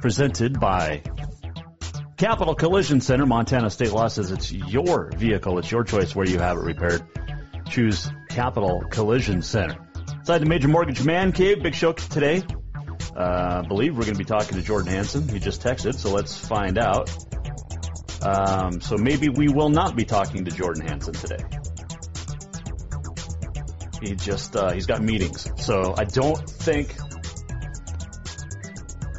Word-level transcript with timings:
Presented 0.00 0.58
by 0.58 1.02
Capital 2.16 2.54
Collision 2.54 3.02
Center. 3.02 3.26
Montana 3.26 3.68
State 3.68 3.92
Law 3.92 4.08
says 4.08 4.30
it's 4.30 4.50
your 4.50 5.10
vehicle. 5.14 5.58
It's 5.58 5.70
your 5.70 5.84
choice 5.84 6.14
where 6.14 6.26
you 6.26 6.38
have 6.38 6.56
it 6.56 6.60
repaired. 6.60 7.02
Choose 7.68 8.10
Capital 8.30 8.82
Collision 8.90 9.42
Center. 9.42 9.76
Inside 10.18 10.38
the 10.38 10.46
Major 10.46 10.68
Mortgage 10.68 11.04
Man 11.04 11.32
Cave, 11.32 11.62
big 11.62 11.74
show 11.74 11.92
today. 11.92 12.42
Uh, 13.14 13.62
I 13.62 13.68
believe 13.68 13.94
we're 13.94 14.04
going 14.04 14.14
to 14.14 14.18
be 14.18 14.24
talking 14.24 14.56
to 14.56 14.62
Jordan 14.62 14.90
Hansen. 14.90 15.28
He 15.28 15.38
just 15.38 15.62
texted, 15.62 15.94
so 15.94 16.12
let's 16.12 16.36
find 16.46 16.78
out. 16.78 17.10
Um, 18.22 18.80
so 18.80 18.96
maybe 18.96 19.28
we 19.28 19.48
will 19.48 19.68
not 19.68 19.96
be 19.96 20.04
talking 20.04 20.46
to 20.46 20.50
Jordan 20.50 20.86
Hansen 20.86 21.12
today. 21.12 21.44
He 24.02 24.14
just 24.14 24.56
uh, 24.56 24.72
he's 24.72 24.86
got 24.86 25.02
meetings, 25.02 25.46
so 25.56 25.94
I 25.96 26.04
don't 26.04 26.48
think 26.48 26.94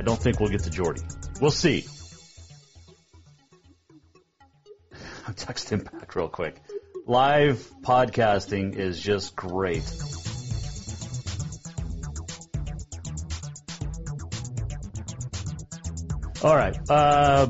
I 0.01 0.03
don't 0.03 0.19
think 0.19 0.39
we'll 0.39 0.49
get 0.49 0.63
to 0.63 0.71
Jordy. 0.71 1.03
We'll 1.39 1.51
see. 1.51 1.85
I'll 5.27 5.33
text 5.35 5.69
him 5.69 5.81
back 5.81 6.15
real 6.15 6.27
quick. 6.27 6.59
Live 7.05 7.71
podcasting 7.83 8.75
is 8.75 8.99
just 8.99 9.35
great. 9.35 9.83
All 16.43 16.55
right. 16.55 16.75
Uh, 16.89 17.47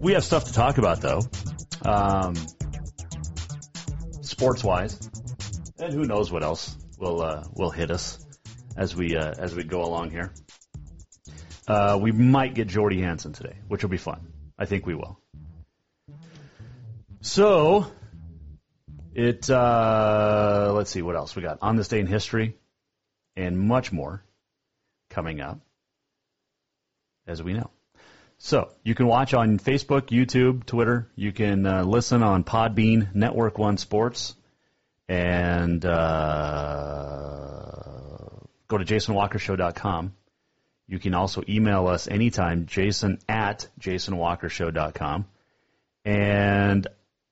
we 0.00 0.14
have 0.14 0.24
stuff 0.24 0.46
to 0.46 0.52
talk 0.52 0.78
about, 0.78 1.00
though. 1.00 1.20
Um, 1.82 2.34
sports 4.22 4.64
wise. 4.64 4.98
And 5.78 5.94
who 5.94 6.06
knows 6.06 6.32
what 6.32 6.42
else 6.42 6.76
will, 6.98 7.22
uh, 7.22 7.44
will 7.52 7.70
hit 7.70 7.92
us 7.92 8.18
as 8.76 8.96
we, 8.96 9.16
uh, 9.16 9.32
as 9.38 9.54
we 9.54 9.62
go 9.62 9.84
along 9.84 10.10
here. 10.10 10.32
Uh, 11.66 11.98
we 12.00 12.12
might 12.12 12.54
get 12.54 12.68
Jordy 12.68 13.00
Hansen 13.00 13.32
today, 13.32 13.56
which 13.68 13.82
will 13.82 13.90
be 13.90 13.96
fun. 13.96 14.26
I 14.58 14.66
think 14.66 14.86
we 14.86 14.94
will. 14.94 15.18
So, 17.20 17.90
it, 19.14 19.48
uh, 19.48 20.72
let's 20.74 20.90
see 20.90 21.00
what 21.00 21.16
else 21.16 21.34
we 21.34 21.42
got. 21.42 21.58
On 21.62 21.76
this 21.76 21.88
day 21.88 22.00
in 22.00 22.06
history 22.06 22.58
and 23.34 23.58
much 23.58 23.92
more 23.92 24.22
coming 25.08 25.40
up, 25.40 25.60
as 27.26 27.42
we 27.42 27.54
know. 27.54 27.70
So, 28.36 28.70
you 28.82 28.94
can 28.94 29.06
watch 29.06 29.32
on 29.32 29.58
Facebook, 29.58 30.08
YouTube, 30.08 30.66
Twitter. 30.66 31.08
You 31.16 31.32
can 31.32 31.64
uh, 31.64 31.84
listen 31.84 32.22
on 32.22 32.44
Podbean, 32.44 33.14
Network 33.14 33.56
One 33.56 33.78
Sports, 33.78 34.34
and 35.08 35.82
uh, 35.84 37.24
go 38.68 38.76
to 38.76 38.84
jasonwalkershow.com. 38.84 40.12
You 40.86 40.98
can 40.98 41.14
also 41.14 41.42
email 41.48 41.86
us 41.86 42.08
anytime, 42.08 42.66
jason 42.66 43.18
at 43.28 43.68
jasonwalkershow.com. 43.80 45.26
And 46.04 46.86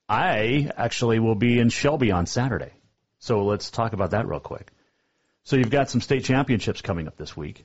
I 0.09 0.71
actually 0.77 1.19
will 1.19 1.35
be 1.35 1.59
in 1.59 1.69
Shelby 1.69 2.13
on 2.13 2.27
Saturday. 2.27 2.73
So 3.19 3.45
let's 3.45 3.71
talk 3.71 3.93
about 3.93 4.13
that 4.13 4.27
real 4.27 4.41
quick. 4.41 4.73
So 5.45 5.57
you've 5.57 5.71
got 5.71 5.91
some 5.91 6.01
state 6.01 6.25
championships 6.25 6.83
coming 6.83 7.07
up 7.09 7.17
this 7.17 7.37
week. 7.37 7.65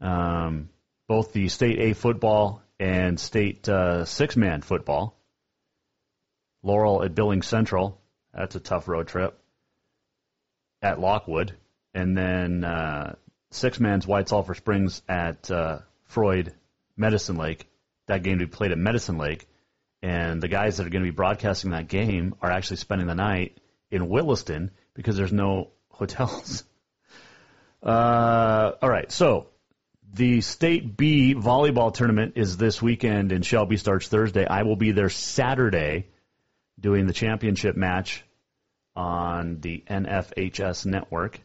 Um, 0.00 0.70
both 1.08 1.32
the 1.32 1.48
state 1.48 1.78
A 1.78 1.92
football 1.94 2.62
and 2.78 3.18
state 3.20 3.68
uh, 3.68 4.04
six 4.04 4.36
man 4.36 4.62
football. 4.62 5.16
Laurel 6.62 7.02
at 7.02 7.14
Billings 7.14 7.46
Central. 7.46 8.00
That's 8.32 8.54
a 8.54 8.60
tough 8.60 8.88
road 8.88 9.08
trip. 9.08 9.38
At 10.82 11.00
Lockwood. 11.00 11.54
And 11.92 12.16
then 12.16 12.64
uh, 12.64 13.16
six 13.50 13.80
man's 13.80 14.06
White 14.06 14.28
Sulphur 14.28 14.54
Springs 14.54 15.02
at 15.08 15.50
uh, 15.50 15.78
Froid 16.04 16.54
Medicine 16.96 17.36
Lake. 17.36 17.66
That 18.06 18.22
game 18.22 18.38
to 18.38 18.46
be 18.46 18.50
played 18.50 18.72
at 18.72 18.78
Medicine 18.78 19.18
Lake. 19.18 19.46
And 20.02 20.42
the 20.42 20.48
guys 20.48 20.78
that 20.78 20.86
are 20.86 20.90
going 20.90 21.04
to 21.04 21.10
be 21.10 21.14
broadcasting 21.14 21.72
that 21.72 21.88
game 21.88 22.34
are 22.40 22.50
actually 22.50 22.78
spending 22.78 23.06
the 23.06 23.14
night 23.14 23.58
in 23.90 24.08
Williston 24.08 24.70
because 24.94 25.16
there's 25.16 25.32
no 25.32 25.70
hotels. 25.90 26.64
Uh, 27.82 28.72
all 28.80 28.88
right, 28.88 29.10
so 29.10 29.48
the 30.12 30.40
State 30.40 30.96
B 30.96 31.34
volleyball 31.34 31.92
tournament 31.92 32.34
is 32.36 32.56
this 32.56 32.82
weekend 32.82 33.32
in 33.32 33.42
Shelby, 33.42 33.76
starts 33.76 34.08
Thursday. 34.08 34.46
I 34.46 34.62
will 34.62 34.76
be 34.76 34.92
there 34.92 35.08
Saturday 35.08 36.08
doing 36.78 37.06
the 37.06 37.12
championship 37.12 37.76
match 37.76 38.24
on 38.96 39.60
the 39.60 39.84
NFHS 39.88 40.86
network, 40.86 41.40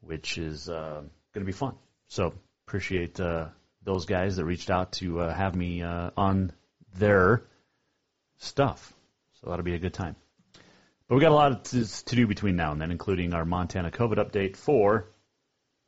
which 0.00 0.38
is 0.38 0.68
uh, 0.68 1.02
going 1.34 1.44
to 1.44 1.46
be 1.46 1.52
fun. 1.52 1.74
So 2.08 2.34
appreciate 2.66 3.18
uh, 3.20 3.48
those 3.82 4.06
guys 4.06 4.36
that 4.36 4.44
reached 4.44 4.70
out 4.70 4.92
to 4.92 5.20
uh, 5.20 5.34
have 5.34 5.54
me 5.54 5.82
uh, 5.82 6.10
on 6.16 6.52
their 6.96 7.44
stuff. 8.38 8.92
So 9.40 9.50
that'll 9.50 9.64
be 9.64 9.74
a 9.74 9.78
good 9.78 9.94
time. 9.94 10.16
But 11.08 11.14
we 11.14 11.20
got 11.20 11.32
a 11.32 11.34
lot 11.34 11.64
to, 11.66 12.04
to 12.04 12.16
do 12.16 12.26
between 12.26 12.56
now 12.56 12.72
and 12.72 12.80
then, 12.80 12.90
including 12.90 13.32
our 13.32 13.44
Montana 13.44 13.90
COVID 13.90 14.16
update 14.16 14.56
for 14.56 15.08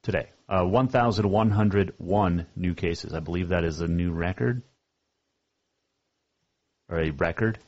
today. 0.02 0.30
Uh, 0.48 0.64
1,101 0.64 2.46
new 2.56 2.74
cases. 2.74 3.12
I 3.12 3.20
believe 3.20 3.50
that 3.50 3.64
is 3.64 3.80
a 3.80 3.86
new 3.86 4.12
record. 4.12 4.62
Or 6.88 6.98
a 6.98 7.10
record. 7.10 7.58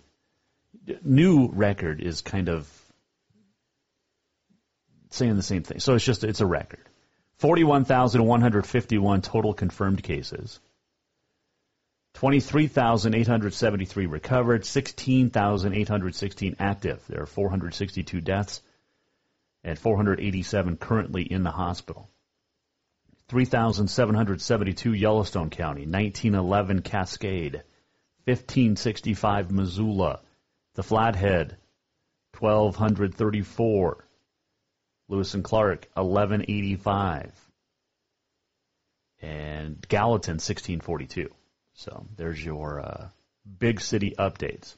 New 1.04 1.48
record 1.48 2.00
is 2.00 2.22
kind 2.22 2.48
of 2.48 2.66
saying 5.14 5.36
the 5.36 5.42
same 5.42 5.62
thing. 5.62 5.80
So 5.80 5.94
it's 5.94 6.04
just, 6.04 6.24
it's 6.24 6.40
a 6.40 6.46
record. 6.46 6.88
41,151 7.38 9.22
total 9.22 9.54
confirmed 9.54 10.02
cases. 10.02 10.60
23,873 12.14 14.06
recovered, 14.06 14.64
16,816 14.64 16.56
active. 16.58 17.02
There 17.08 17.22
are 17.22 17.26
462 17.26 18.20
deaths 18.20 18.62
and 19.64 19.78
487 19.78 20.76
currently 20.76 21.22
in 21.22 21.42
the 21.42 21.50
hospital. 21.50 22.08
3,772 23.28 24.92
Yellowstone 24.92 25.50
County, 25.50 25.86
1911 25.86 26.82
Cascade, 26.82 27.62
1565 28.24 29.50
Missoula, 29.50 30.20
the 30.74 30.82
Flathead, 30.82 31.56
1234, 32.38 34.06
Lewis 35.12 35.34
and 35.34 35.44
Clark, 35.44 35.88
1185, 35.92 37.30
and 39.20 39.86
Gallatin, 39.86 40.36
1642. 40.36 41.28
So 41.74 42.06
there's 42.16 42.42
your 42.42 42.80
uh, 42.80 43.08
big 43.58 43.82
city 43.82 44.14
updates. 44.18 44.74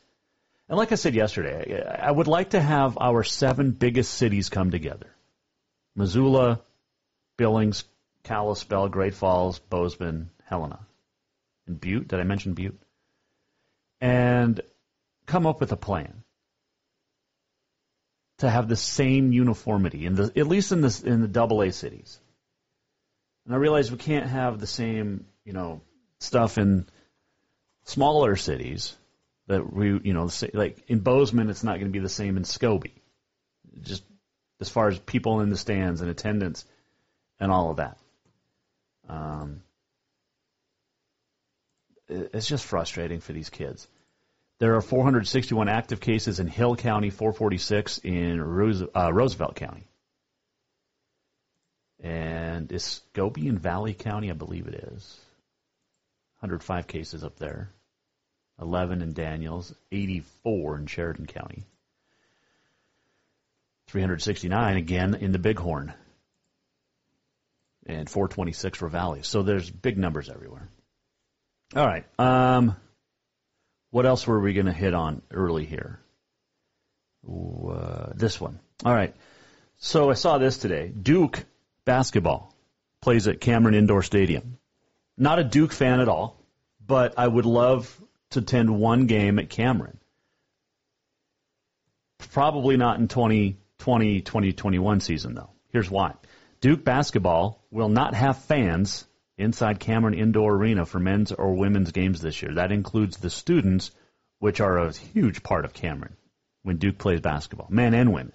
And 0.68 0.76
like 0.76 0.90
I 0.90 0.96
said 0.96 1.14
yesterday, 1.14 1.80
I 1.84 2.10
would 2.10 2.26
like 2.26 2.50
to 2.50 2.60
have 2.60 2.98
our 3.00 3.22
seven 3.22 3.70
biggest 3.70 4.12
cities 4.12 4.48
come 4.48 4.72
together. 4.72 5.14
Missoula, 5.94 6.62
Billings, 7.36 7.84
Kalispell, 8.24 8.88
Great 8.88 9.14
Falls, 9.14 9.60
Bozeman, 9.60 10.30
Helena. 10.46 10.80
And 11.68 11.80
Butte, 11.80 12.08
did 12.08 12.18
I 12.18 12.24
mention 12.24 12.54
Butte? 12.54 12.82
And 14.00 14.60
come 15.26 15.46
up 15.46 15.60
with 15.60 15.70
a 15.70 15.76
plan. 15.76 16.23
To 18.38 18.50
have 18.50 18.68
the 18.68 18.76
same 18.76 19.32
uniformity 19.32 20.06
in 20.06 20.16
the 20.16 20.32
at 20.36 20.48
least 20.48 20.72
in 20.72 20.80
the 20.80 21.02
in 21.04 21.20
the 21.20 21.28
double 21.28 21.62
A 21.62 21.70
cities. 21.70 22.18
And 23.46 23.54
I 23.54 23.58
realize 23.58 23.90
we 23.90 23.98
can't 23.98 24.26
have 24.26 24.58
the 24.58 24.66
same, 24.66 25.26
you 25.44 25.52
know, 25.52 25.82
stuff 26.18 26.58
in 26.58 26.86
smaller 27.84 28.36
cities 28.36 28.96
that 29.46 29.72
we, 29.72 30.00
you 30.02 30.14
know, 30.14 30.30
like 30.52 30.82
in 30.88 31.00
Bozeman, 31.00 31.50
it's 31.50 31.62
not 31.62 31.74
going 31.74 31.92
to 31.92 31.98
be 31.98 31.98
the 31.98 32.08
same 32.08 32.36
in 32.36 32.44
Scobey. 32.44 32.92
Just 33.82 34.02
as 34.60 34.68
far 34.68 34.88
as 34.88 34.98
people 34.98 35.40
in 35.40 35.50
the 35.50 35.56
stands 35.56 36.00
and 36.00 36.10
attendance 36.10 36.64
and 37.38 37.52
all 37.52 37.70
of 37.70 37.76
that. 37.76 37.98
Um, 39.08 39.62
it's 42.08 42.48
just 42.48 42.64
frustrating 42.64 43.20
for 43.20 43.32
these 43.32 43.50
kids. 43.50 43.86
There 44.60 44.76
are 44.76 44.80
461 44.80 45.68
active 45.68 46.00
cases 46.00 46.40
in 46.40 46.46
Hill 46.46 46.76
County, 46.76 47.10
446 47.10 47.98
in 47.98 48.40
Roose- 48.40 48.84
uh, 48.94 49.12
Roosevelt 49.12 49.56
County. 49.56 49.84
And 52.00 52.70
in 53.48 53.58
Valley 53.58 53.94
County? 53.94 54.30
I 54.30 54.34
believe 54.34 54.68
it 54.68 54.74
is. 54.74 55.18
105 56.40 56.86
cases 56.86 57.24
up 57.24 57.36
there. 57.38 57.70
11 58.60 59.02
in 59.02 59.12
Daniels, 59.12 59.74
84 59.90 60.78
in 60.78 60.86
Sheridan 60.86 61.26
County. 61.26 61.64
369 63.88 64.76
again 64.76 65.14
in 65.14 65.32
the 65.32 65.38
Bighorn. 65.38 65.92
And 67.86 68.08
426 68.08 68.78
for 68.78 68.88
Valley. 68.88 69.22
So 69.22 69.42
there's 69.42 69.68
big 69.68 69.98
numbers 69.98 70.30
everywhere. 70.30 70.68
All 71.74 71.86
right. 71.86 72.04
Um, 72.18 72.76
what 73.94 74.06
else 74.06 74.26
were 74.26 74.40
we 74.40 74.54
going 74.54 74.66
to 74.66 74.72
hit 74.72 74.92
on 74.92 75.22
early 75.30 75.64
here? 75.64 76.00
Uh, 77.24 78.10
this 78.16 78.40
one. 78.40 78.58
All 78.84 78.92
right. 78.92 79.14
So 79.76 80.10
I 80.10 80.14
saw 80.14 80.38
this 80.38 80.58
today. 80.58 80.88
Duke 80.88 81.44
basketball 81.84 82.52
plays 83.00 83.28
at 83.28 83.40
Cameron 83.40 83.76
Indoor 83.76 84.02
Stadium. 84.02 84.58
Not 85.16 85.38
a 85.38 85.44
Duke 85.44 85.72
fan 85.72 86.00
at 86.00 86.08
all, 86.08 86.44
but 86.84 87.14
I 87.18 87.28
would 87.28 87.46
love 87.46 87.96
to 88.30 88.40
attend 88.40 88.76
one 88.80 89.06
game 89.06 89.38
at 89.38 89.48
Cameron. 89.48 89.98
Probably 92.32 92.76
not 92.76 92.98
in 92.98 93.06
2020, 93.06 94.22
2021 94.22 94.98
season, 94.98 95.36
though. 95.36 95.50
Here's 95.68 95.88
why. 95.88 96.14
Duke 96.60 96.82
basketball 96.82 97.64
will 97.70 97.90
not 97.90 98.14
have 98.14 98.42
fans 98.42 99.06
inside 99.36 99.80
Cameron 99.80 100.14
Indoor 100.14 100.54
Arena 100.54 100.86
for 100.86 100.98
men's 100.98 101.32
or 101.32 101.54
women's 101.54 101.92
games 101.92 102.20
this 102.20 102.42
year. 102.42 102.54
That 102.54 102.72
includes 102.72 103.16
the 103.16 103.30
students, 103.30 103.90
which 104.38 104.60
are 104.60 104.78
a 104.78 104.92
huge 104.92 105.42
part 105.42 105.64
of 105.64 105.74
Cameron 105.74 106.16
when 106.62 106.78
Duke 106.78 106.98
plays 106.98 107.20
basketball, 107.20 107.68
men 107.70 107.94
and 107.94 108.12
women. 108.12 108.32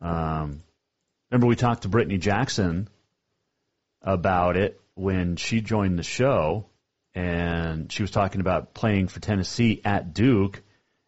Um, 0.00 0.62
remember 1.30 1.46
we 1.46 1.56
talked 1.56 1.82
to 1.82 1.88
Brittany 1.88 2.18
Jackson 2.18 2.88
about 4.02 4.56
it 4.56 4.80
when 4.94 5.36
she 5.36 5.60
joined 5.60 5.98
the 5.98 6.02
show, 6.02 6.66
and 7.14 7.90
she 7.90 8.02
was 8.02 8.10
talking 8.10 8.40
about 8.40 8.74
playing 8.74 9.08
for 9.08 9.20
Tennessee 9.20 9.80
at 9.84 10.14
Duke 10.14 10.62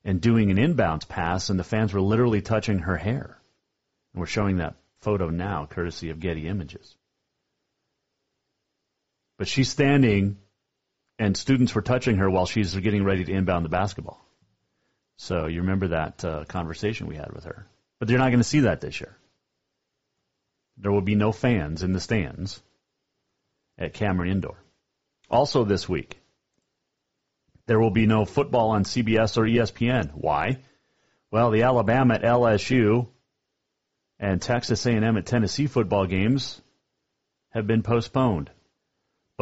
and 0.04 0.20
doing 0.20 0.50
an 0.50 0.56
inbounds 0.56 1.08
pass, 1.08 1.50
and 1.50 1.58
the 1.58 1.64
fans 1.64 1.92
were 1.92 2.00
literally 2.00 2.42
touching 2.42 2.80
her 2.80 2.96
hair. 2.96 3.38
And 4.12 4.20
we're 4.20 4.26
showing 4.26 4.56
that 4.56 4.76
photo 5.00 5.30
now, 5.30 5.66
courtesy 5.66 6.10
of 6.10 6.20
Getty 6.20 6.48
Images. 6.48 6.96
But 9.38 9.48
she's 9.48 9.68
standing, 9.68 10.38
and 11.18 11.36
students 11.36 11.74
were 11.74 11.82
touching 11.82 12.16
her 12.16 12.30
while 12.30 12.46
she's 12.46 12.74
getting 12.74 13.04
ready 13.04 13.24
to 13.24 13.32
inbound 13.32 13.64
the 13.64 13.70
basketball. 13.70 14.20
So 15.16 15.46
you 15.46 15.60
remember 15.60 15.88
that 15.88 16.24
uh, 16.24 16.44
conversation 16.44 17.06
we 17.06 17.16
had 17.16 17.32
with 17.32 17.44
her. 17.44 17.66
But 17.98 18.08
you're 18.08 18.18
not 18.18 18.30
going 18.30 18.40
to 18.40 18.44
see 18.44 18.60
that 18.60 18.80
this 18.80 19.00
year. 19.00 19.16
There 20.76 20.90
will 20.90 21.02
be 21.02 21.14
no 21.14 21.32
fans 21.32 21.82
in 21.82 21.92
the 21.92 22.00
stands 22.00 22.60
at 23.78 23.94
Cameron 23.94 24.30
Indoor. 24.30 24.56
Also 25.30 25.64
this 25.64 25.88
week, 25.88 26.18
there 27.66 27.78
will 27.78 27.90
be 27.90 28.06
no 28.06 28.24
football 28.24 28.70
on 28.70 28.84
CBS 28.84 29.36
or 29.36 29.42
ESPN. 29.42 30.10
Why? 30.14 30.58
Well, 31.30 31.50
the 31.50 31.62
Alabama 31.62 32.14
at 32.14 32.22
LSU 32.22 33.08
and 34.18 34.42
Texas 34.42 34.84
A&M 34.86 35.16
at 35.16 35.26
Tennessee 35.26 35.66
football 35.66 36.06
games 36.06 36.60
have 37.50 37.66
been 37.66 37.82
postponed. 37.82 38.50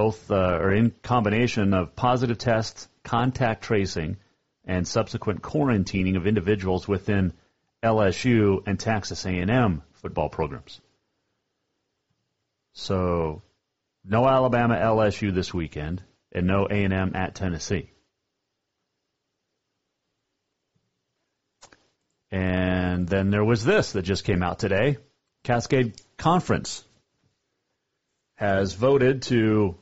Both 0.01 0.31
uh, 0.31 0.35
are 0.35 0.73
in 0.73 0.95
combination 1.03 1.75
of 1.75 1.95
positive 1.95 2.39
tests, 2.39 2.89
contact 3.05 3.63
tracing, 3.63 4.17
and 4.65 4.89
subsequent 4.89 5.43
quarantining 5.43 6.17
of 6.17 6.27
individuals 6.27 6.89
within 6.89 7.35
LSU 7.83 8.63
and 8.67 8.81
Texas 8.81 9.27
A&M 9.27 9.83
football 9.93 10.31
programs. 10.31 10.81
So, 12.73 13.43
no 14.03 14.27
Alabama 14.27 14.77
LSU 14.77 15.35
this 15.35 15.53
weekend, 15.53 16.03
and 16.33 16.47
no 16.47 16.67
A&M 16.67 17.15
at 17.15 17.35
Tennessee. 17.35 17.91
And 22.31 23.07
then 23.07 23.29
there 23.29 23.45
was 23.45 23.67
this 23.67 23.93
that 23.93 24.01
just 24.01 24.25
came 24.25 24.43
out 24.43 24.59
today. 24.59 24.97
Cascade 25.45 26.01
Conference 26.17 26.87
has 28.37 28.73
voted 28.73 29.21
to 29.21 29.77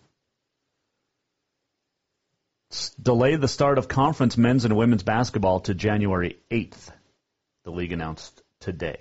delay 3.01 3.37
the 3.37 3.49
start 3.49 3.79
of 3.79 3.89
conference 3.89 4.37
men's 4.37 4.65
and 4.65 4.77
women's 4.77 5.03
basketball 5.03 5.61
to 5.61 5.75
January 5.75 6.39
8th. 6.51 6.91
The 7.65 7.71
league 7.71 7.93
announced 7.93 8.43
today. 8.61 9.01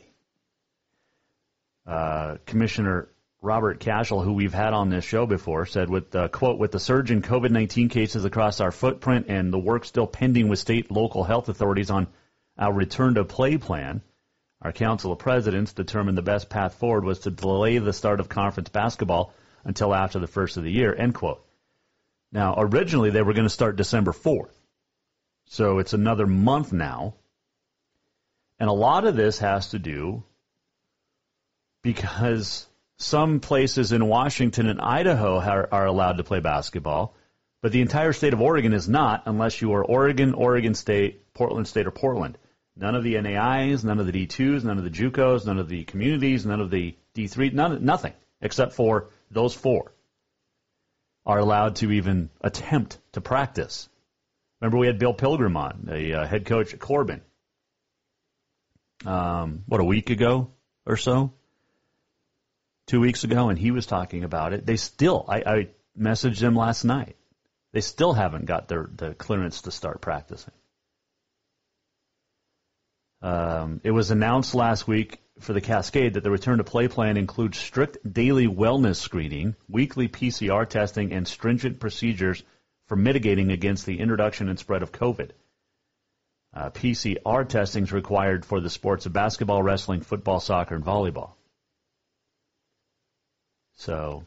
Uh, 1.85 2.37
Commissioner 2.45 3.09
Robert 3.41 3.79
Cashell, 3.79 4.21
who 4.21 4.33
we've 4.33 4.53
had 4.53 4.73
on 4.73 4.89
this 4.89 5.05
show 5.05 5.25
before, 5.25 5.65
said 5.65 5.89
with 5.89 6.11
the 6.11 6.27
quote, 6.27 6.57
with 6.57 6.71
the 6.71 6.79
surge 6.79 7.11
in 7.11 7.21
COVID-19 7.21 7.89
cases 7.89 8.25
across 8.25 8.59
our 8.59 8.71
footprint 8.71 9.27
and 9.29 9.53
the 9.53 9.59
work 9.59 9.85
still 9.85 10.07
pending 10.07 10.47
with 10.47 10.59
state 10.59 10.91
local 10.91 11.23
health 11.23 11.47
authorities 11.47 11.89
on 11.89 12.07
our 12.57 12.73
return 12.73 13.13
to 13.13 13.23
play 13.23 13.57
plan, 13.57 14.01
our 14.61 14.71
council 14.71 15.11
of 15.11 15.19
presidents 15.19 15.73
determined 15.73 16.17
the 16.17 16.23
best 16.23 16.49
path 16.49 16.73
forward 16.75 17.05
was 17.05 17.19
to 17.19 17.31
delay 17.31 17.77
the 17.77 17.93
start 17.93 18.19
of 18.19 18.27
conference 18.27 18.69
basketball 18.69 19.33
until 19.63 19.93
after 19.93 20.19
the 20.19 20.27
first 20.27 20.57
of 20.57 20.63
the 20.63 20.71
year, 20.71 20.95
end 20.95 21.13
quote. 21.13 21.46
Now, 22.31 22.55
originally 22.57 23.09
they 23.09 23.21
were 23.21 23.33
going 23.33 23.45
to 23.45 23.49
start 23.49 23.75
December 23.75 24.11
4th. 24.11 24.51
So 25.45 25.79
it's 25.79 25.93
another 25.93 26.27
month 26.27 26.73
now. 26.73 27.15
And 28.59 28.69
a 28.69 28.73
lot 28.73 29.05
of 29.05 29.15
this 29.15 29.39
has 29.39 29.69
to 29.69 29.79
do 29.79 30.23
because 31.83 32.67
some 32.97 33.39
places 33.39 33.91
in 33.91 34.07
Washington 34.07 34.67
and 34.67 34.81
Idaho 34.81 35.39
are, 35.39 35.69
are 35.71 35.85
allowed 35.85 36.17
to 36.17 36.23
play 36.23 36.39
basketball, 36.39 37.15
but 37.61 37.71
the 37.71 37.81
entire 37.81 38.13
state 38.13 38.33
of 38.33 38.41
Oregon 38.41 38.73
is 38.73 38.89
not 38.89 39.23
unless 39.25 39.61
you 39.61 39.73
are 39.73 39.85
Oregon, 39.85 40.33
Oregon 40.33 40.73
State, 40.73 41.33
Portland 41.33 41.67
State, 41.67 41.87
or 41.87 41.91
Portland. 41.91 42.37
None 42.75 42.95
of 42.95 43.03
the 43.03 43.19
NAIs, 43.19 43.83
none 43.83 43.99
of 43.99 44.05
the 44.05 44.27
D2s, 44.27 44.63
none 44.63 44.77
of 44.77 44.83
the 44.83 44.89
JUCOs, 44.89 45.45
none 45.45 45.59
of 45.59 45.69
the 45.69 45.83
communities, 45.83 46.45
none 46.45 46.59
of 46.59 46.69
the 46.69 46.95
D3, 47.15 47.53
none, 47.53 47.85
nothing 47.85 48.13
except 48.41 48.73
for 48.73 49.09
those 49.31 49.53
four 49.53 49.93
are 51.27 51.39
allowed 51.39 51.75
to 51.75 51.91
even 51.91 52.29
attempt 52.39 52.97
to 53.11 53.19
practice. 53.19 53.89
Remember, 54.61 54.77
we 54.77 54.87
had 54.87 54.97
Bill 54.97 55.13
Pilgrim 55.13 55.57
on, 55.57 55.81
the 55.83 56.21
uh, 56.21 56.25
head 56.25 56.45
coach 56.45 56.73
at 56.73 56.79
Corban, 56.79 57.21
um, 59.05 59.63
what, 59.67 59.81
a 59.81 59.83
week 59.83 60.09
ago 60.09 60.49
or 60.85 60.95
so? 60.95 61.33
Two 62.87 63.01
weeks 63.01 63.25
ago, 63.25 63.49
and 63.49 63.59
he 63.59 63.71
was 63.71 63.85
talking 63.85 64.23
about 64.23 64.53
it. 64.53 64.65
They 64.65 64.77
still, 64.77 65.25
I, 65.27 65.37
I 65.45 65.67
messaged 65.99 66.39
them 66.39 66.55
last 66.55 66.85
night. 66.85 67.17
They 67.73 67.81
still 67.81 68.13
haven't 68.13 68.45
got 68.45 68.69
their 68.69 68.89
the 68.95 69.13
clearance 69.13 69.63
to 69.63 69.71
start 69.71 69.99
practicing. 69.99 70.53
Um, 73.21 73.81
it 73.83 73.91
was 73.91 74.09
announced 74.11 74.55
last 74.55 74.87
week 74.87 75.19
for 75.39 75.53
the 75.53 75.61
Cascade 75.61 76.15
that 76.15 76.23
the 76.23 76.31
return 76.31 76.57
to 76.57 76.63
play 76.63 76.87
plan 76.87 77.17
includes 77.17 77.57
strict 77.57 77.97
daily 78.11 78.47
wellness 78.47 78.97
screening, 78.97 79.55
weekly 79.69 80.07
PCR 80.07 80.67
testing, 80.67 81.13
and 81.13 81.27
stringent 81.27 81.79
procedures 81.79 82.43
for 82.87 82.95
mitigating 82.95 83.51
against 83.51 83.85
the 83.85 83.99
introduction 83.99 84.49
and 84.49 84.57
spread 84.57 84.83
of 84.83 84.91
COVID. 84.91 85.31
Uh, 86.53 86.69
PCR 86.71 87.47
testing 87.47 87.83
is 87.83 87.91
required 87.91 88.45
for 88.45 88.59
the 88.59 88.69
sports 88.69 89.05
of 89.05 89.13
basketball, 89.13 89.61
wrestling, 89.61 90.01
football, 90.01 90.39
soccer, 90.39 90.75
and 90.75 90.83
volleyball. 90.83 91.33
So, 93.75 94.23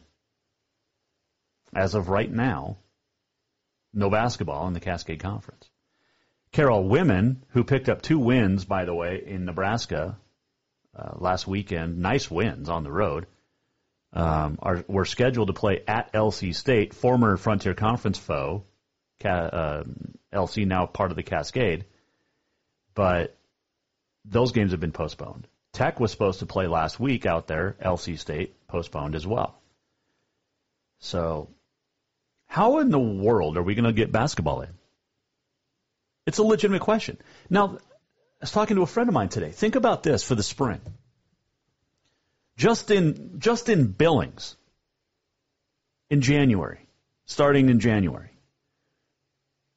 as 1.75 1.93
of 1.93 2.07
right 2.07 2.31
now, 2.31 2.77
no 3.93 4.09
basketball 4.09 4.67
in 4.67 4.73
the 4.73 4.79
Cascade 4.79 5.19
Conference. 5.19 5.69
Carroll 6.53 6.87
women, 6.87 7.43
who 7.49 7.63
picked 7.63 7.89
up 7.89 8.01
two 8.01 8.19
wins, 8.19 8.65
by 8.65 8.85
the 8.85 8.93
way, 8.93 9.21
in 9.25 9.45
Nebraska 9.45 10.17
uh, 10.95 11.11
last 11.15 11.47
weekend, 11.47 11.99
nice 11.99 12.29
wins 12.29 12.69
on 12.69 12.83
the 12.83 12.91
road, 12.91 13.27
um, 14.13 14.59
are 14.61 14.83
were 14.87 15.05
scheduled 15.05 15.47
to 15.47 15.53
play 15.53 15.83
at 15.87 16.13
LC 16.13 16.53
State, 16.53 16.93
former 16.93 17.37
Frontier 17.37 17.73
Conference 17.73 18.17
foe. 18.17 18.63
Uh, 19.23 19.83
LC 20.33 20.65
now 20.65 20.87
part 20.87 21.11
of 21.11 21.15
the 21.15 21.21
Cascade, 21.21 21.85
but 22.95 23.37
those 24.25 24.51
games 24.51 24.71
have 24.71 24.79
been 24.79 24.91
postponed. 24.91 25.47
Tech 25.73 25.99
was 25.99 26.11
supposed 26.11 26.39
to 26.39 26.45
play 26.45 26.67
last 26.67 26.99
week 26.99 27.25
out 27.25 27.47
there. 27.47 27.75
LC 27.81 28.17
State 28.17 28.55
postponed 28.67 29.15
as 29.15 29.25
well. 29.25 29.61
So, 30.99 31.49
how 32.47 32.79
in 32.79 32.89
the 32.89 32.99
world 32.99 33.57
are 33.57 33.63
we 33.63 33.75
going 33.75 33.85
to 33.85 33.93
get 33.93 34.11
basketball 34.11 34.61
in? 34.61 34.69
It's 36.27 36.37
a 36.37 36.43
legitimate 36.43 36.81
question. 36.81 37.17
Now, 37.49 37.79
I 38.41 38.45
was 38.45 38.51
talking 38.51 38.77
to 38.77 38.81
a 38.81 38.87
friend 38.87 39.07
of 39.07 39.13
mine 39.13 39.29
today. 39.29 39.51
Think 39.51 39.75
about 39.75 40.01
this 40.01 40.23
for 40.23 40.33
the 40.33 40.41
spring. 40.41 40.81
Just 42.57 42.89
in 42.89 43.35
just 43.37 43.69
in 43.69 43.85
Billings, 43.91 44.55
in 46.09 46.21
January, 46.21 46.79
starting 47.25 47.69
in 47.69 47.79
January, 47.79 48.31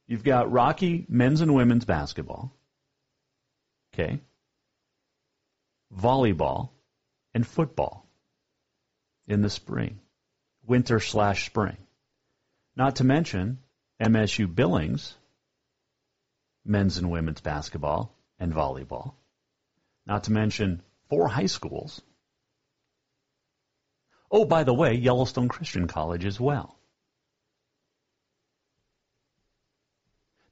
you've 0.07 0.25
got 0.25 0.51
Rocky 0.51 1.05
men's 1.11 1.43
and 1.43 1.55
women's 1.55 1.85
basketball. 1.85 2.57
Okay. 3.93 4.21
Volleyball 5.95 6.71
and 7.35 7.47
football 7.47 8.07
in 9.29 9.43
the 9.43 9.51
spring, 9.51 10.01
winter 10.67 11.01
slash 11.01 11.45
spring. 11.45 11.77
Not 12.77 12.97
to 12.97 13.05
mention 13.05 13.59
MSU 14.03 14.53
Billings, 14.53 15.15
men's 16.65 16.97
and 16.97 17.11
women's 17.11 17.43
basketball 17.43 18.14
and 18.39 18.53
volleyball. 18.53 19.15
Not 20.07 20.25
to 20.25 20.33
mention 20.33 20.83
four 21.09 21.29
high 21.29 21.47
schools. 21.47 22.01
Oh, 24.31 24.45
by 24.45 24.65
the 24.65 24.75
way, 24.75 24.95
Yellowstone 24.95 25.49
Christian 25.49 25.87
College 25.87 26.25
as 26.25 26.41
well. 26.41 26.79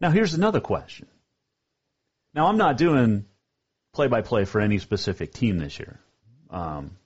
Now, 0.00 0.10
here's 0.10 0.34
another 0.34 0.60
question. 0.60 1.08
Now, 2.34 2.46
I'm 2.46 2.56
not 2.56 2.76
doing 2.76 3.26
play 3.92 4.08
by 4.08 4.22
play 4.22 4.44
for 4.44 4.60
any 4.60 4.78
specific 4.78 5.32
team 5.32 5.58
this 5.58 5.78
year, 5.78 6.00
um, 6.50 6.96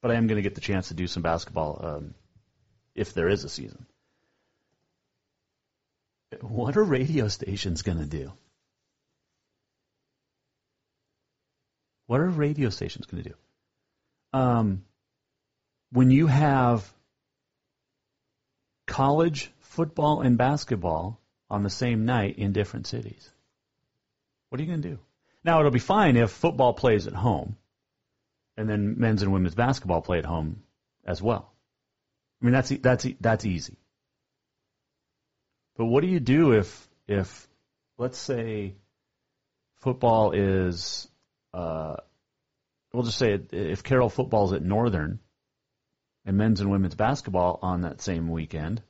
but 0.00 0.10
I 0.10 0.14
am 0.14 0.26
going 0.26 0.36
to 0.36 0.42
get 0.42 0.54
the 0.54 0.60
chance 0.60 0.88
to 0.88 0.94
do 0.94 1.06
some 1.06 1.22
basketball 1.22 1.80
um, 1.82 2.14
if 2.94 3.12
there 3.12 3.28
is 3.28 3.44
a 3.44 3.48
season. 3.48 3.86
What 6.40 6.76
are 6.76 6.84
radio 6.84 7.28
stations 7.28 7.82
going 7.82 7.98
to 7.98 8.06
do? 8.06 8.32
What 12.10 12.20
are 12.20 12.28
radio 12.28 12.70
stations 12.70 13.06
going 13.06 13.22
to 13.22 13.28
do? 13.28 13.34
Um, 14.32 14.82
when 15.92 16.10
you 16.10 16.26
have 16.26 16.92
college 18.88 19.48
football 19.60 20.20
and 20.20 20.36
basketball 20.36 21.20
on 21.48 21.62
the 21.62 21.70
same 21.70 22.06
night 22.06 22.36
in 22.36 22.50
different 22.52 22.88
cities, 22.88 23.30
what 24.48 24.60
are 24.60 24.64
you 24.64 24.68
going 24.68 24.82
to 24.82 24.88
do? 24.88 24.98
Now, 25.44 25.60
it'll 25.60 25.70
be 25.70 25.78
fine 25.78 26.16
if 26.16 26.32
football 26.32 26.72
plays 26.72 27.06
at 27.06 27.12
home 27.12 27.56
and 28.56 28.68
then 28.68 28.98
men's 28.98 29.22
and 29.22 29.32
women's 29.32 29.54
basketball 29.54 30.02
play 30.02 30.18
at 30.18 30.24
home 30.24 30.64
as 31.04 31.22
well. 31.22 31.52
I 32.42 32.44
mean, 32.44 32.54
that's, 32.54 32.70
that's, 32.70 33.06
that's 33.20 33.44
easy. 33.46 33.76
But 35.76 35.84
what 35.84 36.00
do 36.00 36.08
you 36.08 36.18
do 36.18 36.54
if, 36.54 36.88
if, 37.06 37.46
let's 37.98 38.18
say, 38.18 38.74
football 39.76 40.32
is 40.32 41.06
uh, 41.52 41.96
we'll 42.92 43.02
just 43.04 43.18
say 43.18 43.38
if 43.52 43.82
Carroll 43.82 44.08
football's 44.08 44.52
at 44.52 44.62
Northern 44.62 45.20
and 46.24 46.36
men's 46.36 46.60
and 46.60 46.70
women's 46.70 46.94
basketball 46.94 47.58
on 47.62 47.82
that 47.82 48.00
same 48.00 48.28
weekend 48.28 48.82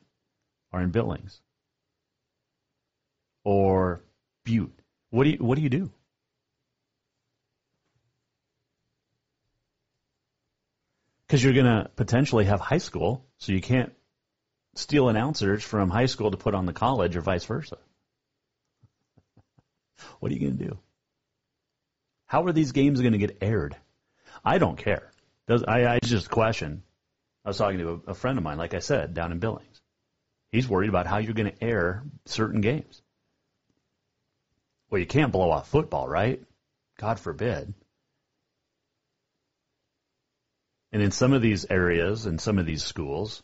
are 0.71 0.81
in 0.81 0.91
Billings 0.91 1.41
or 3.43 4.03
Butte, 4.43 4.77
what 5.09 5.23
do 5.23 5.31
you 5.31 5.37
what 5.37 5.55
do 5.55 5.61
you 5.61 5.69
do? 5.69 5.91
Because 11.27 11.43
you're 11.43 11.53
going 11.53 11.65
to 11.65 11.89
potentially 11.95 12.45
have 12.45 12.59
high 12.59 12.77
school, 12.77 13.25
so 13.37 13.53
you 13.53 13.61
can't 13.61 13.93
steal 14.75 15.07
announcers 15.07 15.63
from 15.63 15.89
high 15.89 16.07
school 16.07 16.31
to 16.31 16.37
put 16.37 16.53
on 16.53 16.65
the 16.65 16.73
college 16.73 17.15
or 17.15 17.21
vice 17.21 17.45
versa. 17.45 17.77
what 20.19 20.29
are 20.29 20.35
you 20.35 20.41
going 20.41 20.57
to 20.57 20.65
do? 20.65 20.77
How 22.31 22.45
are 22.45 22.53
these 22.53 22.71
games 22.71 23.01
going 23.01 23.11
to 23.11 23.17
get 23.17 23.39
aired? 23.41 23.75
I 24.45 24.57
don't 24.57 24.77
care. 24.77 25.11
Does, 25.47 25.65
I, 25.67 25.95
I 25.95 25.99
just 25.99 26.29
question. 26.29 26.81
I 27.43 27.49
was 27.49 27.57
talking 27.57 27.79
to 27.79 28.01
a, 28.07 28.11
a 28.11 28.13
friend 28.13 28.37
of 28.37 28.43
mine, 28.45 28.57
like 28.57 28.73
I 28.73 28.79
said, 28.79 29.13
down 29.13 29.33
in 29.33 29.39
Billings. 29.39 29.81
He's 30.49 30.65
worried 30.65 30.87
about 30.87 31.07
how 31.07 31.17
you're 31.17 31.33
going 31.33 31.51
to 31.51 31.61
air 31.61 32.03
certain 32.27 32.61
games. 32.61 33.01
Well, 34.89 34.99
you 34.99 35.05
can't 35.05 35.33
blow 35.33 35.51
off 35.51 35.67
football, 35.67 36.07
right? 36.07 36.41
God 36.97 37.19
forbid. 37.19 37.73
And 40.93 41.01
in 41.01 41.11
some 41.11 41.33
of 41.33 41.41
these 41.41 41.65
areas, 41.69 42.27
in 42.27 42.39
some 42.39 42.59
of 42.59 42.65
these 42.65 42.85
schools, 42.85 43.43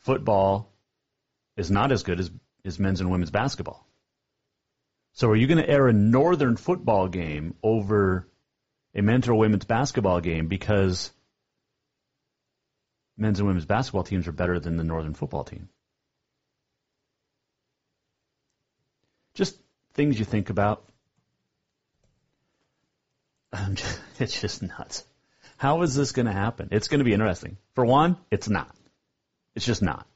football 0.00 0.70
is 1.56 1.70
not 1.70 1.92
as 1.92 2.02
good 2.02 2.20
as, 2.20 2.30
as 2.66 2.78
men's 2.78 3.00
and 3.00 3.10
women's 3.10 3.30
basketball. 3.30 3.86
So 5.14 5.28
are 5.30 5.36
you 5.36 5.46
going 5.46 5.58
to 5.58 5.68
air 5.68 5.88
a 5.88 5.92
northern 5.92 6.56
football 6.56 7.08
game 7.08 7.54
over 7.62 8.28
a 8.94 9.02
men's 9.02 9.28
or 9.28 9.34
women's 9.34 9.64
basketball 9.64 10.20
game 10.20 10.48
because 10.48 11.12
men's 13.16 13.38
and 13.38 13.46
women's 13.46 13.66
basketball 13.66 14.04
teams 14.04 14.26
are 14.26 14.32
better 14.32 14.58
than 14.58 14.76
the 14.76 14.84
northern 14.84 15.14
football 15.14 15.44
team? 15.44 15.68
Just 19.34 19.58
things 19.94 20.18
you 20.18 20.24
think 20.24 20.50
about. 20.50 20.84
it's 24.18 24.40
just 24.40 24.62
nuts. 24.62 25.04
How 25.58 25.82
is 25.82 25.94
this 25.94 26.12
going 26.12 26.26
to 26.26 26.32
happen? 26.32 26.68
It's 26.72 26.88
going 26.88 27.00
to 27.00 27.04
be 27.04 27.12
interesting. 27.12 27.58
For 27.74 27.84
one, 27.84 28.16
it's 28.30 28.48
not. 28.48 28.74
It's 29.54 29.66
just 29.66 29.82
not. 29.82 30.06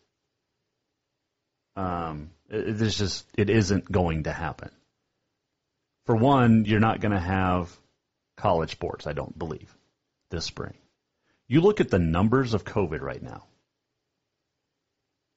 Um, 1.77 2.31
it, 2.49 2.81
it's 2.81 2.97
just 2.97 3.27
it 3.37 3.51
isn't 3.51 3.91
going 3.91 4.23
to 4.25 4.33
happen 4.33 4.71
for 6.07 6.17
one, 6.17 6.65
you're 6.65 6.81
not 6.81 7.01
going 7.01 7.13
to 7.13 7.21
have 7.21 7.77
college 8.37 8.71
sports, 8.71 9.07
I 9.07 9.13
don't 9.13 9.39
believe, 9.39 9.75
this 10.31 10.45
spring. 10.45 10.75
You 11.49 11.61
look 11.61 11.81
at 11.81 11.91
the 11.91 11.99
numbers 11.99 12.55
of 12.55 12.65
COVID 12.65 13.01
right 13.01 13.23
now 13.23 13.45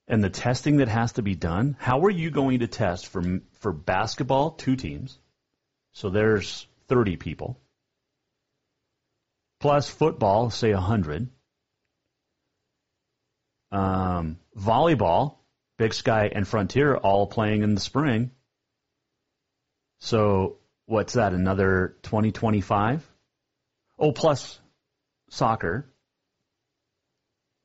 and 0.07 0.23
the 0.23 0.29
testing 0.29 0.77
that 0.77 0.87
has 0.87 1.13
to 1.13 1.21
be 1.21 1.35
done. 1.35 1.75
How 1.79 2.05
are 2.05 2.09
you 2.09 2.31
going 2.31 2.59
to 2.59 2.67
test 2.67 3.07
for, 3.07 3.41
for 3.59 3.71
basketball, 3.71 4.51
two 4.51 4.75
teams? 4.75 5.17
So 5.93 6.09
there's 6.09 6.67
30 6.87 7.17
people. 7.17 7.59
Plus 9.59 9.89
football, 9.89 10.49
say 10.49 10.73
100. 10.73 11.29
Um, 13.71 14.39
volleyball, 14.57 15.35
Big 15.77 15.93
Sky 15.93 16.31
and 16.33 16.47
Frontier 16.47 16.95
all 16.95 17.27
playing 17.27 17.61
in 17.63 17.75
the 17.75 17.81
spring. 17.81 18.31
So 19.99 20.58
what's 20.89 21.13
that? 21.13 21.33
Another 21.33 21.95
2025? 22.01 23.07
Oh, 23.99 24.11
plus 24.11 24.59
soccer, 25.29 25.85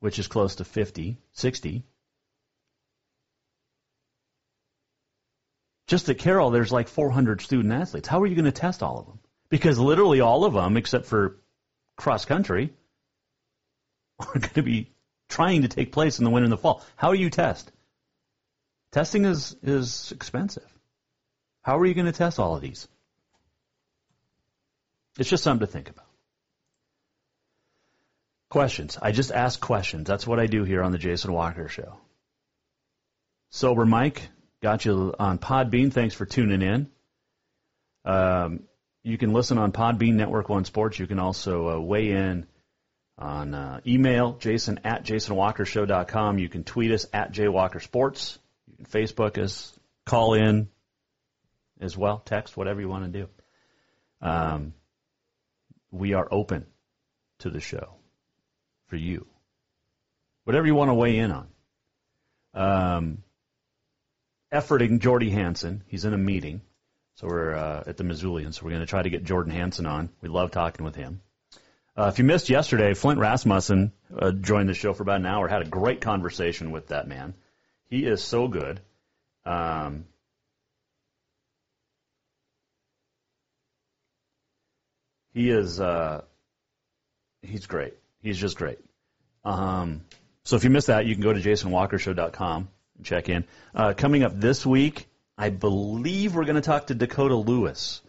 which 0.00 0.19
is 0.19 0.28
close 0.28 0.57
to 0.57 0.64
50, 0.64 1.16
60. 1.33 1.85
Just 5.87 6.09
at 6.09 6.19
Carroll, 6.19 6.50
there's 6.50 6.73
like 6.73 6.88
400 6.88 7.40
student 7.40 7.73
athletes. 7.73 8.09
How 8.09 8.21
are 8.21 8.26
you 8.26 8.35
going 8.35 8.45
to 8.45 8.52
test 8.52 8.83
all 8.83 8.99
of 8.99 9.07
them? 9.07 9.19
Because 9.49 9.78
literally 9.78 10.21
all 10.21 10.45
of 10.45 10.52
them, 10.52 10.76
except 10.76 11.07
for 11.07 11.38
cross 11.97 12.26
country, 12.26 12.75
are 14.19 14.38
going 14.38 14.54
to 14.54 14.62
be 14.62 14.90
trying 15.31 15.62
to 15.62 15.69
take 15.69 15.93
place 15.93 16.19
in 16.19 16.25
the 16.25 16.31
winter 16.31 16.45
and 16.45 16.52
the 16.52 16.59
fall. 16.59 16.83
How 16.97 17.12
do 17.12 17.19
you 17.19 17.31
test? 17.31 17.73
Testing 18.93 19.25
is, 19.25 19.57
is 19.62 20.12
expensive. 20.12 20.71
How 21.62 21.78
are 21.78 21.87
you 21.87 21.95
going 21.95 22.07
to 22.07 22.12
test 22.12 22.38
all 22.38 22.54
of 22.54 22.61
these? 22.61 22.87
It's 25.18 25.28
just 25.28 25.44
something 25.44 25.66
to 25.66 25.73
think 25.73 25.90
about. 25.90 26.06
Questions. 28.49 28.99
I 29.00 29.12
just 29.12 29.33
ask 29.33 29.61
questions. 29.61 30.06
That's 30.06 30.26
what 30.26 30.38
I 30.38 30.47
do 30.47 30.64
here 30.64 30.83
on 30.83 30.92
the 30.92 30.99
Jason 30.99 31.33
Walker 31.33 31.68
Show. 31.68 31.99
Sober 33.50 33.85
Mike, 33.85 34.28
got 34.62 34.85
you 34.85 35.14
on 35.18 35.38
Podbean. 35.38 35.92
Thanks 35.92 36.14
for 36.14 36.26
tuning 36.26 36.62
in. 36.62 36.90
Um, 38.04 38.64
you 39.02 39.18
can 39.18 39.33
listen 39.33 39.59
on 39.59 39.73
Podbean 39.73 40.14
Network 40.14 40.49
One 40.49 40.64
Sports. 40.64 40.99
You 40.99 41.06
can 41.06 41.18
also 41.18 41.68
uh, 41.71 41.80
weigh 41.80 42.11
in 42.11 42.47
on 43.16 43.54
uh, 43.54 43.80
email, 43.87 44.33
jason 44.35 44.80
at 44.85 45.04
jasonwalkershow.com. 45.04 46.38
You 46.38 46.49
can 46.49 46.64
tweet 46.64 46.90
us 46.90 47.06
at 47.12 47.33
jwalkersports. 47.33 48.38
You 48.66 48.76
can 48.76 48.87
Facebook 48.87 49.38
us, 49.38 49.73
call 50.04 50.35
in 50.35 50.68
as 51.80 51.97
well, 51.97 52.18
text, 52.18 52.56
whatever 52.56 52.80
you 52.80 52.88
want 52.88 53.12
to 53.12 53.21
do. 53.21 53.28
Um, 54.21 54.75
we 55.95 56.13
are 56.15 56.29
open 56.31 56.67
to 57.39 57.51
the 57.51 57.61
show 57.61 57.95
for 58.89 58.97
you. 58.97 59.27
Whatever 60.45 60.67
you 60.67 60.75
want 60.75 60.91
to 60.91 60.95
weigh 60.95 61.19
in 61.19 61.31
on. 61.31 61.49
Um, 62.53 63.23
efforting 64.53 64.99
Jordy 64.99 65.31
Hansen. 65.31 65.85
He's 65.87 66.05
in 66.05 66.13
a 66.13 66.19
meeting. 66.19 66.63
So 67.15 67.29
we're 67.29 67.55
uh, 67.55 67.85
at 67.87 67.97
the 67.97 68.05
Missoulian. 68.05 68.53
So 68.53 68.65
we're 68.65 68.73
going 68.73 68.83
to 68.83 68.87
try 68.87 69.03
to 69.03 69.11
get 69.11 69.25
Jordan 69.25 69.53
Hansen 69.53 69.87
on. 69.87 70.11
We 70.21 70.29
love 70.29 70.51
talking 70.51 70.85
with 70.85 70.97
him. 70.97 71.21
Uh, 71.97 72.11
if 72.13 72.19
you 72.19 72.25
missed 72.25 72.51
yesterday, 72.51 72.93
Flint 72.95 73.21
Rasmussen 73.21 73.93
uh, 74.17 74.33
joined 74.33 74.69
the 74.69 74.75
show 74.75 74.93
for 74.93 75.05
about 75.05 75.21
an 75.21 75.27
hour. 75.27 75.47
Had 75.47 75.63
a 75.63 75.71
great 75.71 76.01
conversation 76.01 76.73
with 76.73 76.89
that 76.89 77.07
man. 77.07 77.35
He 77.89 78.05
is 78.05 78.23
so 78.23 78.49
good. 78.49 78.81
Um, 79.47 80.07
he 85.35 85.50
is. 85.50 85.81
Uh, 85.81 86.23
he's 87.43 87.67
great. 87.67 87.95
He's 88.23 88.38
just 88.38 88.57
great. 88.57 88.79
Um, 89.45 90.03
so 90.45 90.57
if 90.57 90.64
you 90.64 90.71
missed 90.71 90.87
that, 90.87 91.07
you 91.07 91.14
can 91.14 91.23
go 91.23 91.33
to 91.33 91.41
jasonwalkershow.com 91.41 92.69
and 92.97 93.07
check 93.07 93.29
in. 93.29 93.45
Uh, 93.75 93.93
coming 93.95 94.23
up 94.23 94.38
this 94.38 94.64
week, 94.64 95.09
I 95.37 95.50
believe 95.50 96.35
we're 96.35 96.45
going 96.45 96.55
to 96.57 96.62
talk 96.62 96.87
to 96.87 96.95
Dakota 96.95 97.35
Lewis, 97.35 98.00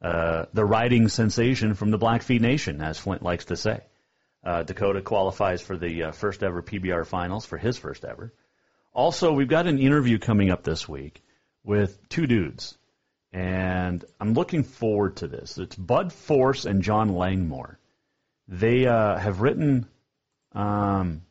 uh, 0.00 0.46
the 0.54 0.64
riding 0.64 1.08
sensation 1.08 1.74
from 1.74 1.90
the 1.90 1.98
Blackfeet 1.98 2.40
Nation, 2.40 2.80
as 2.80 2.98
Flint 2.98 3.22
likes 3.22 3.46
to 3.46 3.56
say. 3.56 3.80
Uh, 4.42 4.62
Dakota 4.62 5.02
qualifies 5.02 5.60
for 5.60 5.76
the 5.76 6.04
uh, 6.04 6.12
first 6.12 6.42
ever 6.42 6.62
PBR 6.62 7.06
finals 7.06 7.44
for 7.44 7.58
his 7.58 7.76
first 7.76 8.04
ever. 8.04 8.32
Also, 8.92 9.32
we've 9.32 9.48
got 9.48 9.66
an 9.66 9.78
interview 9.78 10.18
coming 10.18 10.50
up 10.50 10.64
this 10.64 10.88
week 10.88 11.22
with 11.62 12.08
two 12.08 12.26
dudes, 12.26 12.78
and 13.32 14.04
I'm 14.20 14.34
looking 14.34 14.64
forward 14.64 15.16
to 15.16 15.28
this. 15.28 15.58
It's 15.58 15.76
Bud 15.76 16.12
Force 16.12 16.64
and 16.64 16.82
John 16.82 17.14
Langmore. 17.14 17.78
They 18.48 18.86
uh, 18.86 19.16
have 19.16 19.40
written, 19.40 19.88
um, 20.52 21.22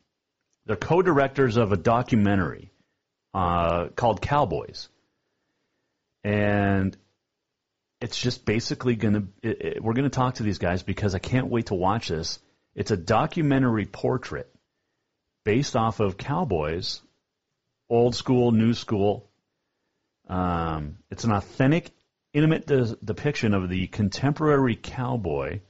they're 0.66 0.76
co 0.76 1.02
directors 1.02 1.56
of 1.56 1.72
a 1.72 1.76
documentary 1.76 2.72
uh, 3.34 3.88
called 3.88 4.22
Cowboys. 4.22 4.88
And 6.24 6.96
it's 8.00 8.18
just 8.18 8.44
basically 8.44 8.96
going 8.96 9.32
to, 9.42 9.80
we're 9.80 9.92
going 9.92 10.04
to 10.04 10.10
talk 10.10 10.36
to 10.36 10.42
these 10.42 10.58
guys 10.58 10.82
because 10.82 11.14
I 11.14 11.18
can't 11.18 11.48
wait 11.48 11.66
to 11.66 11.74
watch 11.74 12.08
this. 12.08 12.38
It's 12.74 12.90
a 12.90 12.96
documentary 12.96 13.84
portrait 13.84 14.50
based 15.44 15.76
off 15.76 16.00
of 16.00 16.16
cowboys, 16.16 17.00
old 17.88 18.14
school, 18.14 18.52
new 18.52 18.72
school. 18.72 19.29
Um, 20.30 20.98
it's 21.10 21.24
an 21.24 21.32
authentic, 21.32 21.90
intimate 22.32 22.66
de- 22.66 22.96
depiction 23.04 23.52
of 23.52 23.68
the 23.68 23.88
contemporary 23.88 24.76
cowboy 24.76 25.60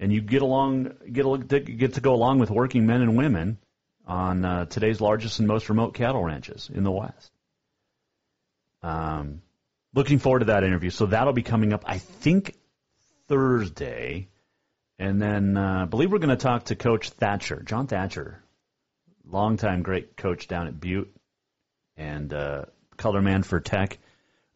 and 0.00 0.12
you 0.12 0.22
get 0.22 0.42
along 0.42 0.92
get 1.12 1.78
get 1.78 1.94
to 1.94 2.00
go 2.00 2.14
along 2.14 2.38
with 2.38 2.50
working 2.50 2.86
men 2.86 3.02
and 3.02 3.16
women 3.16 3.58
on 4.06 4.44
uh, 4.44 4.64
today's 4.64 5.00
largest 5.00 5.38
and 5.38 5.46
most 5.46 5.68
remote 5.68 5.94
cattle 5.94 6.24
ranches 6.24 6.70
in 6.72 6.82
the 6.82 6.90
West. 6.90 7.30
Um, 8.82 9.42
looking 9.94 10.18
forward 10.18 10.40
to 10.40 10.44
that 10.46 10.64
interview. 10.64 10.90
So 10.90 11.06
that'll 11.06 11.34
be 11.34 11.42
coming 11.42 11.72
up, 11.72 11.84
I 11.86 11.98
think, 11.98 12.56
Thursday, 13.28 14.28
and 14.98 15.20
then 15.20 15.56
uh, 15.56 15.82
I 15.82 15.84
believe 15.84 16.10
we're 16.10 16.18
going 16.18 16.30
to 16.30 16.42
talk 16.42 16.64
to 16.64 16.76
Coach 16.76 17.10
Thatcher, 17.10 17.62
John 17.62 17.86
Thatcher, 17.86 18.42
longtime 19.28 19.82
great 19.82 20.16
coach 20.16 20.48
down 20.48 20.66
at 20.66 20.80
Butte, 20.80 21.14
and 21.96 22.32
uh, 22.32 22.64
color 23.00 23.20
man 23.20 23.42
for 23.42 23.58
Tech. 23.58 23.98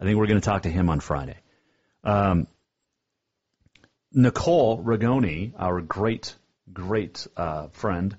I 0.01 0.05
think 0.05 0.19
we're 0.19 0.27
going 0.27 0.41
to 0.41 0.45
talk 0.45 0.63
to 0.63 0.71
him 0.71 0.91
on 0.91 1.01
Friday. 1.01 1.37
Um, 2.05 2.47
Nicole 4.13 4.83
Ragoni, 4.83 5.53
our 5.59 5.81
great, 5.81 6.35
great 6.73 7.27
uh, 7.37 7.69
friend, 7.69 8.17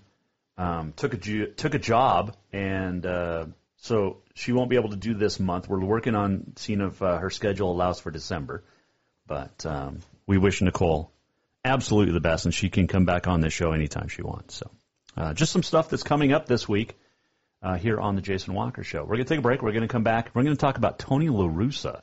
um, 0.58 0.94
took 0.96 1.13
a 1.13 1.17
ju- 1.17 1.53
took 1.55 1.74
a 1.74 1.79
job, 1.79 2.36
and 2.51 3.05
uh, 3.05 3.46
so 3.77 4.17
she 4.34 4.51
won't 4.51 4.70
be 4.70 4.75
able 4.75 4.89
to 4.89 4.98
do 4.98 5.13
this 5.13 5.39
month. 5.39 5.70
We're 5.70 5.79
working 5.79 6.15
on 6.15 6.53
seeing 6.58 6.82
if 6.82 7.01
uh, 7.01 7.17
her 7.17 7.29
schedule 7.29 7.71
allows 7.71 7.99
for 7.99 8.12
December, 8.12 8.63
but 9.28 9.65
um, 9.65 9.99
we 10.28 10.38
wish 10.38 10.62
Nicole 10.62 11.12
absolutely 11.63 12.13
the 12.13 12.19
best, 12.19 12.45
and 12.45 12.54
she 12.54 12.69
can 12.69 12.88
come 12.88 13.06
back 13.06 13.28
on 13.28 13.41
this 13.41 13.54
show 13.54 13.71
anytime 13.71 14.08
she 14.08 14.21
wants. 14.21 14.56
So, 14.56 14.71
uh, 15.15 15.34
just 15.34 15.52
some 15.52 15.63
stuff 15.63 15.89
that's 15.89 16.04
coming 16.04 16.34
up 16.34 16.45
this 16.45 16.67
week 16.67 16.95
uh, 17.65 17.75
here 17.78 17.99
on 17.99 18.15
the 18.15 18.21
Jason 18.21 18.54
Walker 18.54 18.84
Show. 18.84 19.01
We're 19.01 19.15
going 19.15 19.25
to 19.25 19.30
take 19.30 19.39
a 19.39 19.41
break. 19.41 19.63
We're 19.63 19.71
going 19.71 19.82
to 19.82 19.88
come 19.88 20.04
back. 20.04 20.30
We're 20.34 20.43
going 20.43 20.56
to 20.56 20.62
talk 20.62 20.78
about 20.78 20.99
Tony 20.99 21.30
La 21.30 21.47
Russa. 21.47 22.01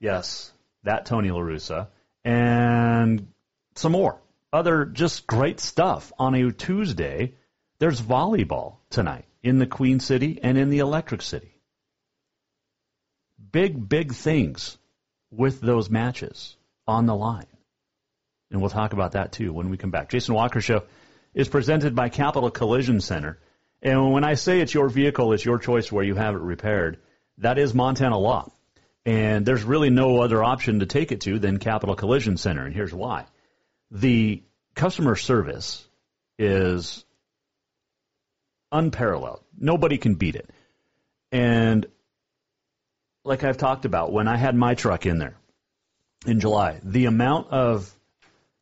Yes, 0.00 0.50
that 0.84 1.04
Tony 1.04 1.30
La 1.30 1.40
Russa 1.40 1.88
and 2.24 3.28
some 3.74 3.92
more. 3.92 4.18
Other 4.54 4.86
just 4.86 5.26
great 5.26 5.60
stuff. 5.60 6.10
On 6.18 6.34
a 6.34 6.50
Tuesday, 6.52 7.34
there's 7.78 8.00
volleyball 8.00 8.76
tonight 8.88 9.26
in 9.42 9.58
the 9.58 9.66
Queen 9.66 10.00
City 10.00 10.40
and 10.42 10.56
in 10.56 10.70
the 10.70 10.78
Electric 10.78 11.20
City. 11.20 11.60
Big, 13.52 13.86
big 13.86 14.14
things 14.14 14.78
with 15.30 15.60
those 15.60 15.90
matches 15.90 16.56
on 16.86 17.04
the 17.04 17.14
line. 17.14 17.46
And 18.50 18.62
we'll 18.62 18.70
talk 18.70 18.94
about 18.94 19.12
that 19.12 19.32
too 19.32 19.52
when 19.52 19.68
we 19.68 19.76
come 19.76 19.90
back. 19.90 20.08
Jason 20.08 20.34
Walker 20.34 20.62
Show 20.62 20.84
is 21.34 21.48
presented 21.48 21.94
by 21.94 22.08
Capital 22.08 22.50
Collision 22.50 23.02
Center. 23.02 23.38
And 23.82 24.12
when 24.12 24.24
I 24.24 24.34
say 24.34 24.60
it's 24.60 24.74
your 24.74 24.88
vehicle, 24.88 25.32
it's 25.32 25.44
your 25.44 25.58
choice 25.58 25.92
where 25.92 26.04
you 26.04 26.14
have 26.14 26.34
it 26.34 26.40
repaired, 26.40 26.98
that 27.38 27.58
is 27.58 27.74
Montana 27.74 28.18
law. 28.18 28.50
And 29.04 29.46
there's 29.46 29.62
really 29.62 29.90
no 29.90 30.20
other 30.20 30.42
option 30.42 30.80
to 30.80 30.86
take 30.86 31.12
it 31.12 31.20
to 31.22 31.38
than 31.38 31.58
Capital 31.58 31.94
Collision 31.94 32.36
Center. 32.36 32.64
And 32.64 32.74
here's 32.74 32.92
why. 32.92 33.26
The 33.90 34.42
customer 34.74 35.14
service 35.14 35.86
is 36.38 37.04
unparalleled. 38.72 39.42
Nobody 39.56 39.98
can 39.98 40.16
beat 40.16 40.34
it. 40.34 40.50
And 41.30 41.86
like 43.24 43.44
I've 43.44 43.58
talked 43.58 43.84
about, 43.84 44.12
when 44.12 44.28
I 44.28 44.36
had 44.36 44.54
my 44.54 44.74
truck 44.74 45.06
in 45.06 45.18
there 45.18 45.36
in 46.26 46.40
July, 46.40 46.80
the 46.82 47.06
amount 47.06 47.50
of 47.50 47.92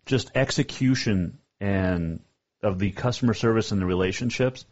just 0.07 0.31
execution 0.35 1.38
and 1.61 2.20
of 2.62 2.79
the 2.79 2.90
customer 2.90 3.35
service 3.35 3.72
and 3.72 3.81
the 3.81 3.87
relationships 3.87 4.66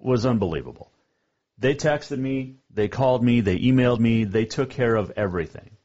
was 0.00 0.26
unbelievable. 0.26 0.90
They 1.58 1.74
texted 1.74 2.18
me, 2.18 2.56
they 2.70 2.88
called 2.88 3.22
me, 3.22 3.42
they 3.42 3.58
emailed 3.58 4.00
me, 4.00 4.24
they 4.24 4.46
took 4.46 4.70
care 4.70 4.94
of 4.94 5.12
everything 5.16 5.76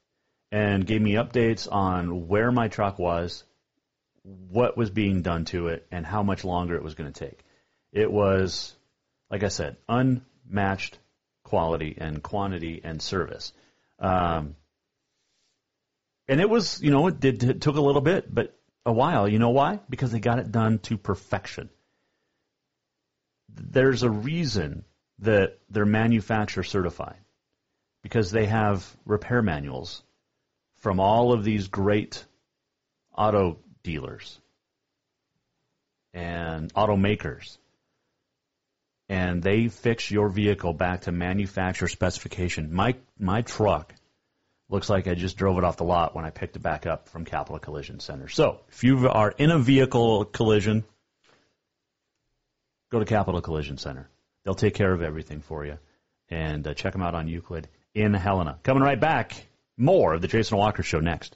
and 0.51 0.85
gave 0.85 1.01
me 1.01 1.13
updates 1.13 1.67
on 1.69 2.27
where 2.27 2.51
my 2.51 2.69
truck 2.69 2.97
was, 2.97 3.43
what 4.23 4.77
was 4.77 4.89
being 4.89 5.21
done 5.21 5.45
to 5.45 5.67
it, 5.67 5.85
and 5.91 6.05
how 6.05 6.23
much 6.23 6.45
longer 6.45 6.75
it 6.75 6.83
was 6.83 6.95
going 6.95 7.11
to 7.11 7.25
take. 7.27 7.43
It 7.91 8.11
was, 8.11 8.73
like 9.29 9.43
I 9.43 9.49
said, 9.49 9.75
unmatched 9.89 10.97
quality 11.43 11.95
and 11.97 12.23
quantity 12.23 12.81
and 12.83 13.01
service. 13.01 13.51
Um, 13.99 14.55
and 16.27 16.39
it 16.39 16.49
was, 16.49 16.81
you 16.81 16.91
know, 16.91 17.07
it, 17.07 17.19
did, 17.19 17.43
it 17.43 17.61
took 17.61 17.75
a 17.75 17.81
little 17.81 18.01
bit, 18.01 18.33
but 18.33 18.57
a 18.85 18.93
while. 18.93 19.27
You 19.27 19.39
know 19.39 19.49
why? 19.49 19.79
Because 19.89 20.11
they 20.11 20.19
got 20.19 20.39
it 20.39 20.51
done 20.51 20.79
to 20.79 20.97
perfection. 20.97 21.69
There's 23.55 24.03
a 24.03 24.09
reason 24.09 24.85
that 25.19 25.59
they're 25.69 25.85
manufacturer 25.85 26.63
certified 26.63 27.19
because 28.03 28.31
they 28.31 28.45
have 28.45 28.85
repair 29.05 29.41
manuals 29.41 30.03
from 30.77 30.99
all 30.99 31.33
of 31.33 31.43
these 31.43 31.67
great 31.67 32.23
auto 33.17 33.57
dealers 33.83 34.39
and 36.13 36.73
automakers. 36.73 37.57
And 39.07 39.43
they 39.43 39.67
fix 39.67 40.09
your 40.09 40.29
vehicle 40.29 40.73
back 40.73 41.01
to 41.01 41.11
manufacturer 41.11 41.87
specification. 41.87 42.73
My 42.73 42.95
my 43.19 43.43
truck 43.43 43.93
looks 44.69 44.89
like 44.89 45.07
I 45.07 45.13
just 45.13 45.37
drove 45.37 45.57
it 45.59 45.63
off 45.63 45.77
the 45.77 45.83
lot 45.83 46.15
when 46.15 46.25
I 46.25 46.31
picked 46.31 46.55
it 46.55 46.63
back 46.63 46.87
up 46.87 47.09
from 47.09 47.23
Capital 47.23 47.59
Collision 47.59 47.99
Center. 47.99 48.27
So 48.27 48.61
if 48.69 48.83
you 48.83 49.07
are 49.07 49.31
in 49.31 49.51
a 49.51 49.59
vehicle 49.59 50.25
collision, 50.25 50.83
go 52.95 52.99
to 52.99 53.05
Capital 53.05 53.41
Collision 53.41 53.77
Center. 53.77 54.09
They'll 54.43 54.55
take 54.55 54.73
care 54.73 54.93
of 54.93 55.01
everything 55.01 55.41
for 55.41 55.65
you. 55.65 55.77
And 56.29 56.65
uh, 56.65 56.73
check 56.73 56.93
them 56.93 57.01
out 57.01 57.13
on 57.13 57.27
Euclid 57.27 57.67
in 57.93 58.13
Helena. 58.13 58.57
Coming 58.63 58.83
right 58.83 58.99
back, 58.99 59.45
more 59.77 60.13
of 60.13 60.21
the 60.21 60.29
Jason 60.29 60.57
Walker 60.57 60.81
Show 60.81 60.99
next. 60.99 61.35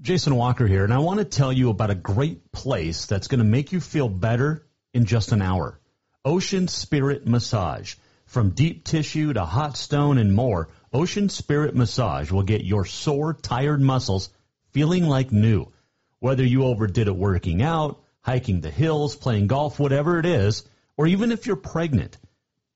Jason 0.00 0.36
Walker 0.36 0.68
here, 0.68 0.84
and 0.84 0.94
I 0.94 0.98
want 0.98 1.18
to 1.18 1.24
tell 1.24 1.52
you 1.52 1.70
about 1.70 1.90
a 1.90 1.96
great 1.96 2.52
place 2.52 3.06
that's 3.06 3.26
going 3.26 3.40
to 3.40 3.44
make 3.44 3.72
you 3.72 3.80
feel 3.80 4.08
better 4.08 4.64
in 4.94 5.06
just 5.06 5.32
an 5.32 5.42
hour. 5.42 5.80
Ocean 6.24 6.68
Spirit 6.68 7.26
Massage, 7.26 7.96
From 8.24 8.50
deep 8.50 8.84
tissue 8.84 9.32
to 9.32 9.44
hot 9.44 9.76
stone 9.76 10.18
and 10.18 10.32
more, 10.32 10.68
Ocean 10.92 11.28
Spirit 11.28 11.74
Massage 11.74 12.30
will 12.30 12.44
get 12.44 12.62
your 12.62 12.84
sore, 12.84 13.34
tired 13.34 13.80
muscles 13.80 14.30
feeling 14.70 15.04
like 15.04 15.32
new. 15.32 15.72
Whether 16.20 16.44
you 16.44 16.62
overdid 16.62 17.08
it 17.08 17.16
working 17.16 17.60
out, 17.60 18.00
hiking 18.20 18.60
the 18.60 18.70
hills, 18.70 19.16
playing 19.16 19.48
golf, 19.48 19.80
whatever 19.80 20.20
it 20.20 20.26
is, 20.26 20.62
or 20.96 21.08
even 21.08 21.32
if 21.32 21.46
you're 21.46 21.56
pregnant, 21.56 22.18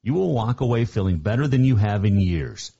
you 0.02 0.14
will 0.14 0.34
walk 0.34 0.60
away 0.60 0.86
feeling 0.86 1.18
better 1.18 1.46
than 1.46 1.64
you 1.64 1.76
have 1.76 2.04
in 2.04 2.18
years. 2.18 2.72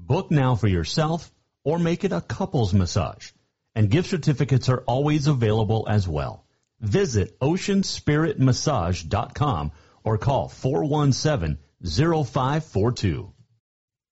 Book 0.00 0.32
now 0.32 0.56
for 0.56 0.66
yourself 0.66 1.30
or 1.62 1.78
make 1.78 2.02
it 2.02 2.12
a 2.12 2.20
couples 2.20 2.74
massage. 2.74 3.30
And 3.74 3.90
gift 3.90 4.10
certificates 4.10 4.68
are 4.68 4.84
always 4.86 5.26
available 5.26 5.86
as 5.88 6.06
well. 6.06 6.44
Visit 6.80 7.40
oceanspiritmassage.com 7.40 9.72
or 10.04 10.18
call 10.18 10.48
417-0542. 10.48 13.32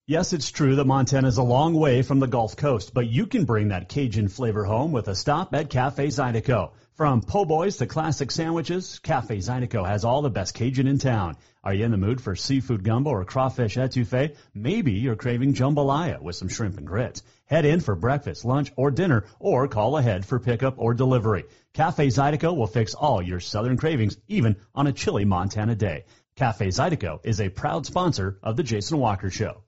Yes, 0.05 0.33
it's 0.33 0.51
true 0.51 0.75
that 0.75 0.85
Montana 0.85 1.29
is 1.29 1.37
a 1.37 1.43
long 1.43 1.75
way 1.75 2.01
from 2.01 2.19
the 2.19 2.27
Gulf 2.27 2.57
Coast, 2.57 2.93
but 2.93 3.07
you 3.07 3.25
can 3.25 3.45
bring 3.45 3.69
that 3.69 3.87
Cajun 3.87 4.27
flavor 4.27 4.65
home 4.65 4.91
with 4.91 5.07
a 5.07 5.15
stop 5.15 5.53
at 5.53 5.69
Cafe 5.69 6.07
Zydeco. 6.07 6.71
From 6.95 7.21
po' 7.21 7.43
boys 7.43 7.77
to 7.77 7.87
classic 7.87 8.29
sandwiches, 8.29 8.99
Cafe 8.99 9.37
Zydeco 9.37 9.83
has 9.83 10.03
all 10.03 10.21
the 10.21 10.29
best 10.29 10.53
Cajun 10.53 10.85
in 10.85 10.99
town. 10.99 11.37
Are 11.63 11.73
you 11.73 11.85
in 11.85 11.89
the 11.89 11.97
mood 11.97 12.21
for 12.21 12.35
seafood 12.35 12.83
gumbo 12.83 13.09
or 13.09 13.25
crawfish 13.25 13.77
etouffee? 13.77 14.35
Maybe 14.53 14.91
you're 14.91 15.15
craving 15.15 15.55
jambalaya 15.55 16.21
with 16.21 16.35
some 16.35 16.49
shrimp 16.49 16.77
and 16.77 16.85
grits. 16.85 17.23
Head 17.45 17.65
in 17.65 17.79
for 17.79 17.95
breakfast, 17.95 18.45
lunch, 18.45 18.71
or 18.75 18.91
dinner, 18.91 19.25
or 19.39 19.67
call 19.67 19.97
ahead 19.97 20.23
for 20.23 20.39
pickup 20.39 20.75
or 20.77 20.93
delivery. 20.93 21.45
Cafe 21.73 22.09
Zydeco 22.09 22.55
will 22.55 22.67
fix 22.67 22.93
all 22.93 23.23
your 23.23 23.39
southern 23.39 23.77
cravings, 23.77 24.15
even 24.27 24.57
on 24.75 24.85
a 24.85 24.93
chilly 24.93 25.25
Montana 25.25 25.73
day. 25.73 26.05
Cafe 26.35 26.67
Zydeco 26.67 27.21
is 27.23 27.41
a 27.41 27.49
proud 27.49 27.87
sponsor 27.87 28.37
of 28.43 28.55
the 28.55 28.61
Jason 28.61 28.99
Walker 28.99 29.31
Show. 29.31 29.63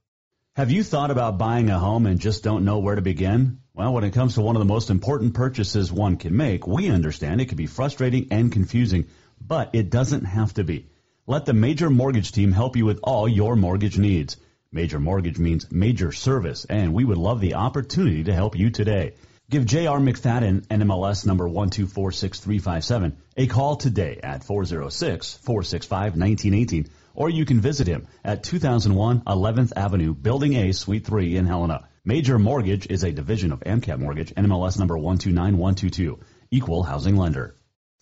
Have 0.55 0.69
you 0.69 0.83
thought 0.83 1.09
about 1.09 1.39
buying 1.39 1.71
a 1.71 1.79
home 1.79 2.05
and 2.05 2.19
just 2.19 2.43
don't 2.43 2.65
know 2.65 2.77
where 2.77 2.95
to 2.95 3.01
begin? 3.01 3.61
Well, 3.75 3.93
when 3.93 4.05
it 4.05 4.13
comes 4.13 4.35
to 4.35 4.41
one 4.41 4.55
of 4.55 4.61
the 4.61 4.73
most 4.73 4.89
important 4.89 5.33
purchases 5.33 5.91
one 5.91 6.15
can 6.15 6.37
make, 6.37 6.65
we 6.65 6.89
understand 6.89 7.41
it 7.41 7.49
can 7.49 7.57
be 7.57 7.65
frustrating 7.65 8.27
and 8.31 8.49
confusing, 8.49 9.07
but 9.45 9.71
it 9.73 9.89
doesn't 9.89 10.23
have 10.23 10.53
to 10.53 10.63
be. 10.63 10.87
Let 11.27 11.45
the 11.45 11.53
Major 11.53 11.89
Mortgage 11.89 12.31
team 12.31 12.53
help 12.53 12.77
you 12.77 12.85
with 12.85 13.01
all 13.03 13.27
your 13.27 13.57
mortgage 13.57 13.97
needs. 13.97 14.37
Major 14.71 15.01
Mortgage 15.01 15.37
means 15.37 15.69
major 15.73 16.13
service, 16.13 16.63
and 16.63 16.93
we 16.93 17.03
would 17.03 17.17
love 17.17 17.41
the 17.41 17.55
opportunity 17.55 18.23
to 18.23 18.33
help 18.33 18.57
you 18.57 18.69
today. 18.69 19.15
Give 19.49 19.65
J.R. 19.65 19.99
McFadden, 19.99 20.67
NMLS 20.67 21.25
number 21.25 21.49
1246357, 21.49 23.11
a 23.35 23.47
call 23.47 23.75
today 23.75 24.21
at 24.23 24.45
406-465-1918, 24.45 26.87
or 27.13 27.29
you 27.29 27.43
can 27.43 27.59
visit 27.59 27.87
him 27.87 28.07
at 28.23 28.41
2001 28.41 29.23
11th 29.23 29.73
Avenue, 29.75 30.13
Building 30.13 30.55
A, 30.55 30.71
Suite 30.71 31.05
3 31.05 31.35
in 31.35 31.45
Helena. 31.45 31.89
Major 32.07 32.37
Mortgage 32.37 32.85
is 32.85 33.03
a 33.03 33.11
division 33.11 33.51
of 33.51 33.61
AMCAP 33.61 33.97
Mortgage, 33.97 34.31
NMLS 34.35 34.77
number 34.77 34.95
129122, 34.95 36.19
equal 36.51 36.83
housing 36.83 37.17
lender. 37.17 37.55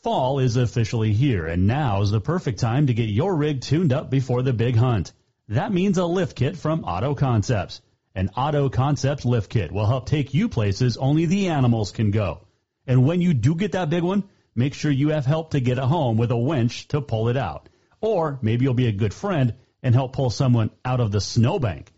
Fall 0.03 0.39
is 0.39 0.57
officially 0.57 1.13
here, 1.13 1.47
and 1.47 1.67
now 1.67 2.01
is 2.01 2.11
the 2.11 2.19
perfect 2.19 2.59
time 2.59 2.87
to 2.87 2.93
get 2.93 3.07
your 3.07 3.33
rig 3.33 3.61
tuned 3.61 3.93
up 3.93 4.09
before 4.09 4.41
the 4.41 4.51
big 4.51 4.75
hunt. 4.75 5.13
That 5.47 5.71
means 5.71 5.97
a 5.97 6.05
lift 6.05 6.35
kit 6.35 6.57
from 6.57 6.83
Auto 6.83 7.15
Concepts. 7.15 7.79
An 8.13 8.29
Auto 8.35 8.67
Concepts 8.67 9.23
lift 9.23 9.49
kit 9.49 9.71
will 9.71 9.85
help 9.85 10.05
take 10.05 10.33
you 10.33 10.49
places 10.49 10.97
only 10.97 11.25
the 11.25 11.47
animals 11.47 11.93
can 11.93 12.11
go. 12.11 12.41
And 12.85 13.07
when 13.07 13.21
you 13.21 13.33
do 13.33 13.55
get 13.55 13.71
that 13.71 13.89
big 13.89 14.03
one, 14.03 14.25
make 14.53 14.73
sure 14.73 14.91
you 14.91 15.11
have 15.11 15.25
help 15.25 15.51
to 15.51 15.61
get 15.61 15.77
it 15.77 15.83
home 15.85 16.17
with 16.17 16.31
a 16.31 16.37
winch 16.37 16.89
to 16.89 16.99
pull 16.99 17.29
it 17.29 17.37
out. 17.37 17.69
Or 18.01 18.37
maybe 18.41 18.65
you'll 18.65 18.73
be 18.73 18.87
a 18.87 18.91
good 18.91 19.13
friend 19.13 19.53
and 19.81 19.95
help 19.95 20.11
pull 20.11 20.29
someone 20.29 20.71
out 20.83 20.99
of 20.99 21.13
the 21.13 21.21
snowbank. 21.21 21.92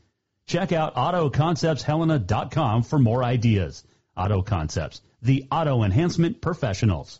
Check 0.48 0.72
out 0.72 0.96
AutoConceptsHelena.com 0.96 2.84
for 2.84 3.00
more 3.00 3.24
ideas. 3.24 3.84
Auto 4.16 4.44
Concepts, 4.44 5.02
the 5.22 5.48
auto 5.52 5.84
enhancement 5.84 6.40
professionals. 6.40 7.20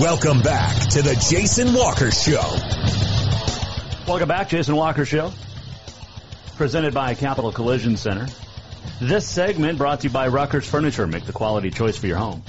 Welcome 0.00 0.40
back 0.40 0.88
to 0.92 1.02
the 1.02 1.14
Jason 1.28 1.74
Walker 1.74 2.10
Show. 2.10 2.40
Welcome 4.08 4.28
back, 4.28 4.48
Jason 4.48 4.74
Walker 4.74 5.04
Show. 5.04 5.30
Presented 6.56 6.94
by 6.94 7.12
Capital 7.12 7.52
Collision 7.52 7.98
Center. 7.98 8.26
This 8.98 9.28
segment 9.28 9.76
brought 9.76 10.00
to 10.00 10.08
you 10.08 10.10
by 10.10 10.30
Ruckers 10.30 10.64
Furniture. 10.64 11.06
Make 11.06 11.26
the 11.26 11.34
quality 11.34 11.70
choice 11.70 11.98
for 11.98 12.06
your 12.06 12.16
home 12.16 12.42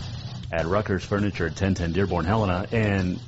at 0.49 0.65
Ruckers 0.65 1.01
Furniture 1.01 1.47
at 1.47 1.51
1010 1.51 1.91
Dearborn, 1.91 2.23
Helena. 2.23 2.67
And 2.71 3.19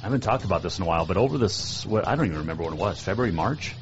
I 0.00 0.02
haven't 0.02 0.20
talked 0.20 0.44
about 0.44 0.62
this 0.62 0.76
in 0.76 0.84
a 0.84 0.86
while, 0.86 1.06
but 1.06 1.16
over 1.16 1.38
this, 1.38 1.86
what, 1.86 2.06
I 2.06 2.14
don't 2.14 2.26
even 2.26 2.40
remember 2.40 2.64
when 2.64 2.74
it 2.74 2.78
was, 2.78 3.00
February, 3.00 3.32
March? 3.32 3.74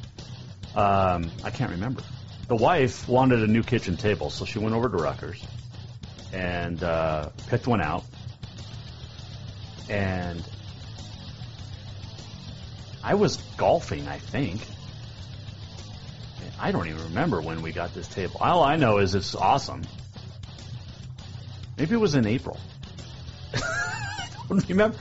Um, 0.73 1.29
I 1.43 1.49
can't 1.49 1.71
remember. 1.71 2.01
The 2.47 2.55
wife 2.55 3.09
wanted 3.09 3.43
a 3.43 3.47
new 3.47 3.61
kitchen 3.61 3.97
table, 3.97 4.29
so 4.29 4.45
she 4.45 4.57
went 4.57 4.73
over 4.73 4.87
to 4.87 4.95
Ruckers 4.95 5.43
and 6.31 6.81
uh, 6.81 7.27
picked 7.47 7.67
one 7.67 7.81
out. 7.81 8.05
And 9.89 10.43
I 13.03 13.15
was 13.15 13.37
golfing, 13.57 14.07
I 14.07 14.17
think. 14.19 14.61
I 16.59 16.71
don't 16.71 16.87
even 16.87 17.03
remember 17.05 17.41
when 17.41 17.63
we 17.63 17.71
got 17.71 17.93
this 17.93 18.07
table. 18.07 18.37
All 18.39 18.63
I 18.63 18.75
know 18.75 18.99
is 18.99 19.15
it's 19.15 19.33
awesome. 19.33 19.81
Maybe 21.77 21.95
it 21.95 21.99
was 21.99 22.13
in 22.13 22.27
April. 22.27 22.59
I 23.55 24.29
don't 24.47 24.69
remember. 24.69 24.97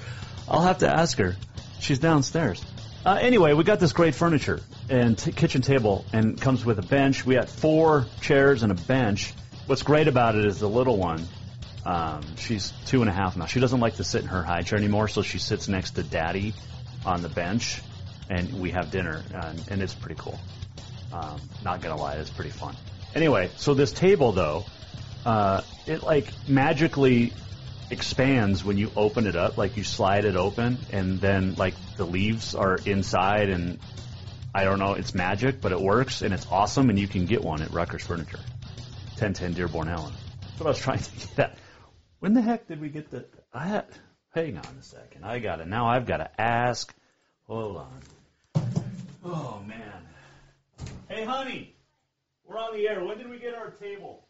I'll 0.48 0.62
have 0.62 0.78
to 0.78 0.88
ask 0.88 1.18
her. 1.18 1.36
She's 1.80 1.98
downstairs. 1.98 2.64
Uh, 3.04 3.18
anyway, 3.20 3.52
we 3.52 3.64
got 3.64 3.80
this 3.80 3.92
great 3.92 4.14
furniture 4.14 4.60
and 4.88 5.16
t- 5.16 5.32
kitchen 5.32 5.62
table, 5.62 6.04
and 6.12 6.40
comes 6.40 6.64
with 6.64 6.78
a 6.78 6.82
bench. 6.82 7.24
We 7.24 7.36
had 7.36 7.48
four 7.48 8.06
chairs 8.20 8.62
and 8.62 8.72
a 8.72 8.74
bench. 8.74 9.32
What's 9.66 9.82
great 9.82 10.08
about 10.08 10.34
it 10.34 10.44
is 10.44 10.58
the 10.58 10.68
little 10.68 10.96
one. 10.96 11.26
Um, 11.84 12.22
she's 12.36 12.72
two 12.86 13.00
and 13.00 13.08
a 13.08 13.12
half 13.12 13.36
now. 13.36 13.46
She 13.46 13.60
doesn't 13.60 13.80
like 13.80 13.96
to 13.96 14.04
sit 14.04 14.22
in 14.22 14.28
her 14.28 14.42
high 14.42 14.62
chair 14.62 14.78
anymore, 14.78 15.08
so 15.08 15.22
she 15.22 15.38
sits 15.38 15.68
next 15.68 15.92
to 15.92 16.02
Daddy 16.02 16.54
on 17.04 17.22
the 17.22 17.28
bench, 17.28 17.80
and 18.28 18.60
we 18.60 18.70
have 18.72 18.90
dinner, 18.90 19.22
and, 19.32 19.64
and 19.70 19.82
it's 19.82 19.94
pretty 19.94 20.20
cool. 20.20 20.38
Um, 21.12 21.40
not 21.64 21.80
gonna 21.80 21.96
lie, 21.96 22.14
it's 22.14 22.30
pretty 22.30 22.50
fun. 22.50 22.76
Anyway, 23.14 23.50
so 23.56 23.74
this 23.74 23.92
table 23.92 24.32
though, 24.32 24.64
uh, 25.24 25.62
it 25.86 26.02
like 26.02 26.28
magically 26.48 27.32
expands 27.90 28.64
when 28.64 28.76
you 28.76 28.90
open 28.96 29.26
it 29.26 29.36
up. 29.36 29.58
Like 29.58 29.76
you 29.76 29.84
slide 29.84 30.24
it 30.24 30.36
open, 30.36 30.78
and 30.92 31.20
then 31.20 31.54
like 31.54 31.74
the 31.96 32.04
leaves 32.04 32.54
are 32.54 32.76
inside, 32.84 33.48
and 33.48 33.78
I 34.54 34.64
don't 34.64 34.78
know, 34.78 34.94
it's 34.94 35.14
magic, 35.14 35.60
but 35.60 35.72
it 35.72 35.80
works, 35.80 36.22
and 36.22 36.32
it's 36.32 36.46
awesome, 36.50 36.90
and 36.90 36.98
you 36.98 37.08
can 37.08 37.26
get 37.26 37.42
one 37.42 37.62
at 37.62 37.72
Rucker's 37.72 38.04
Furniture, 38.04 38.38
1010 39.18 39.54
Dearborn, 39.54 39.88
Allen. 39.88 40.12
That's 40.40 40.60
what 40.60 40.66
I 40.66 40.70
was 40.70 40.78
trying 40.78 40.98
to 40.98 41.10
get 41.10 41.38
at. 41.38 41.58
When 42.20 42.34
the 42.34 42.42
heck 42.42 42.68
did 42.68 42.80
we 42.80 42.90
get 42.90 43.10
the? 43.10 43.24
I 43.52 43.66
had, 43.66 43.86
hang 44.34 44.58
on 44.58 44.76
a 44.78 44.82
second. 44.82 45.24
I 45.24 45.38
got 45.38 45.60
it. 45.60 45.66
Now 45.66 45.88
I've 45.88 46.06
got 46.06 46.18
to 46.18 46.40
ask. 46.40 46.94
Hold 47.46 47.78
on. 47.78 48.00
Oh 49.24 49.62
man. 49.66 50.06
Hey, 51.08 51.24
honey, 51.24 51.74
we're 52.46 52.58
on 52.58 52.74
the 52.76 52.86
air. 52.86 53.02
When 53.02 53.18
did 53.18 53.28
we 53.28 53.38
get 53.38 53.54
our 53.54 53.70
table? 53.70 54.26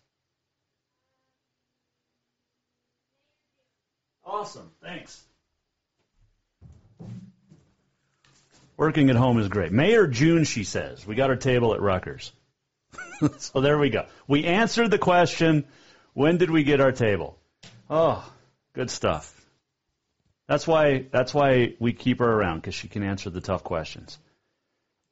Awesome. 4.24 4.70
Thanks. 4.83 5.22
Working 8.76 9.11
at 9.11 9.16
home 9.16 9.38
is 9.38 9.48
great. 9.48 9.72
May 9.72 9.94
or 9.96 10.07
June, 10.07 10.44
she 10.44 10.64
says. 10.64 11.07
We 11.07 11.16
got 11.16 11.29
our 11.29 11.37
table 11.37 11.74
at 11.74 11.83
Rutgers. 11.83 12.33
so 13.38 13.61
there 13.61 13.79
we 13.79 13.90
go. 13.90 14.07
We 14.26 14.44
answered 14.44 14.90
the 14.90 14.98
question, 14.98 15.64
when 16.14 16.38
did 16.38 16.50
we 16.50 16.62
get 16.62 16.81
our 16.81 16.92
table? 16.92 17.37
Oh, 17.90 18.24
good 18.72 18.88
stuff. 18.88 19.37
That's 20.46 20.66
why 20.66 21.07
that's 21.11 21.35
why 21.35 21.74
we 21.81 21.92
keep 21.92 22.20
her 22.20 22.33
around 22.33 22.59
because 22.59 22.74
she 22.74 22.87
can 22.88 23.03
answer 23.03 23.31
the 23.31 23.40
tough 23.40 23.64
questions. 23.64 24.18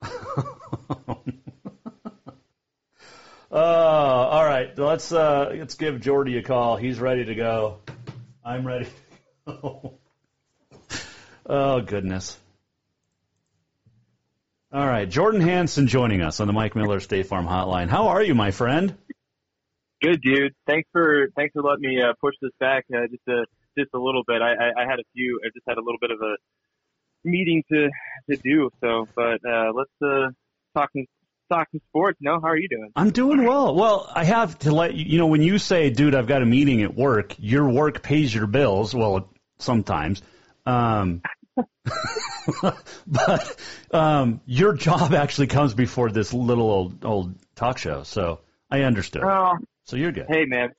Uh, 0.00 0.06
all 3.50 4.44
right, 4.44 4.78
let's 4.78 5.12
uh, 5.12 5.52
let's 5.56 5.74
give 5.74 6.00
Jordy 6.00 6.38
a 6.38 6.42
call. 6.42 6.76
He's 6.76 7.00
ready 7.00 7.24
to 7.24 7.34
go. 7.34 7.78
I'm 8.44 8.66
ready. 8.66 8.88
Oh 11.50 11.80
goodness. 11.80 12.38
All 14.70 14.86
right, 14.86 15.08
Jordan 15.08 15.40
Hansen 15.40 15.86
joining 15.86 16.20
us 16.20 16.40
on 16.40 16.46
the 16.46 16.52
Mike 16.52 16.76
Miller 16.76 17.00
State 17.00 17.26
Farm 17.26 17.46
Hotline. 17.46 17.88
How 17.88 18.08
are 18.08 18.22
you, 18.22 18.34
my 18.34 18.50
friend? 18.50 18.94
Good, 20.00 20.20
dude. 20.22 20.54
Thanks 20.66 20.88
for 20.92 21.28
thanks 21.36 21.52
for 21.52 21.62
letting 21.62 21.82
me 21.82 22.00
uh, 22.00 22.12
push 22.20 22.34
this 22.40 22.52
back 22.60 22.84
uh, 22.94 23.06
just 23.10 23.26
a 23.28 23.44
just 23.76 23.90
a 23.94 23.98
little 23.98 24.22
bit. 24.26 24.42
I, 24.42 24.52
I, 24.52 24.82
I 24.82 24.86
had 24.88 24.98
a 25.00 25.04
few. 25.14 25.40
I 25.44 25.48
just 25.54 25.64
had 25.66 25.76
a 25.78 25.80
little 25.80 25.98
bit 26.00 26.10
of 26.10 26.20
a 26.20 26.36
meeting 27.24 27.62
to 27.72 27.88
to 28.30 28.36
do. 28.36 28.70
So, 28.80 29.08
but 29.14 29.40
uh, 29.48 29.72
let's 29.74 29.90
uh, 30.02 30.30
talk 30.76 30.90
talking 31.50 31.80
sports. 31.88 32.18
No, 32.20 32.40
how 32.40 32.48
are 32.48 32.56
you 32.56 32.68
doing? 32.68 32.90
I'm 32.94 33.10
doing 33.10 33.44
well. 33.44 33.74
Well, 33.74 34.10
I 34.14 34.24
have 34.24 34.58
to 34.60 34.72
let 34.72 34.94
you. 34.94 35.04
You 35.04 35.18
know, 35.18 35.26
when 35.26 35.42
you 35.42 35.58
say, 35.58 35.90
"Dude, 35.90 36.14
I've 36.14 36.26
got 36.26 36.42
a 36.42 36.46
meeting 36.46 36.82
at 36.82 36.94
work," 36.94 37.34
your 37.38 37.68
work 37.68 38.02
pays 38.02 38.34
your 38.34 38.46
bills. 38.46 38.94
Well, 38.94 39.32
sometimes. 39.58 40.22
Um, 40.66 41.22
but 43.06 43.56
um, 43.90 44.40
your 44.46 44.74
job 44.74 45.12
actually 45.14 45.48
comes 45.48 45.74
before 45.74 46.10
this 46.10 46.32
little 46.32 46.70
old 46.70 47.04
old 47.04 47.34
talk 47.56 47.78
show, 47.78 48.02
so 48.04 48.40
I 48.70 48.82
understood. 48.82 49.24
Well, 49.24 49.58
so 49.88 49.96
you're 49.96 50.12
good. 50.12 50.26
Hey, 50.28 50.44
man, 50.44 50.70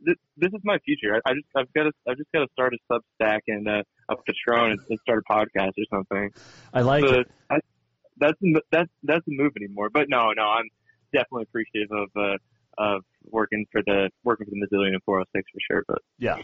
this, 0.00 0.16
this 0.36 0.52
is 0.52 0.60
my 0.62 0.78
future. 0.84 1.14
I, 1.14 1.30
I 1.30 1.34
just 1.34 1.46
I've 1.56 1.72
got 1.72 1.84
to 1.84 1.92
I've 2.06 2.18
just 2.18 2.30
got 2.32 2.40
to 2.40 2.48
start 2.52 2.74
a 2.74 2.92
Substack 2.92 3.40
and 3.48 3.66
uh, 3.66 3.82
a 4.08 4.14
Patreon 4.14 4.72
and, 4.72 4.80
and 4.90 4.98
start 5.00 5.24
a 5.28 5.32
podcast 5.32 5.72
or 5.78 5.84
something. 5.90 6.30
I 6.72 6.82
like 6.82 7.04
so 7.06 7.20
it. 7.20 7.30
I, 7.50 7.58
that's 8.18 8.38
that's 8.70 8.90
that's 9.02 9.24
the 9.26 9.36
move 9.36 9.52
anymore. 9.56 9.88
But 9.90 10.08
no, 10.08 10.32
no, 10.36 10.42
I'm 10.42 10.68
definitely 11.12 11.44
appreciative 11.44 11.90
of 11.92 12.08
uh, 12.14 12.36
of 12.76 13.04
working 13.24 13.66
for 13.72 13.82
the 13.84 14.10
working 14.22 14.46
for 14.46 14.50
the 14.50 14.60
Missoulian 14.60 14.92
and 14.92 15.02
406 15.04 15.50
for 15.50 15.58
sure. 15.70 15.84
But 15.88 15.98
yeah. 16.18 16.36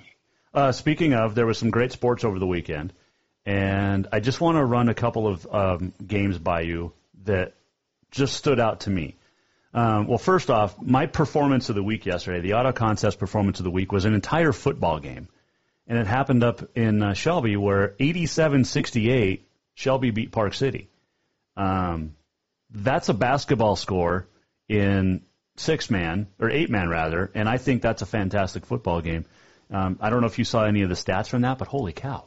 Uh, 0.55 0.73
speaking 0.73 1.15
of, 1.15 1.35
there 1.35 1.47
was 1.47 1.59
some 1.59 1.71
great 1.71 1.93
sports 1.93 2.25
over 2.25 2.39
the 2.39 2.47
weekend, 2.47 2.93
and 3.45 4.07
I 4.13 4.21
just 4.21 4.41
want 4.41 4.57
to 4.57 4.65
run 4.65 4.89
a 4.89 4.95
couple 4.95 5.27
of 5.27 5.47
um, 5.53 5.93
games 6.05 6.39
by 6.39 6.61
you 6.61 6.93
that 7.25 7.55
just 8.13 8.35
stood 8.35 8.61
out 8.61 8.81
to 8.81 8.91
me. 8.91 9.17
Um, 9.75 10.07
well, 10.07 10.19
first 10.19 10.51
off, 10.51 10.81
my 10.81 11.07
performance 11.07 11.69
of 11.69 11.75
the 11.75 11.83
week 11.83 12.07
yesterday, 12.07 12.41
the 12.41 12.55
auto 12.55 12.73
contest 12.73 13.19
performance 13.19 13.59
of 13.59 13.65
the 13.65 13.71
week, 13.71 13.91
was 13.91 14.05
an 14.05 14.15
entire 14.15 14.53
football 14.53 15.01
game. 15.01 15.29
And 15.87 15.99
it 15.99 16.07
happened 16.07 16.45
up 16.45 16.63
in 16.77 17.03
uh, 17.03 17.13
Shelby 17.15 17.57
where 17.57 17.95
87 17.99 18.65
68, 18.65 19.47
Shelby 19.75 20.11
beat 20.13 20.31
Park 20.33 20.55
City. 20.55 20.89
Um, 21.57 22.15
that's 22.71 23.09
a 23.09 23.15
basketball 23.15 23.77
score 23.77 24.29
in 24.69 25.23
six 25.57 25.91
man, 25.91 26.29
or 26.39 26.51
eight 26.51 26.71
man 26.71 26.89
rather, 26.89 27.31
and 27.35 27.49
I 27.49 27.59
think 27.59 27.83
that's 27.83 28.03
a 28.03 28.07
fantastic 28.07 28.67
football 28.67 29.01
game. 29.01 29.25
Um, 29.71 29.99
I 30.01 30.11
don't 30.11 30.21
know 30.21 30.27
if 30.27 30.39
you 30.39 30.45
saw 30.45 30.65
any 30.65 30.83
of 30.83 30.89
the 30.89 30.95
stats 30.95 31.29
from 31.29 31.43
that, 31.43 31.59
but 31.59 31.69
holy 31.69 31.93
cow. 31.93 32.25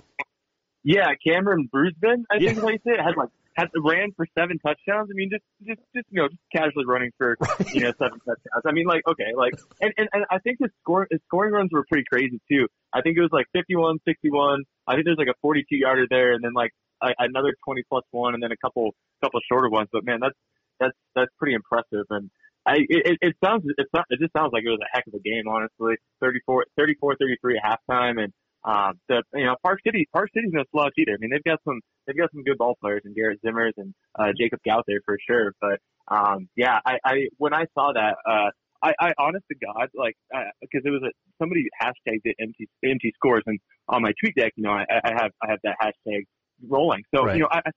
Yeah, 0.83 1.07
Cameron 1.25 1.69
Brusman, 1.73 2.23
I 2.31 2.37
Yeah. 2.39 2.53
think 2.53 2.81
yeah. 2.85 2.93
it 2.93 2.99
had 3.01 3.17
like 3.17 3.29
had 3.57 3.69
ran 3.75 4.11
for 4.15 4.27
seven 4.37 4.59
touchdowns. 4.59 5.09
I 5.09 5.15
mean, 5.15 5.29
just 5.31 5.43
just 5.65 5.81
just 5.95 6.05
you 6.11 6.21
know, 6.21 6.29
just 6.29 6.41
casually 6.53 6.85
running 6.85 7.11
for 7.17 7.35
you 7.73 7.81
know 7.81 7.93
seven 7.97 8.19
touchdowns. 8.21 8.63
I 8.65 8.71
mean, 8.71 8.85
like 8.85 9.01
okay, 9.09 9.33
like 9.35 9.53
and 9.81 9.91
and, 9.97 10.07
and 10.13 10.25
I 10.29 10.37
think 10.39 10.57
his 10.61 10.69
score 10.81 11.07
his 11.09 11.19
scoring 11.25 11.53
runs 11.53 11.71
were 11.73 11.83
pretty 11.89 12.05
crazy 12.11 12.39
too. 12.49 12.67
I 12.93 13.01
think 13.01 13.17
it 13.17 13.21
was 13.21 13.33
like 13.33 13.47
51, 13.53 13.97
61. 14.05 14.63
I 14.87 14.93
think 14.93 15.05
there's 15.05 15.17
like 15.17 15.27
a 15.27 15.39
42 15.41 15.65
yarder 15.75 16.05
there, 16.09 16.33
and 16.33 16.43
then 16.43 16.53
like 16.53 16.71
a, 17.01 17.09
another 17.19 17.53
20 17.65 17.83
plus 17.89 18.03
one, 18.11 18.33
and 18.35 18.41
then 18.41 18.51
a 18.51 18.57
couple 18.57 18.93
couple 19.23 19.39
shorter 19.51 19.69
ones. 19.69 19.89
But 19.91 20.05
man, 20.05 20.19
that's 20.21 20.37
that's 20.79 20.97
that's 21.15 21.31
pretty 21.39 21.55
impressive. 21.55 22.05
And 22.11 22.29
I 22.65 22.85
it, 22.87 23.17
it 23.21 23.35
sounds 23.43 23.65
it's 23.65 23.91
not 23.93 24.05
it 24.09 24.19
just 24.21 24.33
sounds 24.37 24.53
like 24.53 24.63
it 24.65 24.69
was 24.69 24.81
a 24.85 24.91
heck 24.93 25.07
of 25.07 25.15
a 25.15 25.19
game, 25.19 25.49
honestly. 25.49 25.97
34 26.21 26.65
34 26.77 27.15
33 27.17 27.57
at 27.57 27.63
halftime, 27.65 28.21
and 28.21 28.31
um, 28.63 28.99
the 29.09 29.23
you 29.33 29.45
know 29.45 29.55
Park 29.63 29.79
City 29.83 30.07
Park 30.13 30.29
City's 30.33 30.53
no 30.53 30.63
slouch 30.71 30.93
either. 30.99 31.13
I 31.13 31.17
mean 31.19 31.31
they've 31.31 31.43
got 31.43 31.59
some 31.65 31.81
they've 32.07 32.17
got 32.17 32.31
some 32.31 32.43
good 32.43 32.57
ball 32.57 32.75
players 32.81 33.01
and 33.05 33.13
Garrett 33.13 33.39
Zimmers 33.45 33.73
and 33.77 33.93
uh, 34.17 34.31
Jacob 34.39 34.59
Gout 34.65 34.85
there 34.87 35.01
for 35.05 35.17
sure. 35.29 35.53
But 35.61 35.79
um, 36.07 36.49
yeah, 36.55 36.79
I, 36.85 36.97
I 37.05 37.13
when 37.37 37.53
I 37.53 37.65
saw 37.73 37.91
that, 37.93 38.15
uh, 38.25 38.49
I, 38.81 38.93
I 38.99 39.13
honest 39.19 39.45
to 39.51 39.57
God 39.63 39.89
like 39.93 40.15
because 40.61 40.81
it 40.85 40.89
was 40.89 41.03
a 41.03 41.11
somebody 41.39 41.67
hashtagged 41.81 42.21
it 42.23 42.35
empty 42.39 42.69
empty 42.83 43.11
scores 43.15 43.43
and 43.45 43.59
on 43.87 44.01
my 44.01 44.13
tweet 44.19 44.35
deck, 44.35 44.53
you 44.55 44.63
know 44.63 44.71
I, 44.71 44.85
I 45.03 45.11
have 45.13 45.31
I 45.43 45.51
have 45.51 45.59
that 45.63 45.75
hashtag 45.81 46.23
rolling. 46.67 47.03
So 47.13 47.23
Right. 47.25 47.35
you 47.35 47.41
know 47.43 47.49
I 47.51 47.59
I, 47.65 47.71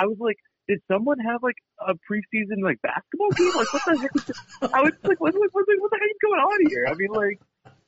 I 0.00 0.06
was 0.06 0.16
like. 0.18 0.36
Did 0.66 0.80
someone 0.90 1.18
have 1.18 1.42
like 1.42 1.56
a 1.78 1.92
preseason 1.92 2.62
like 2.62 2.80
basketball 2.80 3.28
game? 3.36 3.52
Like 3.54 3.70
what 3.70 3.82
the 3.84 4.00
heck? 4.00 4.16
Is 4.16 4.24
this? 4.24 4.38
I 4.62 4.80
was 4.80 4.92
like, 5.02 5.20
what, 5.20 5.34
what, 5.34 5.50
what, 5.52 5.64
what 5.68 5.90
the 5.90 5.98
heck 6.00 6.08
is 6.08 6.16
going 6.22 6.40
on 6.40 6.70
here? 6.70 6.86
I 6.88 6.94
mean, 6.94 7.10
like, 7.12 7.38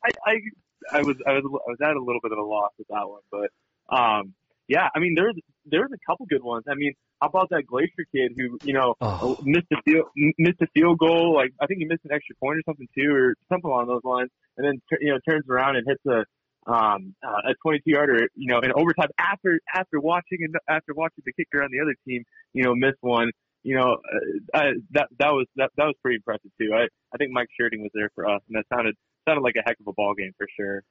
I, 0.04 0.10
I 0.30 0.98
I 0.98 1.00
was 1.00 1.16
I 1.26 1.32
was 1.32 1.44
I 1.46 1.70
was 1.70 1.78
at 1.82 1.96
a 1.96 2.04
little 2.04 2.20
bit 2.22 2.32
of 2.32 2.38
a 2.38 2.42
loss 2.42 2.72
with 2.76 2.88
that 2.88 3.08
one, 3.08 3.22
but 3.32 3.48
um 3.96 4.34
yeah, 4.68 4.88
I 4.94 4.98
mean 4.98 5.14
there's 5.16 5.34
there's 5.64 5.90
a 5.92 5.98
couple 6.10 6.26
good 6.26 6.42
ones. 6.42 6.64
I 6.68 6.74
mean, 6.74 6.92
how 7.20 7.28
about 7.28 7.48
that 7.50 7.66
Glacier 7.66 8.04
kid 8.14 8.32
who 8.36 8.58
you 8.62 8.74
know 8.74 8.94
Oh. 9.00 9.36
missed 9.42 9.66
a 9.72 9.76
field 9.84 10.06
missed 10.38 10.60
a 10.62 10.66
field 10.74 10.98
goal? 10.98 11.34
Like 11.34 11.52
I 11.60 11.66
think 11.66 11.78
he 11.80 11.86
missed 11.86 12.04
an 12.04 12.12
extra 12.12 12.34
point 12.36 12.58
or 12.58 12.62
something 12.66 12.88
too, 12.96 13.10
or 13.14 13.34
something 13.48 13.70
along 13.70 13.86
those 13.88 14.04
lines, 14.04 14.30
and 14.56 14.66
then 14.66 14.80
you 15.00 15.10
know 15.12 15.18
turns 15.28 15.44
around 15.48 15.76
and 15.76 15.86
hits 15.86 16.02
a 16.06 16.24
um 16.70 17.14
uh, 17.24 17.50
a 17.50 17.54
22 17.62 17.82
yarder 17.86 18.28
you 18.34 18.48
know 18.48 18.58
in 18.58 18.72
overtime 18.74 19.08
after 19.20 19.60
after 19.72 20.00
watching 20.00 20.38
and 20.40 20.54
after 20.68 20.92
watching 20.94 21.22
the 21.24 21.32
kicker 21.32 21.62
on 21.62 21.70
the 21.70 21.78
other 21.80 21.94
team 22.06 22.24
you 22.52 22.62
know 22.64 22.74
miss 22.74 22.94
one. 23.00 23.30
You 23.62 23.74
know, 23.74 23.94
uh, 23.96 24.58
I, 24.58 24.62
that 24.92 25.08
that 25.18 25.30
was 25.32 25.46
that 25.56 25.70
that 25.76 25.86
was 25.86 25.94
pretty 26.00 26.16
impressive 26.16 26.50
too. 26.60 26.70
I 26.72 26.82
I 27.12 27.16
think 27.18 27.32
Mike 27.32 27.48
Sherding 27.60 27.80
was 27.82 27.90
there 27.94 28.10
for 28.14 28.28
us, 28.28 28.40
and 28.48 28.56
that 28.56 28.64
sounded 28.72 28.94
sounded 29.28 29.40
like 29.42 29.56
a 29.56 29.62
heck 29.66 29.80
of 29.80 29.88
a 29.88 29.92
ball 29.92 30.14
game 30.14 30.32
for 30.38 30.46
sure. 30.56 30.82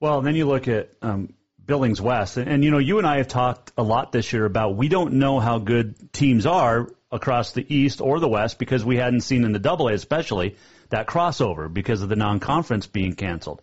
Well, 0.00 0.22
then 0.22 0.34
you 0.34 0.46
look 0.46 0.66
at 0.66 0.90
um, 1.02 1.34
Billings 1.66 2.00
West, 2.00 2.36
and, 2.36 2.48
and 2.48 2.64
you 2.64 2.70
know, 2.70 2.78
you 2.78 2.98
and 2.98 3.06
I 3.06 3.18
have 3.18 3.28
talked 3.28 3.72
a 3.76 3.82
lot 3.82 4.12
this 4.12 4.32
year 4.32 4.44
about 4.44 4.76
we 4.76 4.88
don't 4.88 5.14
know 5.14 5.40
how 5.40 5.58
good 5.58 6.12
teams 6.12 6.46
are 6.46 6.88
across 7.10 7.52
the 7.52 7.64
East 7.74 8.00
or 8.00 8.20
the 8.20 8.28
West 8.28 8.58
because 8.58 8.84
we 8.84 8.96
hadn't 8.96 9.20
seen 9.20 9.44
in 9.44 9.52
the 9.52 9.58
Double 9.58 9.88
A, 9.88 9.94
especially 9.94 10.56
that 10.90 11.06
crossover 11.06 11.72
because 11.72 12.02
of 12.02 12.08
the 12.08 12.16
non-conference 12.16 12.86
being 12.86 13.14
canceled. 13.14 13.62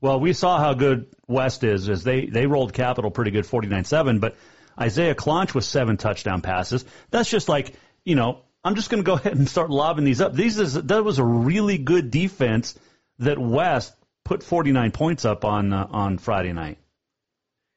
Well, 0.00 0.18
we 0.18 0.32
saw 0.32 0.58
how 0.58 0.74
good 0.74 1.06
West 1.28 1.62
is 1.62 1.88
as 1.88 2.02
they 2.02 2.26
they 2.26 2.46
rolled 2.46 2.72
Capital 2.72 3.10
pretty 3.10 3.30
good, 3.30 3.46
forty 3.46 3.68
nine 3.68 3.84
seven, 3.84 4.18
but 4.18 4.36
Isaiah 4.78 5.14
Clonch 5.14 5.54
with 5.54 5.64
seven 5.64 5.96
touchdown 5.96 6.40
passes. 6.40 6.84
That's 7.10 7.30
just 7.30 7.48
like 7.48 7.74
you 8.04 8.16
know, 8.16 8.42
I'm 8.64 8.74
just 8.74 8.90
going 8.90 9.02
to 9.02 9.06
go 9.06 9.14
ahead 9.20 9.36
and 9.36 9.48
start 9.48 9.70
lobbing 9.70 10.04
these 10.04 10.20
up. 10.20 10.34
These 10.34 10.58
is 10.58 10.74
that 10.74 11.04
was 11.04 11.18
a 11.18 11.24
really 11.24 11.78
good 11.78 12.10
defense 12.10 12.78
that 13.20 13.38
West 13.38 13.94
put 14.24 14.42
49 14.42 14.90
points 14.90 15.24
up 15.24 15.44
on 15.44 15.72
uh, 15.72 15.86
on 15.90 16.18
Friday 16.18 16.52
night. 16.52 16.78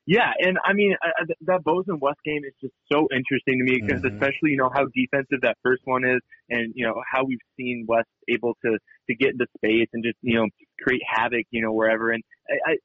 Yeah, 0.08 0.32
and 0.40 0.58
I 0.64 0.74
mean 0.74 0.96
I, 1.02 1.08
I- 1.22 1.34
that 1.48 1.64
Bozeman 1.64 2.00
West 2.00 2.20
game 2.24 2.42
is 2.46 2.54
just 2.62 2.74
so 2.92 3.08
interesting 3.12 3.58
to 3.60 3.64
me 3.64 3.82
because 3.86 4.02
Mhm. 4.04 4.12
especially 4.12 4.52
you 4.52 4.58
know 4.58 4.70
how 4.74 4.86
defensive 4.94 5.42
that 5.42 5.58
first 5.64 5.82
one 5.86 6.06
is, 6.06 6.20
and 6.50 6.74
you 6.76 6.86
know 6.86 7.02
how 7.12 7.24
we've 7.24 7.40
seen 7.58 7.86
West 7.88 8.10
able 8.30 8.56
to 8.64 8.78
to 9.10 9.16
get 9.16 9.32
into 9.32 9.48
space 9.58 9.88
and 9.94 10.04
just 10.04 10.18
you 10.22 10.36
know 10.36 10.48
create 10.82 11.02
havoc 11.08 11.46
you 11.52 11.62
know 11.64 11.74
wherever, 11.74 12.12
and 12.12 12.24
I, 12.50 12.72
I 12.74 12.78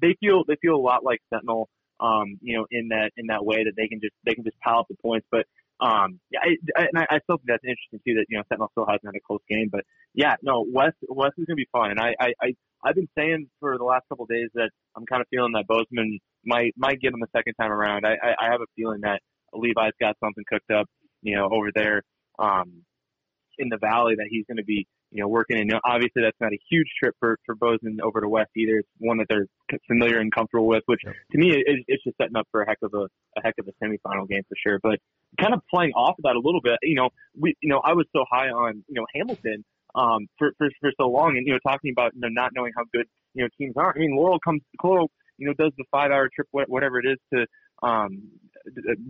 they 0.00 0.14
feel 0.20 0.44
they 0.48 0.56
feel 0.62 0.74
a 0.74 0.80
lot 0.90 1.04
like 1.04 1.20
Sentinel, 1.32 1.68
um, 2.00 2.38
you 2.40 2.56
know 2.56 2.66
in 2.70 2.88
that 2.88 3.10
in 3.18 3.26
that 3.26 3.44
way 3.44 3.64
that 3.64 3.74
they 3.76 3.88
can 3.88 4.00
just 4.00 4.14
they 4.24 4.34
can 4.34 4.44
just 4.44 4.58
pile 4.60 4.80
up 4.80 4.86
the 4.88 4.96
points, 5.02 5.26
but. 5.30 5.46
Um, 5.80 6.20
yeah, 6.30 6.40
I, 6.42 6.80
I, 6.80 6.86
and 6.92 6.98
I, 6.98 7.06
I 7.10 7.18
still 7.22 7.38
think 7.38 7.46
that's 7.46 7.64
interesting 7.64 8.00
too. 8.06 8.14
That 8.14 8.26
you 8.28 8.36
know 8.36 8.44
Sentinel 8.48 8.68
still 8.72 8.86
hasn't 8.86 9.06
had 9.06 9.14
a 9.14 9.24
close 9.26 9.42
game, 9.48 9.68
but 9.70 9.82
yeah, 10.14 10.34
no, 10.42 10.66
West 10.72 10.96
West 11.08 11.34
is 11.38 11.46
gonna 11.46 11.56
be 11.56 11.68
fun. 11.70 11.90
And 11.90 12.00
I, 12.00 12.14
I, 12.20 12.32
I 12.42 12.48
I've 12.84 12.94
been 12.94 13.08
saying 13.16 13.48
for 13.60 13.78
the 13.78 13.84
last 13.84 14.04
couple 14.08 14.24
of 14.24 14.28
days 14.28 14.48
that 14.54 14.70
I'm 14.96 15.06
kind 15.06 15.22
of 15.22 15.28
feeling 15.30 15.52
that 15.54 15.66
Bozeman 15.66 16.18
might 16.44 16.74
might 16.76 17.00
get 17.00 17.12
him 17.12 17.22
a 17.22 17.30
second 17.36 17.54
time 17.54 17.70
around. 17.70 18.06
I, 18.06 18.14
I, 18.14 18.46
I 18.46 18.50
have 18.50 18.60
a 18.60 18.70
feeling 18.76 19.00
that 19.02 19.20
Levi's 19.52 19.92
got 20.00 20.16
something 20.22 20.44
cooked 20.48 20.70
up, 20.70 20.86
you 21.22 21.36
know, 21.36 21.48
over 21.50 21.70
there 21.74 22.02
um, 22.38 22.82
in 23.58 23.68
the 23.68 23.78
valley 23.78 24.14
that 24.16 24.26
he's 24.30 24.44
going 24.46 24.58
to 24.58 24.64
be, 24.64 24.86
you 25.10 25.22
know, 25.22 25.28
working. 25.28 25.58
And 25.58 25.72
obviously, 25.84 26.22
that's 26.22 26.36
not 26.40 26.52
a 26.52 26.58
huge 26.70 26.88
trip 27.02 27.14
for 27.18 27.38
for 27.46 27.54
Bozeman 27.54 28.00
over 28.02 28.20
to 28.20 28.28
West 28.28 28.50
either. 28.56 28.78
It's 28.78 28.88
one 28.98 29.18
that 29.18 29.26
they're 29.28 29.46
familiar 29.86 30.18
and 30.18 30.32
comfortable 30.32 30.66
with, 30.66 30.82
which 30.86 31.00
to 31.02 31.38
me, 31.38 31.52
it, 31.52 31.84
it's 31.86 32.04
just 32.04 32.16
setting 32.16 32.36
up 32.36 32.46
for 32.50 32.62
a 32.62 32.68
heck 32.68 32.78
of 32.82 32.94
a 32.94 33.04
a 33.38 33.42
heck 33.42 33.54
of 33.58 33.68
a 33.68 33.84
semifinal 33.84 34.28
game 34.28 34.42
for 34.48 34.56
sure. 34.62 34.78
But 34.82 34.98
kind 35.40 35.54
of 35.54 35.60
playing 35.72 35.92
off 35.92 36.16
of 36.18 36.24
that 36.24 36.36
a 36.36 36.40
little 36.42 36.60
bit, 36.60 36.78
you 36.82 36.94
know, 36.94 37.10
we, 37.38 37.54
you 37.60 37.68
know, 37.68 37.80
I 37.84 37.94
was 37.94 38.06
so 38.14 38.24
high 38.30 38.48
on, 38.48 38.84
you 38.88 38.94
know, 38.94 39.06
Hamilton 39.14 39.64
um, 39.94 40.26
for, 40.38 40.52
for 40.58 40.68
for 40.80 40.92
so 40.98 41.08
long, 41.08 41.36
and 41.36 41.46
you 41.46 41.52
know, 41.52 41.58
talking 41.66 41.92
about 41.92 42.14
you 42.14 42.20
know 42.20 42.28
not 42.28 42.52
knowing 42.54 42.72
how 42.76 42.84
good 42.92 43.06
you 43.34 43.42
know 43.42 43.48
teams 43.58 43.74
are. 43.76 43.92
I 43.94 43.98
mean, 43.98 44.14
Laurel 44.16 44.38
comes, 44.40 44.62
Laurel, 44.82 45.10
you 45.38 45.46
know, 45.46 45.54
does 45.54 45.72
the 45.78 45.84
five 45.90 46.10
hour 46.10 46.28
trip, 46.34 46.48
whatever 46.50 46.98
it 46.98 47.06
is, 47.06 47.18
to 47.32 47.46
um, 47.86 48.22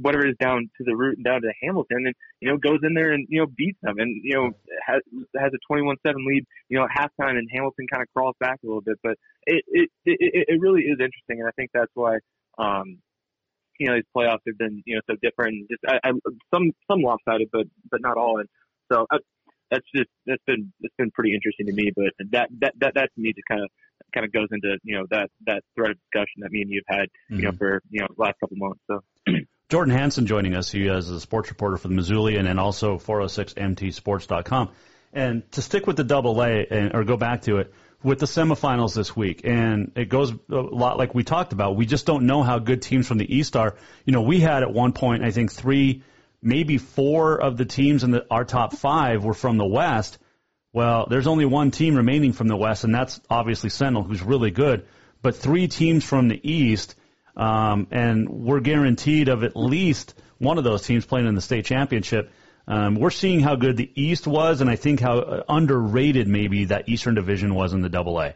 whatever 0.01 0.27
it 0.27 0.31
is 0.31 0.37
down 0.41 0.71
to 0.79 0.85
the 0.85 0.97
root 0.97 1.17
and 1.17 1.25
down 1.25 1.43
to 1.43 1.53
Hamilton, 1.63 2.07
and 2.07 2.15
you 2.41 2.49
know, 2.49 2.57
goes 2.57 2.81
in 2.83 2.95
there 2.95 3.13
and 3.13 3.27
you 3.29 3.41
know 3.41 3.47
beats 3.47 3.79
them, 3.83 3.99
and 3.99 4.21
you 4.23 4.35
know 4.35 4.51
has 4.87 5.01
has 5.37 5.53
a 5.53 5.59
twenty 5.67 5.83
one 5.83 5.97
seven 6.07 6.25
lead, 6.27 6.45
you 6.69 6.79
know, 6.79 6.85
at 6.85 6.91
halftime, 6.91 7.37
and 7.39 7.49
Hamilton 7.53 7.87
kind 7.91 8.03
of 8.03 8.09
crawls 8.15 8.37
back 8.41 8.59
a 8.63 8.67
little 8.67 8.83
bit, 8.83 8.99
but 9.03 9.17
it 9.47 9.65
it 9.69 9.91
it, 10.05 10.47
it 10.49 10.61
really 10.61 10.83
is 10.83 10.99
interesting, 11.01 11.41
and 11.41 11.47
I 11.47 11.53
think 11.53 11.71
that's 11.73 11.93
why. 11.95 12.19
Um, 12.59 12.99
you 13.79 13.87
know, 13.87 13.95
these 13.95 14.03
playoffs 14.17 14.43
have 14.45 14.59
been, 14.59 14.83
you 14.87 14.97
know, 14.97 15.01
so 15.09 15.15
different. 15.23 15.55
and 15.55 15.69
Just 15.71 15.85
I, 15.87 16.09
I, 16.09 16.13
some 16.53 16.73
some 16.91 17.01
lopsided, 17.01 17.49
but 17.53 17.67
but 17.89 18.01
not 18.01 18.17
all. 18.17 18.39
And 18.39 18.49
so 18.91 19.07
I, 19.09 19.19
that's 19.71 19.87
just 19.95 20.09
that's 20.27 20.43
been 20.47 20.73
that's 20.81 20.95
been 20.99 21.11
pretty 21.11 21.35
interesting 21.35 21.67
to 21.67 21.73
me. 21.73 21.91
But 21.95 22.13
that 22.33 22.49
that 22.61 22.75
that 22.81 22.95
that 22.95 23.11
to 23.15 23.21
me 23.21 23.33
just 23.33 23.47
kind 23.49 23.63
of 23.63 23.71
kind 24.15 24.25
of 24.27 24.33
goes 24.33 24.49
into 24.51 24.77
you 24.83 24.97
know 24.97 25.07
that 25.11 25.29
that 25.47 25.63
thread 25.75 25.91
of 25.93 25.97
discussion 26.11 26.41
that 26.43 26.51
me 26.51 26.63
and 26.63 26.71
you've 26.71 26.85
had 26.89 27.07
you 27.29 27.43
know 27.43 27.51
Mhm. 27.53 27.59
for 27.59 27.83
you 27.91 28.01
know 28.01 28.07
the 28.17 28.23
last 28.23 28.35
couple 28.41 28.57
months. 28.57 28.81
So 28.87 29.01
Jordan 29.71 29.95
Hansen 29.95 30.27
joining 30.27 30.55
us. 30.55 30.71
He 30.71 30.87
is 30.87 31.11
a 31.11 31.21
sports 31.21 31.51
reporter 31.51 31.77
for 31.77 31.89
the 31.89 31.95
Missoulian 31.95 32.49
and 32.49 32.59
also 32.59 32.97
406mtsports.com. 32.99 34.71
And 35.13 35.51
to 35.53 35.63
stick 35.63 35.87
with 35.87 35.97
the 35.97 36.05
double 36.05 36.43
A 36.43 36.67
and, 36.71 36.95
or 36.95 37.05
go 37.05 37.17
back 37.17 37.43
to 37.43 37.59
it, 37.59 37.73
with 38.03 38.19
the 38.21 38.27
semifinals 38.27 38.95
this 38.95 39.17
week, 39.17 39.41
and 39.45 39.91
it 39.97 40.09
goes 40.09 40.31
a 40.51 40.55
lot 40.55 40.99
like 40.99 41.15
we 41.15 41.25
talked 41.25 41.53
about. 41.53 41.75
We 41.77 41.85
just 41.87 42.07
don't 42.07 42.27
know 42.27 42.43
how 42.43 42.59
good 42.61 42.81
teams 42.83 43.09
from 43.09 43.19
the 43.19 43.35
East 43.37 43.57
are. 43.57 43.77
You 44.05 44.13
know, 44.13 44.23
we 44.23 44.39
had 44.39 44.63
at 44.63 44.73
one 44.73 44.93
point, 44.93 45.25
I 45.25 45.33
think 45.33 45.51
three, 45.51 46.03
maybe 46.41 46.79
four 46.79 47.41
of 47.41 47.57
the 47.57 47.65
teams 47.65 48.05
in 48.05 48.13
the, 48.13 48.25
our 48.31 48.45
top 48.45 48.75
five 48.77 49.25
were 49.25 49.35
from 49.35 49.57
the 49.57 49.67
West. 49.67 50.19
Well, 50.73 51.07
there's 51.09 51.27
only 51.27 51.45
one 51.47 51.71
team 51.71 51.97
remaining 51.97 52.33
from 52.33 52.49
the 52.49 52.57
West, 52.57 52.85
and 52.85 52.95
that's 52.95 53.21
obviously 53.31 53.71
Sentinel, 53.71 54.03
who's 54.03 54.23
really 54.23 54.51
good. 54.51 54.87
But 55.23 55.37
three 55.37 55.67
teams 55.67 56.05
from 56.05 56.29
the 56.29 56.41
East, 56.43 56.95
um, 57.37 57.89
and 57.91 58.29
we're 58.29 58.61
guaranteed 58.61 59.29
of 59.29 59.43
at 59.43 59.57
least 59.57 60.15
one 60.39 60.59
of 60.59 60.65
those 60.65 60.83
teams 60.83 61.07
playing 61.07 61.27
in 61.27 61.35
the 61.35 61.41
state 61.41 61.65
championship. 61.65 62.31
Um, 62.67 62.97
we're 62.97 63.11
seeing 63.11 63.41
how 63.41 63.57
good 63.57 63.77
the 63.77 63.91
East 63.95 64.27
was, 64.27 64.61
and 64.61 64.69
I 64.69 64.77
think 64.77 65.01
how 65.01 65.19
uh, 65.19 65.43
underrated 65.49 66.29
maybe 66.29 66.67
that 66.67 66.89
Eastern 66.89 67.15
Division 67.15 67.55
was 67.55 67.73
in 67.73 67.81
the 67.81 67.89
Double 67.89 68.21
A. 68.21 68.35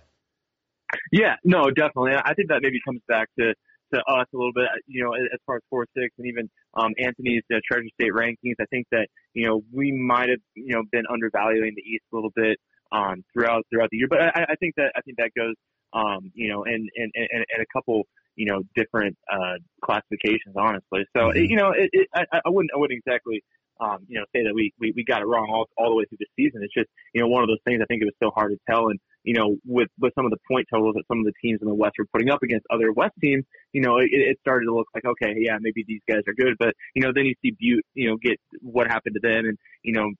Yeah, 1.10 1.36
no, 1.44 1.70
definitely. 1.70 2.12
I 2.14 2.34
think 2.34 2.48
that 2.48 2.60
maybe 2.62 2.78
comes 2.84 3.02
back 3.06 3.28
to 3.38 3.54
to 3.92 3.98
us 3.98 4.26
a 4.32 4.36
little 4.36 4.54
bit, 4.54 4.68
you 4.86 5.04
know, 5.04 5.12
as 5.12 5.38
far 5.44 5.56
as 5.56 5.62
four 5.68 5.86
six 5.94 6.14
and 6.16 6.26
even 6.26 6.48
um, 6.74 6.92
Anthony's 6.98 7.42
uh, 7.52 7.58
Treasure 7.70 7.88
State 8.00 8.12
rankings. 8.12 8.54
I 8.58 8.64
think 8.70 8.86
that 8.90 9.06
you 9.34 9.46
know 9.46 9.62
we 9.72 9.92
might 9.92 10.28
have 10.28 10.40
you 10.54 10.74
know 10.74 10.82
been 10.90 11.04
undervaluing 11.10 11.72
the 11.76 11.82
East 11.82 12.04
a 12.12 12.16
little 12.16 12.32
bit 12.34 12.58
um, 12.92 13.24
throughout 13.32 13.66
throughout 13.70 13.88
the 13.90 13.98
year, 13.98 14.08
but 14.08 14.20
I, 14.20 14.46
I 14.50 14.54
think 14.56 14.74
that 14.76 14.92
I 14.96 15.00
think 15.02 15.16
that 15.18 15.30
goes 15.36 15.54
um, 15.92 16.30
you 16.34 16.48
know 16.48 16.64
in 16.64 16.88
in, 16.94 17.10
in, 17.14 17.26
in 17.32 17.60
a 17.60 17.66
couple 17.72 18.02
you 18.36 18.46
know 18.46 18.62
different 18.76 19.16
uh, 19.32 19.56
classifications, 19.84 20.54
honestly. 20.56 21.04
So 21.16 21.32
Mhm. 21.32 21.48
you 21.48 21.56
know, 21.56 21.70
it, 21.70 21.90
it, 21.92 22.08
I, 22.14 22.40
I 22.44 22.48
wouldn't 22.48 22.70
I 22.74 22.78
wouldn't 22.78 22.98
exactly 23.04 23.42
um, 23.80 23.98
you 24.08 24.18
know 24.18 24.24
say 24.34 24.42
that 24.44 24.54
we, 24.54 24.72
we 24.78 24.92
we 24.96 25.04
got 25.04 25.22
it 25.22 25.26
wrong 25.26 25.48
all 25.52 25.66
all 25.76 25.90
the 25.90 25.96
way 25.96 26.04
through 26.04 26.18
the 26.20 26.26
season. 26.36 26.62
It's 26.62 26.74
just 26.74 26.88
you 27.14 27.20
know 27.20 27.28
one 27.28 27.42
of 27.42 27.48
those 27.48 27.62
things. 27.64 27.80
I 27.82 27.86
think 27.86 28.02
it 28.02 28.06
was 28.06 28.14
so 28.22 28.30
hard 28.34 28.52
to 28.52 28.58
tell 28.70 28.88
and 28.88 28.98
you 29.24 29.34
know, 29.34 29.56
with 29.64 29.88
with 30.00 30.12
some 30.14 30.24
of 30.24 30.30
the 30.30 30.38
point 30.50 30.66
totals 30.72 30.94
that 30.94 31.04
some 31.08 31.18
of 31.18 31.24
the 31.24 31.32
teams 31.42 31.60
in 31.62 31.68
the 31.68 31.74
West 31.74 31.94
were 31.98 32.06
putting 32.12 32.30
up 32.30 32.42
against 32.42 32.66
other 32.70 32.92
West 32.92 33.14
teams, 33.20 33.44
you 33.72 33.80
know, 33.80 33.98
it, 33.98 34.08
it 34.12 34.38
started 34.40 34.66
to 34.66 34.74
look 34.74 34.88
like 34.94 35.04
okay, 35.04 35.34
yeah, 35.38 35.56
maybe 35.60 35.84
these 35.86 36.00
guys 36.08 36.22
are 36.26 36.34
good, 36.34 36.54
but 36.58 36.74
you 36.94 37.02
know, 37.02 37.12
then 37.14 37.24
you 37.26 37.34
see 37.42 37.52
Butte, 37.58 37.84
you 37.94 38.08
know, 38.10 38.16
get 38.22 38.38
what 38.60 38.86
happened 38.88 39.14
to 39.14 39.20
them, 39.26 39.46
and 39.46 39.58
you 39.82 39.92
know, 39.92 40.10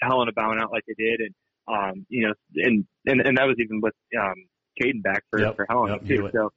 Helena 0.00 0.32
bowing 0.34 0.58
out 0.60 0.72
like 0.72 0.84
they 0.86 0.94
did, 0.94 1.20
and 1.20 1.34
um, 1.68 2.06
you 2.08 2.26
know, 2.26 2.34
and 2.56 2.84
and 3.06 3.20
and 3.20 3.36
that 3.38 3.46
was 3.46 3.56
even 3.58 3.80
with 3.80 3.94
um, 4.20 4.34
Caden 4.80 5.02
back 5.02 5.22
for 5.30 5.40
Yep, 5.40 5.56
for 5.56 5.66
Helena 5.68 5.98
yep, 6.02 6.06
too. 6.06 6.30
So 6.32 6.50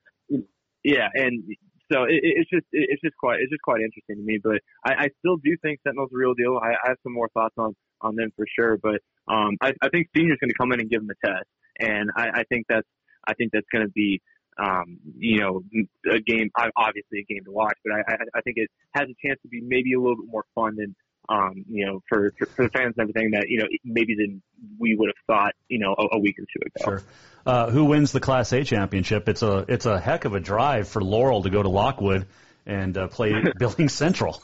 yeah, 0.83 1.09
and 1.13 1.43
so 1.91 2.03
it, 2.03 2.19
it- 2.23 2.35
it's 2.37 2.49
just 2.49 2.65
it- 2.71 2.89
it's 2.91 3.01
just 3.01 3.15
quite 3.17 3.39
it's 3.41 3.51
just 3.51 3.61
quite 3.61 3.81
interesting 3.81 4.17
to 4.17 4.21
me. 4.23 4.39
But 4.43 4.61
I, 4.85 5.05
I 5.05 5.07
still 5.19 5.37
do 5.37 5.55
think 5.61 5.79
Sentinel's 5.85 6.11
a 6.13 6.17
real 6.17 6.33
deal. 6.33 6.57
I, 6.61 6.69
I 6.73 6.89
have 6.89 6.97
some 7.03 7.13
more 7.13 7.29
thoughts 7.33 7.55
on 7.57 7.75
on 8.05 8.15
them 8.15 8.31
for 8.35 8.45
sure. 8.57 8.77
But 8.77 9.01
um, 9.27 9.57
I, 9.61 9.73
I 9.81 9.89
think 9.89 10.07
Senior's 10.15 10.37
going 10.39 10.49
to 10.49 10.55
come 10.57 10.71
in 10.71 10.79
and 10.79 10.89
give 10.89 11.01
them 11.01 11.09
a 11.09 11.27
test, 11.27 11.45
and 11.79 12.11
I, 12.15 12.41
I 12.41 12.43
think 12.49 12.65
that's 12.69 12.87
I 13.27 13.33
think 13.33 13.51
that's 13.51 13.67
going 13.73 13.85
to 13.85 13.91
be 13.91 14.21
um, 14.57 14.99
you 15.17 15.39
know 15.41 15.61
a 16.09 16.19
game 16.19 16.49
obviously 16.77 17.19
a 17.19 17.33
game 17.33 17.43
to 17.45 17.51
watch. 17.51 17.77
But 17.83 17.93
I, 17.93 17.99
I 18.13 18.15
I 18.35 18.41
think 18.41 18.57
it 18.57 18.69
has 18.93 19.05
a 19.09 19.27
chance 19.27 19.39
to 19.41 19.47
be 19.49 19.61
maybe 19.61 19.93
a 19.93 19.99
little 19.99 20.15
bit 20.17 20.29
more 20.29 20.45
fun 20.55 20.75
than. 20.77 20.95
Um, 21.27 21.65
you 21.67 21.87
know, 21.87 22.03
for, 22.07 22.33
for 22.37 22.45
for 22.45 22.65
the 22.65 22.69
fans 22.69 22.93
and 22.97 23.01
everything 23.09 23.31
that 23.31 23.45
you 23.49 23.57
know 23.57 23.65
maybe 23.83 24.13
than 24.13 24.43
we 24.77 24.95
would 24.95 25.07
have 25.09 25.15
thought, 25.25 25.53
you 25.67 25.79
know, 25.79 25.95
a, 25.97 26.17
a 26.17 26.19
week 26.19 26.35
or 26.37 26.43
two 26.43 26.61
ago. 26.63 26.99
Sure. 26.99 27.03
Uh, 27.47 27.71
who 27.71 27.85
wins 27.85 28.11
the 28.11 28.19
Class 28.19 28.53
A 28.53 28.63
championship? 28.63 29.27
It's 29.27 29.41
a 29.41 29.65
it's 29.67 29.87
a 29.87 29.99
heck 29.99 30.25
of 30.25 30.35
a 30.35 30.39
drive 30.39 30.87
for 30.87 31.01
Laurel 31.03 31.41
to 31.41 31.49
go 31.49 31.63
to 31.63 31.69
Lockwood 31.69 32.27
and 32.67 32.95
uh, 32.95 33.07
play 33.07 33.33
Billings 33.57 33.93
Central. 33.93 34.39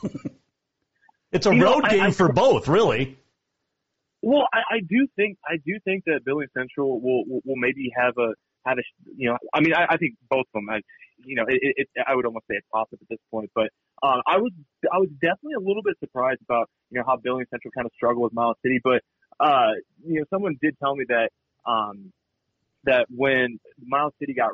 it's 1.32 1.46
a 1.46 1.54
You 1.54 1.60
know, 1.60 1.74
road 1.76 1.86
I- 1.86 1.90
game 1.92 2.02
I- 2.02 2.12
for 2.12 2.32
both, 2.34 2.68
really. 2.68 3.20
Well, 4.22 4.48
I, 4.54 4.76
I 4.76 4.80
do 4.88 5.08
think 5.16 5.38
I 5.46 5.58
do 5.66 5.80
think 5.84 6.04
that 6.06 6.22
Billy 6.26 6.46
Central 6.56 7.02
will, 7.02 7.24
will 7.28 7.56
maybe 7.56 7.92
have 7.96 8.14
a 8.18 8.34
have 8.66 8.78
a 8.78 8.82
you 9.18 9.30
know 9.30 9.38
I 9.54 9.62
mean 9.62 9.74
I, 9.74 9.88
I 9.90 9.98
think 9.98 10.16
both 10.30 10.46
of 10.54 10.62
them 10.62 10.70
I, 10.70 10.82
you 11.26 11.36
know 11.36 11.46
it, 11.48 11.60
it, 11.62 11.88
I 12.06 12.16
would 12.16 12.26
almost 12.26 12.46
say 12.50 12.56
it's 12.58 12.68
possible 12.72 13.00
at 13.02 13.10
this 13.10 13.20
point 13.32 13.50
but 13.56 13.70
um, 14.04 14.22
I 14.28 14.38
was 14.38 14.52
I 14.92 14.98
was 14.98 15.10
definitely 15.22 15.56
a 15.58 15.60
little 15.60 15.82
bit 15.84 15.96
surprised 16.00 16.42
about 16.44 16.70
you 16.92 17.00
know 17.00 17.06
how 17.08 17.18
Billy 17.18 17.46
Central 17.50 17.72
kind 17.72 17.86
of 17.86 17.92
struggled 17.96 18.24
with 18.24 18.34
Miles 18.34 18.58
City 18.64 18.80
but 18.84 19.02
uh, 19.40 19.72
you 20.06 20.20
know 20.20 20.26
someone 20.30 20.58
did 20.62 20.78
tell 20.80 20.96
me 20.96 21.06
that 21.10 21.30
um, 21.66 22.12
that 22.84 23.08
when 23.10 23.60
Miles 23.84 24.14
City 24.20 24.34
got 24.34 24.52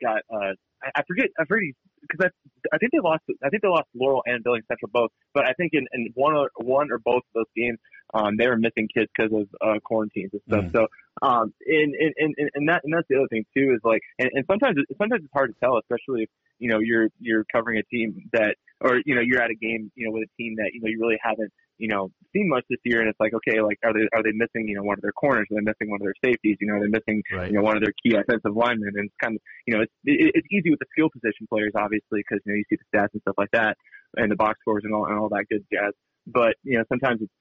got 0.00 0.22
uh, 0.32 0.54
I, 0.82 0.90
I 0.96 1.02
forget 1.08 1.26
I 1.38 1.44
forget 1.44 1.74
because 2.00 2.30
I 2.30 2.74
I 2.74 2.78
think 2.78 2.92
they 2.92 3.00
lost 3.02 3.22
I 3.42 3.48
think 3.48 3.62
they 3.62 3.68
lost 3.68 3.88
Laurel 3.94 4.22
and 4.26 4.42
Billings 4.44 4.64
Central 4.68 4.90
both 4.92 5.10
but 5.34 5.44
I 5.44 5.52
think 5.52 5.72
in, 5.72 5.86
in 5.92 6.10
one 6.14 6.34
or 6.34 6.50
one 6.56 6.88
or 6.90 6.98
both 6.98 7.22
of 7.28 7.34
those 7.34 7.52
games 7.56 7.78
um, 8.14 8.36
they 8.38 8.48
were 8.48 8.56
missing 8.56 8.88
kids 8.92 9.10
because 9.14 9.32
of 9.32 9.48
uh, 9.60 9.78
quarantines 9.84 10.30
and 10.32 10.42
stuff. 10.48 10.64
Mm. 10.64 10.72
So, 10.72 10.86
um, 11.20 11.52
and, 11.66 11.94
and, 11.94 12.14
and, 12.16 12.50
and 12.54 12.68
that, 12.68 12.80
and 12.84 12.94
that's 12.94 13.06
the 13.08 13.16
other 13.16 13.28
thing 13.28 13.44
too 13.54 13.74
is 13.74 13.80
like, 13.84 14.00
and, 14.18 14.30
and 14.32 14.44
sometimes, 14.50 14.76
it, 14.78 14.96
sometimes 14.96 15.24
it's 15.24 15.32
hard 15.32 15.52
to 15.52 15.60
tell, 15.60 15.78
especially 15.78 16.22
if, 16.22 16.30
you 16.58 16.70
know, 16.70 16.78
you're, 16.80 17.08
you're 17.20 17.44
covering 17.52 17.78
a 17.78 17.82
team 17.94 18.28
that, 18.32 18.56
or, 18.80 19.00
you 19.04 19.14
know, 19.14 19.20
you're 19.20 19.42
at 19.42 19.50
a 19.50 19.54
game, 19.54 19.92
you 19.94 20.06
know, 20.06 20.12
with 20.12 20.24
a 20.24 20.42
team 20.42 20.56
that, 20.56 20.70
you 20.72 20.80
know, 20.80 20.88
you 20.88 20.98
really 21.00 21.18
haven't, 21.22 21.52
you 21.78 21.88
know, 21.88 22.10
seen 22.32 22.48
much 22.48 22.64
this 22.68 22.78
year. 22.84 23.00
And 23.00 23.08
it's 23.08 23.18
like, 23.20 23.32
okay, 23.34 23.60
like, 23.60 23.78
are 23.84 23.92
they, 23.92 24.06
are 24.12 24.22
they 24.22 24.34
missing, 24.34 24.68
you 24.68 24.74
know, 24.76 24.82
one 24.82 24.98
of 24.98 25.02
their 25.02 25.12
corners? 25.12 25.46
Are 25.50 25.54
they 25.56 25.64
missing 25.64 25.88
one 25.90 26.00
of 26.00 26.04
their 26.04 26.18
safeties? 26.22 26.56
You 26.60 26.66
know, 26.66 26.74
are 26.74 26.84
they 26.84 26.92
missing, 26.92 27.22
Right. 27.32 27.50
you 27.50 27.56
know, 27.56 27.62
one 27.62 27.76
of 27.76 27.82
their 27.82 27.94
key 28.02 28.14
offensive 28.18 28.54
linemen? 28.54 28.92
And 28.96 29.06
it's 29.06 29.20
kind 29.22 29.36
of, 29.36 29.40
you 29.66 29.74
know, 29.74 29.82
it's, 29.82 29.92
it, 30.04 30.32
it's 30.34 30.48
easy 30.50 30.70
with 30.70 30.80
the 30.80 30.90
skill 30.92 31.08
position 31.08 31.46
players, 31.48 31.72
obviously, 31.74 32.20
because, 32.26 32.42
you 32.44 32.52
know, 32.52 32.58
you 32.58 32.66
see 32.68 32.76
the 32.76 32.88
stats 32.90 33.14
and 33.14 33.22
stuff 33.22 33.38
like 33.38 33.50
that 33.52 33.78
and 34.16 34.30
the 34.30 34.36
box 34.36 34.58
scores 34.60 34.82
and 34.84 34.92
all, 34.92 35.06
and 35.06 35.18
all 35.18 35.28
that 35.30 35.46
good 35.48 35.64
jazz. 35.72 35.94
But, 36.26 36.58
you 36.62 36.78
know, 36.78 36.84
sometimes 36.90 37.22
it's, 37.22 37.32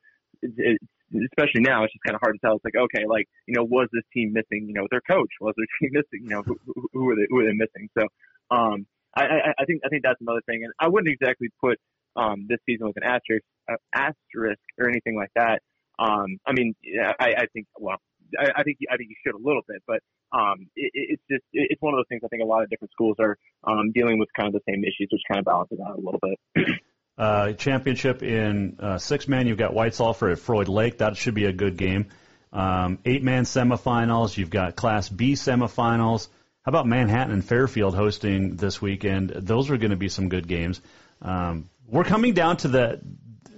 it's, 0.41 0.79
it's 1.11 1.33
especially 1.33 1.61
now, 1.61 1.83
it's 1.83 1.93
just 1.93 2.03
kind 2.05 2.15
of 2.15 2.21
hard 2.21 2.35
to 2.35 2.41
tell. 2.45 2.55
It's 2.55 2.65
like, 2.65 2.77
okay, 2.77 3.07
like, 3.07 3.27
you 3.47 3.55
know, 3.55 3.63
was 3.63 3.87
this 3.91 4.03
team 4.13 4.33
missing, 4.33 4.67
you 4.67 4.73
know, 4.73 4.87
their 4.91 5.01
coach? 5.01 5.31
Was 5.41 5.55
their 5.57 5.67
team 5.81 5.91
missing, 5.97 6.23
you 6.23 6.29
know, 6.29 6.43
who, 6.43 6.55
who, 6.65 6.87
who 6.93 7.09
are 7.09 7.15
they, 7.15 7.27
who 7.29 7.39
are 7.41 7.47
they 7.49 7.57
missing? 7.57 7.89
So, 7.97 8.05
um, 8.53 8.85
I, 9.15 9.23
I, 9.23 9.37
I 9.59 9.65
think, 9.65 9.81
I 9.83 9.89
think 9.89 10.03
that's 10.03 10.21
another 10.21 10.45
thing. 10.45 10.61
And 10.63 10.73
I 10.79 10.87
wouldn't 10.87 11.09
exactly 11.11 11.49
put, 11.59 11.79
um, 12.15 12.45
this 12.49 12.59
season 12.65 12.87
with 12.87 12.97
an 12.97 13.03
asterisk, 13.03 13.45
asterisk 13.93 14.59
or 14.79 14.89
anything 14.89 15.15
like 15.15 15.31
that. 15.35 15.61
Um, 15.99 16.37
I 16.45 16.53
mean, 16.53 16.75
I, 17.19 17.33
I 17.39 17.45
think, 17.53 17.67
well, 17.79 17.97
I, 18.39 18.51
I 18.57 18.63
think, 18.63 18.77
I 18.91 18.97
think 18.97 19.09
you 19.09 19.15
should 19.25 19.35
a 19.35 19.43
little 19.43 19.63
bit, 19.67 19.81
but, 19.87 19.99
um, 20.31 20.67
it, 20.75 20.91
it- 20.93 21.07
it's 21.13 21.23
just, 21.29 21.43
it's 21.53 21.81
one 21.81 21.93
of 21.93 21.97
those 21.97 22.05
things 22.09 22.21
I 22.23 22.27
think 22.27 22.43
a 22.43 22.45
lot 22.45 22.61
of 22.63 22.69
different 22.69 22.91
schools 22.91 23.15
are, 23.19 23.37
um, 23.63 23.91
dealing 23.93 24.19
with 24.19 24.29
kind 24.35 24.47
of 24.47 24.53
the 24.53 24.71
same 24.71 24.83
issues, 24.83 25.07
which 25.11 25.21
kind 25.31 25.39
of 25.39 25.45
balances 25.45 25.79
out 25.85 25.97
a 25.97 26.01
little 26.01 26.19
bit. 26.21 26.67
Uh, 27.17 27.53
championship 27.53 28.21
in 28.21 28.77
uh, 28.79 28.99
six 28.99 29.27
man, 29.27 29.47
you've 29.47 29.57
got 29.57 29.73
White 29.73 29.95
Sulphur 29.95 30.29
at 30.29 30.37
Froid 30.37 30.67
Lake. 30.67 30.99
That 30.99 31.17
should 31.17 31.33
be 31.33 31.45
a 31.45 31.51
good 31.51 31.75
game. 31.75 32.09
Um, 32.53 32.99
eight 33.05 33.23
man 33.23 33.45
semifinals. 33.45 34.37
You've 34.37 34.51
got 34.51 34.75
Class 34.75 35.09
B 35.09 35.33
semifinals. 35.33 36.27
How 36.63 36.69
about 36.69 36.85
Manhattan 36.85 37.33
and 37.33 37.43
Fairfield 37.43 37.95
hosting 37.95 38.55
this 38.57 38.79
weekend? 38.83 39.31
Those 39.31 39.71
are 39.71 39.77
going 39.77 39.89
to 39.89 39.97
be 39.97 40.09
some 40.09 40.29
good 40.29 40.47
games. 40.47 40.79
Um, 41.19 41.71
we're 41.87 42.03
coming 42.03 42.33
down 42.35 42.57
to 42.57 42.67
the 42.67 43.01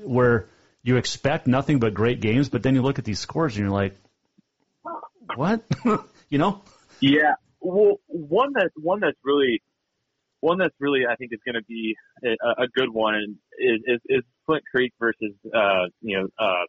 where 0.04 0.48
you 0.84 0.98
expect 0.98 1.48
nothing 1.48 1.80
but 1.80 1.94
great 1.94 2.22
games, 2.22 2.50
but 2.50 2.64
then 2.64 2.76
you 2.76 2.82
look 2.82 3.00
at 3.00 3.06
these 3.06 3.20
scores 3.20 3.56
and 3.56 3.66
you're 3.66 3.74
like, 3.74 3.96
what? 5.36 5.64
you 6.30 6.38
know? 6.38 6.62
Yeah. 7.00 7.36
Well, 7.62 8.00
one 8.08 8.54
that 8.54 8.72
one 8.76 9.00
that's 9.02 9.18
really 9.24 9.62
one 10.40 10.58
that's 10.58 10.76
really 10.80 11.02
I 11.10 11.16
think 11.16 11.32
is 11.34 11.40
going 11.46 11.56
to 11.56 11.66
be 11.68 11.96
a, 12.24 12.64
a 12.64 12.68
good 12.74 12.90
one 12.92 13.38
is, 13.58 13.82
is 13.86 14.00
is 14.08 14.24
Flint 14.46 14.64
Creek 14.74 14.94
versus 15.00 15.34
uh 15.54 15.88
you 16.02 16.18
know 16.18 16.28
uh 16.40 16.66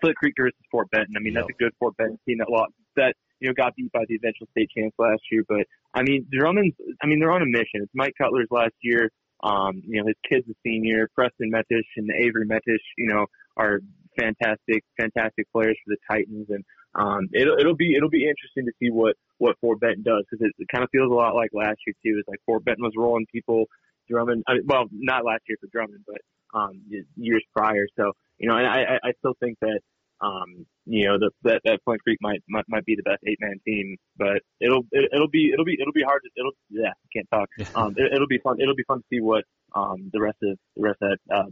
Flint 0.00 0.16
Creek 0.16 0.34
versus 0.38 0.54
Fort 0.70 0.90
Benton. 0.90 1.14
I 1.16 1.20
mean 1.20 1.34
that's 1.34 1.48
a 1.48 1.58
good 1.58 1.72
Fort 1.78 1.96
Benton 1.96 2.18
team 2.26 2.38
that 2.38 2.50
lost 2.50 2.72
that 2.96 3.14
you 3.40 3.48
know 3.48 3.54
got 3.54 3.74
beat 3.74 3.92
by 3.92 4.04
the 4.08 4.14
eventual 4.14 4.46
state 4.52 4.70
champs 4.76 4.96
last 4.98 5.22
year. 5.30 5.42
But 5.48 5.66
I 5.92 6.02
mean 6.02 6.26
Drummond's 6.30 6.76
I 7.02 7.06
mean 7.06 7.18
they're 7.18 7.32
on 7.32 7.42
a 7.42 7.46
mission. 7.46 7.82
It's 7.82 7.92
Mike 7.94 8.14
Cutler's 8.18 8.48
last 8.50 8.74
year. 8.80 9.10
Um, 9.42 9.82
you 9.86 10.00
know 10.00 10.06
his 10.06 10.16
kid's 10.28 10.48
a 10.48 10.54
senior. 10.64 11.08
Preston 11.14 11.50
Metish 11.50 11.86
and 11.96 12.10
Avery 12.10 12.46
Metish, 12.46 12.82
you 12.96 13.08
know, 13.08 13.26
are 13.56 13.80
fantastic, 14.18 14.84
fantastic 14.98 15.50
players 15.52 15.78
for 15.84 15.94
the 15.94 15.98
Titans, 16.10 16.46
and 16.50 16.64
um, 16.94 17.28
it'll 17.32 17.56
it'll 17.58 17.76
be 17.76 17.94
it'll 17.96 18.10
be 18.10 18.28
interesting 18.28 18.66
to 18.66 18.72
see 18.80 18.90
what 18.90 19.16
what 19.38 19.56
Fort 19.60 19.80
Benton 19.80 20.02
does 20.02 20.24
because 20.28 20.44
it, 20.44 20.52
it 20.58 20.68
kind 20.72 20.82
of 20.82 20.90
feels 20.90 21.10
a 21.10 21.14
lot 21.14 21.34
like 21.34 21.50
last 21.52 21.78
year 21.86 21.94
too. 22.04 22.18
It's 22.18 22.28
like 22.28 22.40
Fort 22.46 22.64
Benton 22.64 22.84
was 22.84 22.94
rolling 22.96 23.26
people, 23.32 23.66
Drummond. 24.08 24.44
I 24.48 24.54
mean, 24.54 24.62
well, 24.66 24.86
not 24.90 25.24
last 25.24 25.42
year 25.48 25.58
for 25.60 25.68
Drummond, 25.72 26.04
but 26.06 26.58
um, 26.58 26.82
years 27.16 27.44
prior. 27.56 27.86
So 27.96 28.12
you 28.38 28.48
know, 28.48 28.56
and 28.56 28.66
I 28.66 28.98
I, 28.98 29.08
I 29.08 29.12
still 29.18 29.34
think 29.40 29.58
that 29.60 29.80
um, 30.20 30.66
you 30.86 31.06
know 31.06 31.18
the, 31.18 31.30
that 31.44 31.60
that 31.64 31.80
Flint 31.84 32.02
Creek 32.02 32.18
might 32.20 32.42
might, 32.48 32.64
might 32.68 32.84
be 32.84 32.96
the 32.96 33.02
best 33.02 33.22
eight 33.26 33.38
man 33.40 33.60
team, 33.64 33.96
but 34.16 34.42
it'll 34.60 34.82
it, 34.90 35.10
it'll 35.12 35.28
be 35.28 35.50
it'll 35.52 35.64
be 35.64 35.76
it'll 35.80 35.92
be 35.92 36.02
hard 36.02 36.22
to 36.24 36.30
it'll 36.36 36.52
yeah 36.70 36.90
I 36.90 37.08
can't 37.12 37.28
talk. 37.30 37.48
Um, 37.74 37.94
it, 37.96 38.12
it'll 38.14 38.26
be 38.26 38.38
fun. 38.38 38.60
It'll 38.60 38.74
be 38.74 38.84
fun 38.84 38.98
to 38.98 39.04
see 39.10 39.20
what 39.20 39.44
um 39.74 40.10
the 40.12 40.20
rest 40.20 40.38
of 40.42 40.58
the 40.76 40.82
rest 40.82 40.98
of 41.02 41.10
that 41.10 41.34
uh, 41.36 41.44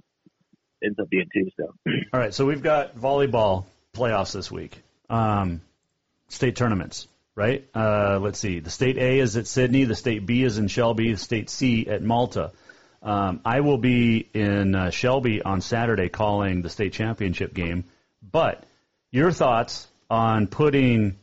ends 0.82 0.98
up 0.98 1.08
being 1.08 1.28
too. 1.32 1.48
So. 1.56 1.72
All 2.12 2.20
right, 2.20 2.34
so 2.34 2.46
we've 2.46 2.62
got 2.62 2.96
volleyball 2.96 3.64
playoffs 3.94 4.32
this 4.32 4.50
week. 4.50 4.82
Um, 5.08 5.60
state 6.28 6.56
tournaments. 6.56 7.06
right? 7.36 7.68
Uh, 7.74 8.18
let's 8.20 8.38
see. 8.38 8.58
The 8.58 8.70
state 8.70 8.96
A 8.96 9.20
is 9.20 9.36
at 9.36 9.46
Sidney. 9.46 9.84
The 9.84 9.94
state 9.94 10.26
B 10.26 10.42
is 10.42 10.58
in 10.58 10.68
Shelby. 10.68 11.12
The 11.12 11.18
state 11.18 11.50
C 11.50 11.86
at 11.86 12.02
Malta. 12.02 12.52
Um, 13.02 13.40
I 13.44 13.60
will 13.60 13.78
be 13.78 14.28
in 14.34 14.74
uh, 14.74 14.90
Shelby 14.90 15.42
on 15.42 15.60
Saturday 15.60 16.08
calling 16.08 16.62
the 16.62 16.70
state 16.70 16.92
championship 16.92 17.54
game. 17.54 17.84
But 18.30 18.64
your 19.10 19.32
thoughts 19.32 19.86
on 20.10 20.46
putting 20.46 21.16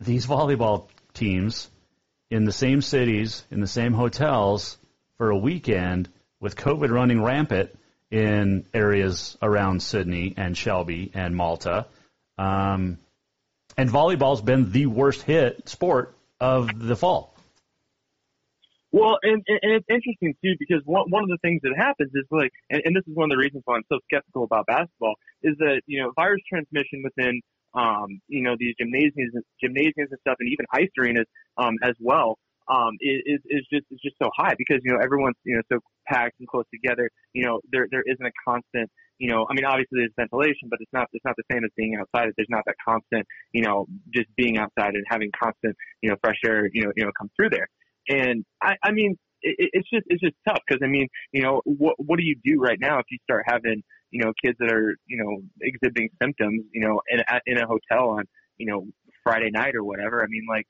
these 0.00 0.26
volleyball 0.26 0.88
teams 1.14 1.68
in 2.30 2.44
the 2.44 2.52
same 2.52 2.82
cities, 2.82 3.44
in 3.50 3.60
the 3.60 3.66
same 3.66 3.92
hotels 3.92 4.78
for 5.16 5.30
a 5.30 5.38
weekend 5.38 6.08
with 6.40 6.56
COVID 6.56 6.90
running 6.90 7.22
rampant 7.22 7.76
in 8.10 8.66
areas 8.72 9.36
around 9.42 9.82
Sidney 9.82 10.34
and 10.36 10.56
Shelby 10.56 11.10
and 11.14 11.34
Malta. 11.34 11.86
Um, 12.38 12.98
and 13.76 13.90
volleyball's 13.90 14.42
been 14.42 14.72
the 14.72 14.86
worst 14.86 15.22
hit 15.22 15.68
sport 15.68 16.14
of 16.40 16.78
the 16.78 16.96
fall. 16.96 17.34
Well, 18.90 19.18
and, 19.22 19.44
and 19.46 19.72
it's 19.72 19.86
interesting 19.90 20.34
too 20.42 20.54
because 20.58 20.80
one 20.84 21.10
one 21.10 21.22
of 21.24 21.28
the 21.28 21.38
things 21.42 21.60
that 21.62 21.74
happens 21.76 22.10
is 22.14 22.24
like, 22.30 22.50
and, 22.70 22.80
and 22.84 22.96
this 22.96 23.04
is 23.06 23.14
one 23.14 23.30
of 23.30 23.36
the 23.36 23.40
reasons 23.40 23.62
why 23.66 23.76
I'm 23.76 23.84
so 23.92 23.98
skeptical 24.10 24.44
about 24.44 24.66
basketball 24.66 25.14
is 25.42 25.54
that 25.58 25.82
you 25.86 26.00
know 26.00 26.12
virus 26.16 26.40
transmission 26.48 27.04
within 27.04 27.40
um, 27.74 28.20
you 28.28 28.42
know 28.42 28.56
these 28.58 28.74
gymnasiums, 28.80 29.34
gymnasiums 29.60 30.08
and 30.10 30.20
stuff, 30.20 30.36
and 30.40 30.48
even 30.48 30.64
ice 30.72 30.88
arenas 30.98 31.26
um, 31.58 31.74
as 31.82 31.94
well 32.00 32.38
um, 32.68 32.96
is 33.00 33.40
is 33.46 33.66
just 33.72 33.84
is 33.90 34.00
just 34.02 34.16
so 34.22 34.30
high 34.36 34.54
because 34.56 34.78
you 34.84 34.92
know 34.92 34.98
everyone's 35.02 35.36
you 35.44 35.56
know 35.56 35.62
so 35.72 35.80
packed 36.06 36.38
and 36.38 36.48
close 36.48 36.64
together. 36.72 37.10
You 37.32 37.44
know 37.44 37.60
there 37.70 37.86
there 37.90 38.04
isn't 38.06 38.24
a 38.24 38.32
constant 38.46 38.90
you 39.18 39.30
know 39.30 39.46
I 39.50 39.54
mean 39.54 39.64
obviously 39.64 40.00
there's 40.00 40.16
ventilation, 40.16 40.68
but 40.68 40.78
it's 40.80 40.92
not 40.92 41.08
it's 41.12 41.24
not 41.24 41.36
the 41.36 41.44
same 41.50 41.64
as 41.64 41.70
being 41.76 41.96
outside. 41.96 42.32
There's 42.36 42.50
not 42.50 42.64
that 42.66 42.76
constant 42.84 43.26
you 43.52 43.62
know 43.62 43.86
just 44.14 44.28
being 44.36 44.58
outside 44.58 44.94
and 44.94 45.04
having 45.08 45.30
constant 45.38 45.76
you 46.02 46.10
know 46.10 46.16
fresh 46.22 46.38
air 46.44 46.68
you 46.72 46.84
know 46.84 46.92
you 46.96 47.04
know 47.04 47.12
come 47.18 47.30
through 47.36 47.50
there. 47.50 47.68
And 48.08 48.44
I 48.62 48.76
I 48.82 48.92
mean 48.92 49.16
it, 49.42 49.70
it's 49.72 49.88
just 49.90 50.04
it's 50.06 50.22
just 50.22 50.34
tough 50.46 50.60
because 50.66 50.80
I 50.82 50.88
mean 50.88 51.08
you 51.32 51.42
know 51.42 51.60
what 51.64 51.94
what 51.98 52.18
do 52.18 52.24
you 52.24 52.36
do 52.44 52.60
right 52.60 52.78
now 52.80 52.98
if 52.98 53.06
you 53.10 53.18
start 53.22 53.44
having 53.46 53.82
you 54.10 54.24
know 54.24 54.32
kids 54.42 54.56
that 54.60 54.72
are 54.72 54.96
you 55.06 55.22
know 55.22 55.42
exhibiting 55.60 56.08
symptoms 56.22 56.64
you 56.72 56.80
know 56.80 57.00
in 57.10 57.20
in 57.46 57.58
a 57.58 57.66
hotel 57.66 58.10
on 58.10 58.24
you 58.56 58.66
know 58.66 58.86
Friday 59.22 59.50
night 59.50 59.74
or 59.74 59.84
whatever. 59.84 60.22
I 60.22 60.26
mean 60.28 60.46
like 60.48 60.66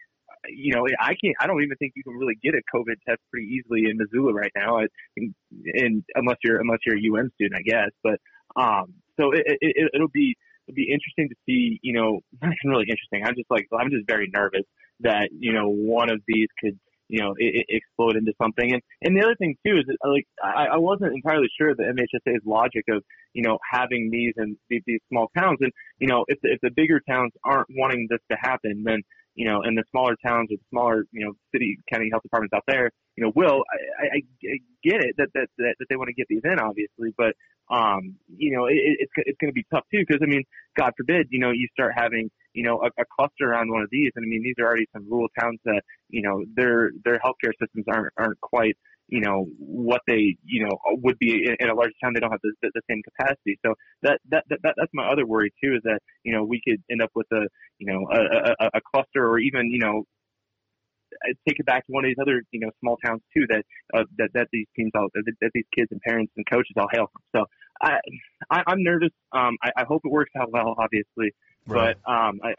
you 0.47 0.75
know, 0.75 0.87
I 1.01 1.15
can't. 1.23 1.35
I 1.41 1.47
don't 1.47 1.63
even 1.63 1.77
think 1.77 1.93
you 1.97 2.03
can 2.03 2.15
really 2.15 2.39
get 2.43 2.55
a 2.55 2.63
COVID 2.75 2.97
test 3.07 3.21
pretty 3.31 3.49
easily 3.49 3.91
in 3.91 3.99
Missoula 3.99 4.33
right 4.33 4.53
now, 4.57 4.79
in, 5.17 5.35
in 5.75 6.05
unless 6.15 6.37
you're 6.43 6.61
unless 6.61 6.79
you're 6.87 6.97
a 6.97 7.21
UM 7.21 7.31
student, 7.35 7.59
I 7.59 7.63
guess. 7.63 7.91
But 8.03 8.21
um, 8.61 8.95
so 9.19 9.33
it, 9.33 9.43
it, 9.61 9.91
it'll 9.95 10.09
be 10.09 10.37
it'll 10.67 10.77
be 10.77 10.91
interesting 10.91 11.29
to 11.29 11.35
see. 11.47 11.79
You 11.83 11.95
know, 11.95 12.21
not 12.43 12.53
even 12.53 12.71
really 12.71 12.87
interesting. 12.89 13.25
I'm 13.25 13.35
just 13.35 13.51
like 13.51 13.67
I'm 13.79 13.91
just 13.91 14.07
very 14.07 14.31
nervous 14.35 14.65
that 15.01 15.29
you 15.33 15.53
know 15.53 15.69
one 15.69 16.11
of 16.11 16.21
these 16.27 16.49
could 16.63 16.79
you 17.09 17.21
know 17.21 17.35
it, 17.37 17.67
it 17.67 17.67
explode 17.69 18.17
into 18.17 18.33
something. 18.41 18.73
And 18.73 18.83
and 19.03 19.17
the 19.17 19.23
other 19.23 19.37
thing 19.37 19.57
too 19.67 19.79
is 19.79 19.85
that, 19.87 19.97
like 20.09 20.27
I, 20.43 20.75
I 20.75 20.79
wasn't 20.79 21.15
entirely 21.15 21.49
sure 21.59 21.75
the 21.75 21.85
MHSA's 21.85 22.43
logic 22.45 22.85
of 22.91 23.03
you 23.35 23.43
know 23.43 23.59
having 23.71 24.11
these 24.11 24.35
in 24.37 24.57
these, 24.69 24.83
these 24.87 25.01
small 25.09 25.29
towns. 25.37 25.59
And 25.61 25.73
you 25.99 26.09
know 26.09 26.25
if 26.29 26.39
the, 26.43 26.53
if 26.53 26.61
the 26.63 26.71
bigger 26.71 27.01
towns 27.09 27.33
aren't 27.45 27.69
wanting 27.71 28.07
this 28.11 28.21
to 28.31 28.37
happen, 28.41 28.83
then 28.85 29.03
you 29.39 29.47
know, 29.47 29.63
in 29.63 29.77
the 29.77 29.85
smaller 29.93 30.17
towns 30.27 30.51
or 30.51 30.57
the 30.57 30.69
smaller, 30.69 31.05
you 31.13 31.25
know, 31.25 31.33
city, 31.55 31.79
county 31.93 32.09
health 32.11 32.25
departments 32.25 32.53
out 32.53 32.65
there, 32.67 32.91
you 33.15 33.23
know, 33.23 33.31
will, 33.37 33.63
I, 33.71 34.17
I, 34.17 34.21
I 34.51 34.59
get 34.83 34.99
it 34.99 35.15
that, 35.17 35.29
that, 35.35 35.47
that, 35.59 35.75
that 35.79 35.87
they 35.89 35.95
want 35.95 36.09
to 36.09 36.15
get 36.15 36.27
these 36.29 36.43
in, 36.43 36.59
obviously, 36.59 37.15
but, 37.17 37.39
um, 37.71 38.17
you 38.27 38.51
know, 38.51 38.67
it, 38.67 38.75
it's, 38.75 39.13
it's 39.17 39.39
going 39.39 39.51
to 39.51 39.55
be 39.55 39.65
tough 39.73 39.85
too, 39.95 40.03
because 40.03 40.19
I 40.25 40.27
mean, 40.27 40.43
God 40.77 40.91
forbid, 40.97 41.29
you 41.31 41.39
know, 41.39 41.53
you 41.53 41.69
start 41.73 41.93
having, 41.95 42.33
you 42.59 42.65
know, 42.67 42.77
a, 42.87 42.89
a 43.05 43.07
cluster 43.15 43.45
around 43.51 43.71
one 43.71 43.83
of 43.83 43.91
these. 43.97 44.11
And 44.17 44.25
I 44.25 44.29
mean, 44.33 44.43
these 44.43 44.59
are 44.61 44.67
already 44.67 44.89
some 44.93 45.05
rural 45.13 45.29
towns 45.39 45.61
that, 45.65 45.83
you 46.17 46.23
know, 46.23 46.37
their, 46.59 46.91
their 47.05 47.19
healthcare 47.25 47.55
systems 47.61 47.85
aren't, 47.89 48.13
aren't 48.23 48.41
quite, 48.41 48.77
you 49.11 49.23
know 49.23 49.47
what 49.59 50.03
they 50.07 50.37
you 50.45 50.61
know 50.65 50.75
would 51.05 51.19
be 51.19 51.31
in, 51.49 51.57
in 51.61 51.71
a 51.71 51.75
large 51.75 51.93
town. 52.03 52.13
They 52.13 52.21
don't 52.21 52.31
have 52.31 52.45
the, 52.47 52.53
the, 52.63 52.71
the 52.75 52.83
same 52.91 53.01
capacity. 53.09 53.59
So 53.65 53.75
that, 54.03 54.21
that 54.33 54.45
that 54.51 54.75
that's 54.77 54.93
my 54.93 55.07
other 55.13 55.27
worry 55.27 55.51
too 55.65 55.73
is 55.77 55.83
that 55.85 56.01
you 56.25 56.33
know 56.35 56.45
we 56.45 56.61
could 56.67 56.83
end 56.91 57.01
up 57.01 57.11
with 57.15 57.27
a 57.33 57.45
you 57.79 57.87
know 57.91 58.01
a, 58.13 58.21
a, 58.65 58.71
a 58.79 58.81
cluster 58.93 59.27
or 59.27 59.39
even 59.39 59.73
you 59.73 59.79
know 59.79 60.05
take 61.47 61.59
it 61.59 61.67
back 61.67 61.87
to 61.87 61.93
one 61.93 62.05
of 62.05 62.09
these 62.11 62.21
other 62.21 62.43
you 62.53 62.61
know 62.61 62.71
small 62.81 62.97
towns 63.05 63.23
too 63.35 63.47
that 63.49 63.65
uh, 63.95 64.05
that 64.19 64.29
that 64.35 64.49
these 64.53 64.67
teams 64.77 64.93
all 64.95 65.09
that, 65.15 65.25
that 65.41 65.51
these 65.55 65.65
kids 65.75 65.89
and 65.91 66.01
parents 66.03 66.33
and 66.37 66.45
coaches 66.51 66.75
all 66.77 66.89
hail 66.93 67.07
from. 67.13 67.23
So 67.35 67.45
I, 67.81 67.99
I 68.51 68.63
I'm 68.67 68.83
nervous. 68.83 69.15
Um 69.33 69.57
I, 69.63 69.71
I 69.79 69.85
hope 69.89 70.03
it 70.05 70.13
works 70.13 70.33
out 70.39 70.51
well 70.53 70.75
obviously 70.79 71.33
right. 71.67 71.97
but 72.05 72.13
um 72.13 72.41
I 72.45 72.55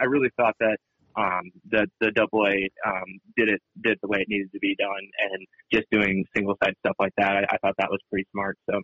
I 0.00 0.04
really 0.04 0.30
thought 0.36 0.54
that 0.60 0.76
um, 1.16 1.50
the 1.70 1.86
the 2.00 2.10
double 2.12 2.46
A 2.46 2.70
um, 2.86 3.20
did 3.36 3.48
it 3.48 3.60
did 3.82 3.98
the 4.02 4.08
way 4.08 4.18
it 4.20 4.28
needed 4.28 4.52
to 4.52 4.58
be 4.58 4.74
done, 4.76 5.04
and 5.30 5.46
just 5.72 5.84
doing 5.90 6.24
single 6.34 6.56
side 6.62 6.74
stuff 6.80 6.96
like 6.98 7.12
that, 7.18 7.32
I, 7.32 7.40
I 7.52 7.58
thought 7.58 7.74
that 7.78 7.90
was 7.90 8.00
pretty 8.10 8.26
smart. 8.32 8.58
So 8.70 8.80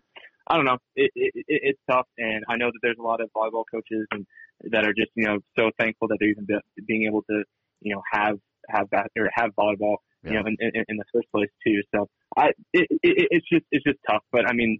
I 0.47 0.55
don't 0.55 0.65
know, 0.65 0.77
it, 0.95 1.11
it, 1.15 1.31
it, 1.35 1.45
it's 1.47 1.79
tough, 1.89 2.07
and 2.17 2.43
I 2.47 2.55
know 2.57 2.67
that 2.67 2.79
there's 2.81 2.97
a 2.99 3.03
lot 3.03 3.21
of 3.21 3.29
volleyball 3.35 3.63
coaches 3.71 4.05
and 4.11 4.25
that 4.71 4.85
are 4.85 4.93
just 4.93 5.11
you 5.15 5.25
know 5.25 5.39
so 5.57 5.71
thankful 5.79 6.07
that 6.09 6.17
they're 6.19 6.29
even 6.29 6.45
be, 6.45 6.55
being 6.87 7.05
able 7.05 7.23
to 7.23 7.43
you 7.81 7.95
know 7.95 8.01
have 8.11 8.37
have 8.69 8.87
that 8.91 9.07
or 9.17 9.29
have 9.33 9.51
volleyball 9.57 9.97
you 10.23 10.33
know 10.33 10.41
in, 10.45 10.55
in, 10.59 10.83
in 10.87 10.97
the 10.97 11.05
first 11.13 11.27
place 11.31 11.49
too. 11.65 11.81
So 11.95 12.07
I 12.37 12.49
it, 12.73 12.87
it, 13.03 13.27
it's 13.31 13.49
just 13.51 13.65
it's 13.71 13.83
just 13.83 13.99
tough, 14.09 14.23
but 14.31 14.47
I 14.47 14.53
mean 14.53 14.79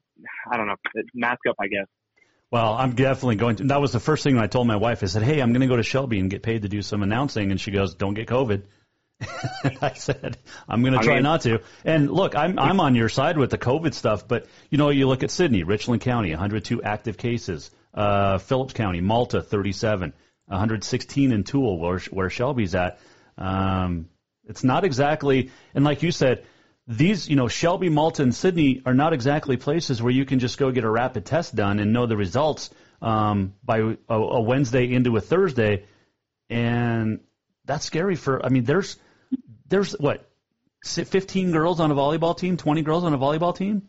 I 0.52 0.58
don't 0.58 0.68
know, 0.68 0.76
mask 1.14 1.40
up 1.50 1.56
I 1.60 1.68
guess. 1.68 1.88
Well, 2.52 2.74
I'm 2.74 2.96
definitely 2.96 3.36
going 3.36 3.58
to. 3.58 3.64
That 3.66 3.80
was 3.80 3.92
the 3.92 4.00
first 4.00 4.24
thing 4.24 4.38
I 4.38 4.48
told 4.48 4.66
my 4.66 4.76
wife. 4.76 5.04
I 5.04 5.06
said, 5.06 5.22
"Hey, 5.22 5.40
I'm 5.40 5.52
going 5.54 5.62
to 5.62 5.68
go 5.68 5.76
to 5.76 5.84
Shelby 5.84 6.20
and 6.20 6.32
get 6.32 6.42
paid 6.42 6.64
to 6.64 6.70
do 6.70 6.82
some 6.82 7.04
announcing," 7.04 7.52
and 7.52 7.62
she 7.62 7.72
goes, 7.72 7.94
"Don't 7.94 8.16
get 8.16 8.28
COVID." 8.28 8.64
I 9.82 9.94
said, 9.94 10.38
"I'm 10.68 10.82
going 10.82 10.94
to 10.94 11.00
try 11.00 11.16
mean, 11.16 11.24
not 11.24 11.42
to." 11.42 11.62
And 11.86 12.10
look, 12.10 12.36
I'm 12.36 12.58
I'm 12.58 12.80
on 12.80 12.96
your 12.96 13.10
side 13.10 13.38
with 13.38 13.52
the 13.52 13.60
COVID 13.60 13.94
stuff, 13.94 14.28
but 14.28 14.48
you 14.72 14.80
know, 14.80 14.90
you 14.90 15.08
look 15.08 15.22
at 15.22 15.30
Sidney, 15.30 15.64
Richland 15.64 16.02
County, 16.02 16.32
102 16.32 16.82
active 16.82 17.18
cases. 17.18 17.70
Uh, 17.94 18.38
Phillips 18.40 18.74
County, 18.74 19.02
Malta, 19.02 19.42
37, 19.42 20.14
116 20.46 21.32
in 21.32 21.44
Toole, 21.44 21.78
where 21.80 22.00
where 22.12 22.30
Shelby's 22.32 22.74
at. 22.74 23.00
Um, 23.38 24.10
it's 24.48 24.64
not 24.64 24.84
exactly, 24.84 25.52
and 25.76 25.86
like 25.86 26.02
you 26.02 26.12
said, 26.12 26.46
these, 26.90 27.30
you 27.30 27.36
know, 27.36 27.48
Shelby, 27.48 27.88
Malta, 27.90 28.24
and 28.24 28.34
Sidney 28.34 28.82
are 28.84 28.96
not 28.96 29.14
exactly 29.14 29.58
places 29.58 30.02
where 30.02 30.12
you 30.12 30.26
can 30.26 30.40
just 30.40 30.58
go 30.58 30.72
get 30.72 30.84
a 30.84 30.90
rapid 30.90 31.24
test 31.24 31.56
done 31.56 31.80
and 31.80 31.94
know 31.94 32.08
the 32.08 32.18
results 32.18 32.72
um, 33.00 33.54
by 33.64 33.78
a, 34.10 34.14
a 34.14 34.42
Wednesday 34.42 34.92
into 34.92 35.16
a 35.16 35.22
Thursday, 35.22 35.86
and 36.50 37.20
that's 37.64 37.86
scary 37.86 38.16
for. 38.16 38.44
I 38.44 38.50
mean, 38.50 38.64
there's 38.64 38.98
there's 39.68 39.94
what 39.94 40.28
15 40.84 41.52
girls 41.52 41.80
on 41.80 41.92
a 41.92 41.96
volleyball 41.96 42.36
team, 42.36 42.58
20 42.58 42.82
girls 42.82 43.04
on 43.04 43.14
a 43.14 43.20
volleyball 43.20 43.56
team. 43.56 43.88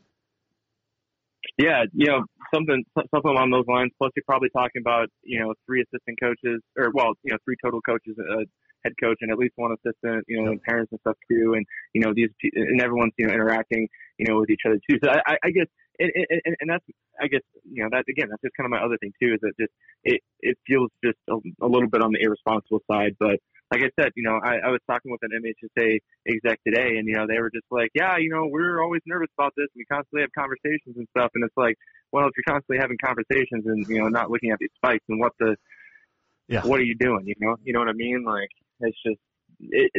Yeah, 1.57 1.84
you 1.94 2.07
know, 2.07 2.24
something 2.55 2.84
something 2.94 3.30
along 3.30 3.51
those 3.51 3.66
lines. 3.66 3.92
Plus, 3.96 4.12
you're 4.14 4.24
probably 4.26 4.51
talking 4.51 4.82
about 4.84 5.09
you 5.22 5.40
know 5.40 5.55
three 5.64 5.82
assistant 5.82 6.18
coaches, 6.20 6.61
or 6.76 6.90
well, 6.92 7.14
you 7.22 7.32
know, 7.32 7.38
three 7.46 7.57
total 7.64 7.80
coaches, 7.80 8.14
uh, 8.18 8.44
head 8.85 8.93
coach 9.03 9.18
and 9.20 9.31
at 9.31 9.39
least 9.39 9.55
one 9.57 9.72
assistant, 9.72 10.24
you 10.28 10.43
know, 10.43 10.51
and 10.51 10.62
parents 10.62 10.91
and 10.93 11.01
stuff 11.01 11.16
too. 11.31 11.55
And, 11.55 11.66
you 11.95 12.01
know, 12.01 12.12
these, 12.14 12.31
and 12.55 12.81
everyone's, 12.81 13.12
you 13.18 13.26
know, 13.26 13.35
interacting, 13.35 13.89
you 14.18 14.26
know, 14.26 14.41
with 14.41 14.51
each 14.51 14.62
other 14.66 14.78
too. 14.89 14.99
So 15.03 15.11
I, 15.11 15.37
I 15.43 15.51
guess, 15.51 15.66
and, 15.99 16.11
and, 16.45 16.57
and 16.61 16.70
that's, 16.70 16.85
I 17.20 17.26
guess, 17.28 17.43
you 17.64 17.83
know, 17.83 17.89
that 17.93 18.05
again, 18.09 18.28
that's 18.31 18.43
just 18.43 18.57
kind 18.57 18.66
of 18.66 18.70
my 18.70 18.85
other 18.85 18.97
thing 18.99 19.12
too, 19.20 19.35
is 19.35 19.41
that 19.43 19.53
just, 19.59 19.72
it, 20.05 20.20
it 20.41 20.57
feels 20.66 20.91
just 21.05 21.18
a, 21.28 21.37
a 21.62 21.68
little 21.68 21.89
bit 21.89 22.03
on 22.03 22.12
the 22.12 22.20
irresponsible 22.22 22.81
side, 22.91 23.16
but, 23.18 23.39
like 23.70 23.83
I 23.83 24.03
said, 24.03 24.11
you 24.16 24.24
know, 24.24 24.35
I, 24.43 24.66
I 24.66 24.70
was 24.74 24.81
talking 24.91 25.12
with 25.12 25.22
an 25.22 25.31
MHSA 25.31 25.99
exec 26.26 26.59
today, 26.66 26.99
and 26.99 27.07
you 27.07 27.14
know, 27.14 27.26
they 27.28 27.39
were 27.39 27.51
just 27.55 27.66
like, 27.70 27.91
"Yeah, 27.95 28.16
you 28.18 28.28
know, 28.28 28.47
we're 28.51 28.83
always 28.83 29.01
nervous 29.07 29.31
about 29.39 29.53
this. 29.57 29.68
We 29.76 29.85
constantly 29.85 30.22
have 30.22 30.35
conversations 30.37 30.99
and 30.99 31.07
stuff." 31.16 31.31
And 31.35 31.45
it's 31.45 31.57
like, 31.57 31.76
well, 32.11 32.26
if 32.26 32.33
you're 32.35 32.51
constantly 32.51 32.83
having 32.83 32.99
conversations 32.99 33.62
and 33.66 33.87
you 33.89 34.03
know, 34.03 34.09
not 34.09 34.28
looking 34.28 34.51
at 34.51 34.59
these 34.59 34.74
spikes, 34.74 35.05
and 35.09 35.20
what 35.20 35.33
the, 35.39 35.55
yeah, 36.51 36.62
what 36.62 36.80
are 36.80 36.84
you 36.84 36.96
doing? 36.96 37.24
You 37.26 37.34
know, 37.38 37.57
you 37.62 37.72
know 37.72 37.78
what 37.78 37.88
I 37.88 37.92
mean? 37.92 38.24
Like, 38.24 38.48
it's 38.80 38.98
just 39.07 39.20
it, 39.61 39.90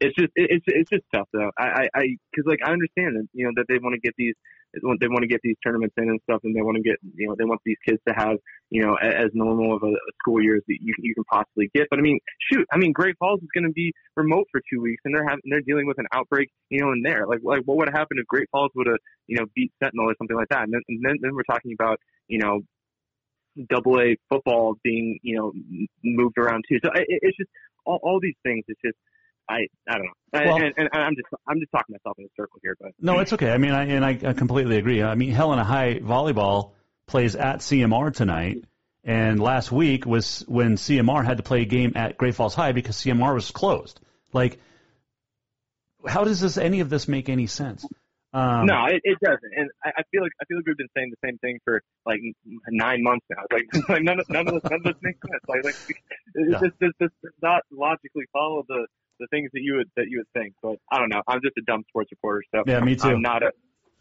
it's 0.00 0.14
just 0.14 0.30
it's 0.34 0.64
it's 0.66 0.90
just 0.90 1.04
tough 1.14 1.28
though. 1.32 1.50
I 1.58 1.88
I 1.94 2.16
because 2.30 2.46
like 2.46 2.58
I 2.64 2.72
understand 2.72 3.16
that 3.16 3.28
you 3.32 3.46
know 3.46 3.52
that 3.56 3.66
they 3.68 3.78
want 3.78 3.94
to 3.94 4.00
get 4.00 4.14
these 4.18 4.34
they 4.74 5.08
want 5.08 5.22
to 5.22 5.28
get 5.28 5.40
these 5.42 5.56
tournaments 5.64 5.94
in 5.96 6.10
and 6.10 6.20
stuff, 6.24 6.40
and 6.44 6.54
they 6.54 6.60
want 6.60 6.76
to 6.76 6.82
get 6.82 6.96
you 7.16 7.28
know 7.28 7.34
they 7.38 7.44
want 7.44 7.60
these 7.64 7.78
kids 7.86 7.98
to 8.06 8.14
have 8.14 8.36
you 8.70 8.84
know 8.84 8.94
as 8.96 9.30
normal 9.32 9.76
of 9.76 9.82
a, 9.82 9.86
a 9.86 10.12
school 10.20 10.42
year 10.42 10.56
as 10.56 10.62
you 10.66 10.92
you 10.98 11.14
can 11.14 11.24
possibly 11.32 11.70
get. 11.74 11.86
But 11.88 11.98
I 11.98 12.02
mean, 12.02 12.18
shoot, 12.50 12.66
I 12.72 12.76
mean, 12.76 12.92
Great 12.92 13.16
Falls 13.18 13.40
is 13.40 13.48
going 13.54 13.64
to 13.64 13.72
be 13.72 13.92
remote 14.16 14.46
for 14.50 14.60
two 14.70 14.82
weeks, 14.82 15.00
and 15.04 15.14
they're 15.14 15.24
having 15.26 15.42
they're 15.50 15.62
dealing 15.62 15.86
with 15.86 15.98
an 15.98 16.06
outbreak 16.12 16.50
you 16.68 16.80
know 16.80 16.92
in 16.92 17.02
there. 17.02 17.26
Like 17.26 17.40
like 17.42 17.62
what 17.64 17.78
would 17.78 17.88
have 17.88 17.96
happened 17.96 18.20
if 18.20 18.26
Great 18.26 18.50
Falls 18.50 18.70
would 18.74 18.88
have 18.88 18.98
you 19.28 19.38
know 19.38 19.46
beat 19.54 19.72
Sentinel 19.82 20.10
or 20.10 20.14
something 20.18 20.36
like 20.36 20.48
that? 20.50 20.64
And 20.64 20.72
then 20.74 20.82
and 20.88 21.00
then, 21.02 21.16
then 21.22 21.34
we're 21.34 21.48
talking 21.48 21.72
about 21.72 21.98
you 22.28 22.38
know 22.38 22.60
double 23.68 24.00
A 24.00 24.16
football 24.28 24.74
being 24.82 25.18
you 25.22 25.36
know 25.36 25.52
moved 26.02 26.38
around 26.38 26.64
too. 26.68 26.78
So 26.84 26.90
it, 26.94 27.06
it's 27.08 27.36
just 27.36 27.50
all, 27.84 28.00
all 28.02 28.20
these 28.20 28.36
things. 28.42 28.64
It's 28.68 28.80
just 28.84 28.96
I 29.48 29.66
I 29.88 29.94
don't 29.94 30.06
know. 30.06 30.12
Well, 30.32 30.56
and, 30.56 30.74
and, 30.76 30.88
I'm 30.92 31.14
just 31.14 31.28
I'm 31.48 31.60
just 31.60 31.72
talking 31.72 31.94
myself 31.94 32.18
in 32.18 32.24
a 32.24 32.28
circle 32.36 32.60
here, 32.62 32.76
but 32.80 32.92
no, 33.00 33.20
it's 33.20 33.32
okay. 33.32 33.50
I 33.50 33.58
mean, 33.58 33.72
I 33.72 33.84
and 33.84 34.04
I, 34.04 34.18
I 34.24 34.32
completely 34.32 34.76
agree. 34.76 35.02
I 35.02 35.14
mean, 35.14 35.30
Helena 35.30 35.64
High 35.64 36.00
volleyball 36.00 36.72
plays 37.06 37.36
at 37.36 37.60
CMR 37.60 38.14
tonight, 38.14 38.64
And 39.04 39.40
last 39.40 39.70
week 39.70 40.04
was 40.04 40.44
when 40.48 40.76
CMR 40.76 41.24
had 41.24 41.36
to 41.36 41.42
play 41.42 41.62
a 41.62 41.66
game 41.66 41.92
at 41.94 42.18
Great 42.18 42.34
Falls 42.34 42.54
High 42.54 42.72
because 42.72 42.96
CMR 42.96 43.34
was 43.34 43.50
closed. 43.50 44.00
Like, 44.32 44.58
how 46.06 46.24
does 46.24 46.40
this 46.40 46.58
any 46.58 46.80
of 46.80 46.90
this 46.90 47.06
make 47.06 47.28
any 47.28 47.46
sense? 47.46 47.86
Um, 48.36 48.66
no, 48.66 48.84
it, 48.84 49.00
it 49.02 49.16
doesn't, 49.24 49.52
and 49.56 49.70
I, 49.82 49.92
I 49.96 50.02
feel 50.12 50.20
like 50.20 50.32
I 50.42 50.44
feel 50.44 50.58
like 50.58 50.66
we've 50.66 50.76
been 50.76 50.92
saying 50.94 51.08
the 51.08 51.26
same 51.26 51.38
thing 51.38 51.58
for 51.64 51.80
like 52.04 52.20
nine 52.68 53.02
months 53.02 53.24
now. 53.30 53.44
Like, 53.50 53.64
like 53.88 54.02
none 54.02 54.20
of 54.20 54.26
none 54.28 54.46
of 54.46 54.52
this 54.52 54.62
none 54.68 54.80
of 54.80 54.84
this 54.84 55.00
makes 55.00 55.18
sense. 55.24 55.40
Like, 55.48 55.64
like 55.64 55.76
it 56.34 56.60
just, 56.60 56.98
does 57.00 57.10
not 57.40 57.62
logically 57.72 58.24
follow 58.34 58.62
the 58.68 58.86
the 59.20 59.26
things 59.28 59.48
that 59.54 59.62
you 59.62 59.76
would 59.76 59.88
that 59.96 60.08
you 60.10 60.18
would 60.18 60.28
think. 60.38 60.52
But 60.62 60.76
I 60.92 60.98
don't 60.98 61.08
know. 61.08 61.22
I'm 61.26 61.40
just 61.40 61.56
a 61.56 61.62
dumb 61.62 61.84
sports 61.88 62.10
reporter, 62.12 62.42
so 62.54 62.62
Yeah, 62.66 62.80
me 62.80 62.96
too. 62.96 63.08
I'm 63.08 63.22
not 63.22 63.42
a. 63.42 63.52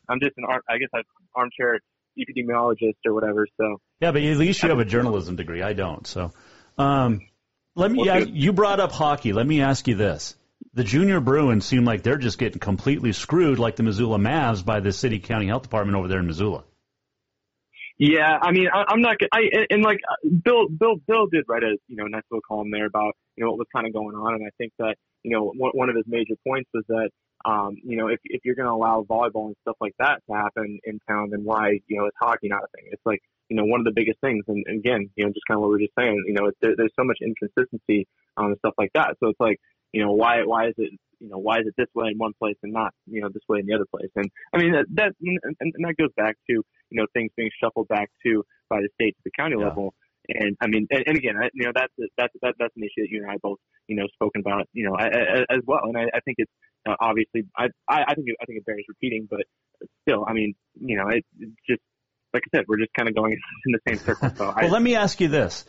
I'm 0.10 0.20
just 0.20 0.34
an 0.36 0.44
I 0.68 0.80
guess 0.80 0.90
I'm 0.94 1.04
armchair 1.34 1.80
epidemiologist 2.20 3.00
or 3.06 3.14
whatever. 3.14 3.48
So 3.56 3.78
Yeah, 4.02 4.12
but 4.12 4.22
at 4.22 4.36
least 4.36 4.62
you 4.64 4.68
have 4.68 4.80
a 4.80 4.84
journalism 4.84 5.38
degree. 5.38 5.62
I 5.62 5.72
don't. 5.72 6.06
So, 6.06 6.34
um, 6.78 7.22
let 7.76 7.90
me. 7.90 8.06
Yeah, 8.06 8.18
you 8.18 8.52
brought 8.52 8.82
up 8.82 8.92
hockey. 8.92 9.32
Let 9.32 9.48
me 9.48 9.62
ask 9.62 9.88
you 9.88 9.96
this: 9.96 10.36
the 10.76 10.84
junior 10.84 11.22
Bruins 11.22 11.66
seem 11.66 11.86
like 11.86 12.04
they're 12.04 12.18
just 12.18 12.38
getting 12.38 12.60
completely 12.60 13.14
screwed, 13.14 13.60
like 13.60 13.78
the 13.78 13.84
Missoula 13.84 14.18
Mavs, 14.18 14.64
by 14.64 14.82
the 14.82 14.92
city 14.92 15.20
county 15.20 15.48
health 15.48 15.64
department 15.64 15.98
over 15.98 16.10
there 16.10 16.20
in 16.20 16.28
Missoula. 16.28 16.66
Yeah, 17.98 18.38
I 18.42 18.52
mean, 18.52 18.68
I, 18.74 18.84
I'm 18.90 19.02
not. 19.02 19.16
I 19.32 19.44
and, 19.70 19.82
like 19.82 20.00
Bill, 20.24 20.68
Bill, 20.68 20.96
Bill 21.08 21.28
did 21.32 21.46
write 21.48 21.64
a 21.64 21.78
you 21.88 21.96
know 21.96 22.04
nice 22.08 22.24
little 22.30 22.42
column 22.46 22.70
there 22.72 22.88
about 22.88 23.16
you 23.38 23.46
know 23.46 23.52
what 23.52 23.60
was 23.60 23.68
kind 23.74 23.88
of 23.88 23.94
going 23.94 24.18
on, 24.18 24.36
and 24.36 24.46
I 24.46 24.50
think 24.58 24.74
that 24.80 24.96
you 25.24 25.32
know 25.32 25.54
one, 25.56 25.72
one 25.74 25.90
of 25.90 25.96
his 25.96 26.04
major 26.06 26.36
points 26.46 26.70
was 26.74 26.84
that 26.90 27.10
um, 27.46 27.78
you 27.86 27.96
know 27.96 28.08
if 28.08 28.20
if 28.26 28.42
you're 28.44 28.56
going 28.56 28.68
to 28.68 28.74
allow 28.74 29.06
volleyball 29.10 29.48
and 29.48 29.56
stuff 29.62 29.78
like 29.80 29.94
that 30.00 30.22
to 30.30 30.36
happen 30.36 30.80
in 30.84 31.00
town, 31.08 31.30
then 31.32 31.46
why 31.46 31.80
you 31.88 31.98
know 31.98 32.06
is 32.06 32.12
hockey 32.20 32.50
not 32.50 32.64
a 32.64 32.68
thing? 32.76 32.90
It's 32.92 33.06
like 33.06 33.22
you 33.48 33.56
know 33.56 33.64
one 33.64 33.80
of 33.80 33.86
the 33.86 33.94
biggest 33.96 34.20
things, 34.20 34.44
and, 34.50 34.62
and 34.68 34.80
again, 34.80 35.10
you 35.16 35.24
know, 35.24 35.32
just 35.32 35.48
kind 35.48 35.58
of 35.58 35.62
what 35.62 35.70
we 35.70 35.76
were 35.76 35.88
just 35.88 35.96
saying, 35.98 36.22
you 36.28 36.34
know, 36.34 36.48
it's, 36.48 36.58
there, 36.60 36.76
there's 36.76 36.94
so 37.00 37.06
much 37.06 37.20
inconsistency 37.22 38.10
um, 38.36 38.56
stuff 38.60 38.74
like 38.78 38.92
that. 38.94 39.16
So 39.22 39.30
it's 39.30 39.40
like 39.40 39.60
you 39.96 40.02
know 40.04 40.14
why 40.14 40.34
why 40.52 40.68
is 40.72 40.76
it 40.78 40.92
you 41.20 41.30
know 41.32 41.38
why 41.48 41.56
is 41.62 41.66
it 41.68 41.76
this 41.78 41.92
way 41.96 42.08
in 42.12 42.18
one 42.18 42.34
place 42.42 42.58
and 42.64 42.74
not 42.74 42.92
you 43.08 43.22
know 43.22 43.30
this 43.34 43.46
way 43.50 43.60
in 43.62 43.66
the 43.66 43.76
other 43.78 43.90
place? 43.94 44.12
And 44.16 44.28
I 44.54 44.58
mean 44.62 44.74
that 44.74 44.86
that 45.00 45.12
and, 45.22 45.56
and 45.62 45.86
that 45.86 45.96
goes 45.98 46.14
back 46.16 46.36
to 46.50 46.54
you 46.54 46.96
know 46.98 47.06
things 47.14 47.32
being 47.38 47.50
shuffled 47.62 47.88
back 47.88 48.10
to 48.26 48.44
by 48.70 48.80
the 48.84 48.90
state 48.96 49.16
to 49.18 49.22
the 49.26 49.32
county 49.40 49.56
Yeah. 49.58 49.70
level. 49.70 49.94
And 50.28 50.58
I 50.60 50.68
mean, 50.68 50.88
and, 50.90 51.04
and 51.06 51.18
again, 51.18 51.36
I, 51.42 51.50
you 51.54 51.66
know, 51.66 51.72
that's 51.76 51.94
that's 52.18 52.34
that, 52.42 52.56
that's 52.60 52.76
an 52.76 52.84
issue 52.84 53.04
that 53.04 53.10
you 53.12 53.22
and 53.22 53.30
I 53.32 53.36
both, 53.42 53.60
you 53.88 53.96
know, 53.96 54.08
spoken 54.14 54.42
about, 54.42 54.68
you 54.74 54.84
know, 54.88 54.96
a- 54.98 55.06
a- 55.06 55.56
as 55.56 55.62
well. 55.68 55.82
And 55.84 55.96
I, 55.96 56.06
I 56.18 56.20
think 56.26 56.38
it's 56.40 56.52
uh, 56.90 56.96
obviously, 57.00 57.44
I, 57.56 57.66
I 57.88 57.98
I 58.10 58.14
think 58.16 58.30
it, 58.30 58.36
I 58.42 58.46
think 58.46 58.58
it 58.58 58.66
bears 58.66 58.84
repeating, 58.90 59.28
but 59.30 59.42
still, 60.02 60.26
I 60.28 60.34
mean, 60.34 60.56
you 60.82 60.98
know, 60.98 61.10
it, 61.10 61.24
it's 61.40 61.52
just 61.70 61.82
like 62.34 62.42
I 62.48 62.58
said, 62.58 62.66
we're 62.68 62.80
just 62.80 62.94
kind 62.98 63.08
of 63.08 63.14
going 63.16 63.34
in 63.68 63.72
the 63.72 63.80
same 63.88 64.00
circle. 64.04 64.30
So 64.38 64.46
I, 64.46 64.64
Well, 64.64 64.72
let 64.72 64.82
me 64.82 64.96
ask 64.96 65.22
you 65.22 65.28
this: 65.28 65.64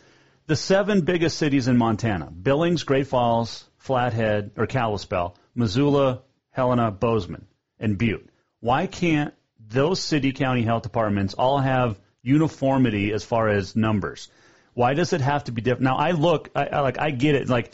the 0.46 0.56
seven 0.56 1.02
biggest 1.02 1.36
cities 1.36 1.68
in 1.68 1.76
Montana: 1.76 2.30
Billings, 2.30 2.82
Great 2.84 3.08
Falls, 3.08 3.68
Flathead, 3.86 4.50
or 4.56 4.66
Kalispell, 4.66 5.36
Missoula, 5.54 6.22
Helena, 6.50 6.90
Bozeman, 6.90 7.46
and 7.78 7.96
Butte. 7.96 8.28
Why 8.60 8.86
can't 8.86 9.32
those 9.60 10.00
city 10.00 10.32
county 10.32 10.62
health 10.62 10.82
departments 10.82 11.34
all 11.34 11.58
have 11.58 11.98
uniformity 12.22 13.12
as 13.12 13.24
far 13.24 13.48
as 13.48 13.76
numbers? 13.76 14.28
Why 14.74 14.94
does 14.94 15.12
it 15.12 15.20
have 15.20 15.44
to 15.44 15.52
be 15.52 15.62
different? 15.62 15.84
Now, 15.84 15.96
I 15.96 16.10
look, 16.10 16.50
I, 16.54 16.66
I 16.66 16.80
like, 16.80 16.98
I 16.98 17.10
get 17.10 17.36
it. 17.36 17.48
Like 17.48 17.72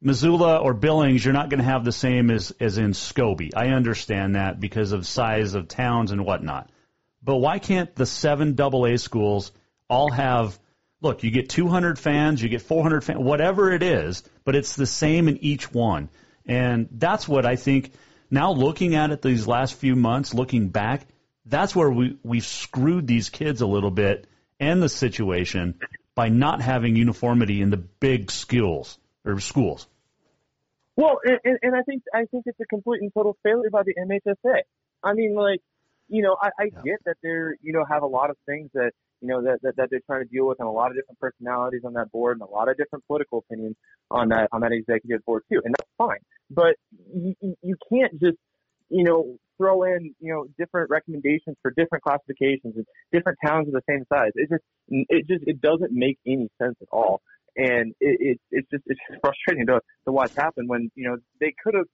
Missoula 0.00 0.58
or 0.58 0.74
Billings, 0.74 1.24
you're 1.24 1.32
not 1.32 1.48
going 1.48 1.58
to 1.58 1.64
have 1.64 1.84
the 1.84 1.92
same 1.92 2.30
as 2.30 2.50
as 2.60 2.76
in 2.76 2.90
Scobey. 2.90 3.52
I 3.56 3.68
understand 3.68 4.34
that 4.34 4.60
because 4.60 4.92
of 4.92 5.06
size 5.06 5.54
of 5.54 5.68
towns 5.68 6.10
and 6.10 6.26
whatnot. 6.26 6.70
But 7.22 7.36
why 7.36 7.58
can't 7.58 7.94
the 7.94 8.04
seven 8.04 8.54
double 8.54 8.86
A 8.86 8.98
schools 8.98 9.52
all 9.88 10.10
have 10.10 10.58
look, 11.00 11.22
you 11.22 11.30
get 11.30 11.48
200 11.48 11.98
fans, 11.98 12.42
you 12.42 12.48
get 12.48 12.62
400 12.62 13.04
fans, 13.04 13.20
whatever 13.20 13.72
it 13.72 13.82
is, 13.82 14.24
but 14.44 14.54
it's 14.54 14.76
the 14.76 14.86
same 14.86 15.28
in 15.28 15.38
each 15.38 15.72
one. 15.72 16.08
And 16.46 16.88
that's 16.90 17.26
what 17.26 17.46
I 17.46 17.56
think 17.56 17.92
now 18.30 18.52
looking 18.52 18.94
at 18.94 19.10
it 19.10 19.22
these 19.22 19.46
last 19.46 19.74
few 19.74 19.96
months, 19.96 20.34
looking 20.34 20.68
back, 20.68 21.06
that's 21.46 21.74
where 21.74 21.90
we, 21.90 22.18
we've 22.22 22.44
screwed 22.44 23.06
these 23.06 23.30
kids 23.30 23.60
a 23.60 23.66
little 23.66 23.90
bit 23.90 24.26
and 24.60 24.82
the 24.82 24.88
situation 24.88 25.78
by 26.14 26.28
not 26.28 26.60
having 26.60 26.96
uniformity 26.96 27.60
in 27.60 27.70
the 27.70 27.76
big 27.76 28.30
schools 28.30 28.98
or 29.24 29.40
schools. 29.40 29.86
Well, 30.96 31.18
and, 31.24 31.58
and, 31.60 31.74
I 31.74 31.82
think 31.82 32.04
I 32.14 32.24
think 32.26 32.44
it's 32.46 32.60
a 32.60 32.66
complete 32.66 33.02
and 33.02 33.12
total 33.12 33.36
failure 33.42 33.70
by 33.70 33.82
the 33.82 33.94
MHSA. 33.94 34.60
I 35.02 35.12
mean, 35.12 35.34
like, 35.34 35.60
you 36.08 36.22
know, 36.22 36.36
I, 36.40 36.50
I 36.58 36.64
get 36.68 37.02
that 37.04 37.16
they're, 37.20 37.56
you 37.62 37.72
know, 37.72 37.84
have 37.84 38.04
a 38.04 38.06
lot 38.06 38.30
of 38.30 38.36
things 38.46 38.70
that, 38.74 38.92
you 39.24 39.30
know, 39.30 39.42
that, 39.42 39.58
that 39.62 39.76
that 39.76 39.88
they're 39.90 40.02
trying 40.06 40.22
to 40.22 40.28
deal 40.28 40.46
with, 40.46 40.60
and 40.60 40.68
a 40.68 40.70
lot 40.70 40.90
of 40.90 40.96
different 40.96 41.18
personalities 41.18 41.80
on 41.82 41.94
that 41.94 42.12
board, 42.12 42.36
and 42.36 42.42
a 42.46 42.52
lot 42.52 42.68
of 42.68 42.76
different 42.76 43.06
political 43.06 43.38
opinions 43.38 43.74
on 44.10 44.28
that 44.28 44.48
on 44.52 44.60
that 44.60 44.72
executive 44.72 45.24
board 45.24 45.42
too, 45.50 45.62
and 45.64 45.74
that's 45.74 45.90
fine. 45.96 46.18
But 46.50 46.76
you, 47.10 47.34
you 47.62 47.76
can't 47.90 48.12
just, 48.20 48.36
you 48.90 49.02
know, 49.02 49.38
throw 49.56 49.84
in, 49.84 50.14
you 50.20 50.30
know, 50.30 50.44
different 50.58 50.90
recommendations 50.90 51.56
for 51.62 51.70
different 51.70 52.04
classifications 52.04 52.76
and 52.76 52.84
different 53.12 53.38
towns 53.42 53.66
of 53.66 53.72
the 53.72 53.82
same 53.88 54.04
size. 54.12 54.32
It 54.34 54.50
just, 54.50 54.64
it 54.88 55.26
just, 55.26 55.44
it 55.46 55.62
doesn't 55.62 55.92
make 55.92 56.18
any 56.26 56.50
sense 56.60 56.76
at 56.82 56.88
all 56.92 57.22
and 57.56 57.94
it, 58.00 58.18
it 58.20 58.40
it's 58.50 58.68
just 58.70 58.82
it's 58.86 59.00
just 59.08 59.20
frustrating 59.20 59.66
to 59.66 59.80
to 60.04 60.12
watch 60.12 60.34
happen 60.34 60.66
when 60.66 60.90
you 60.94 61.08
know 61.08 61.16
they 61.40 61.54
could 61.62 61.74
have. 61.74 61.86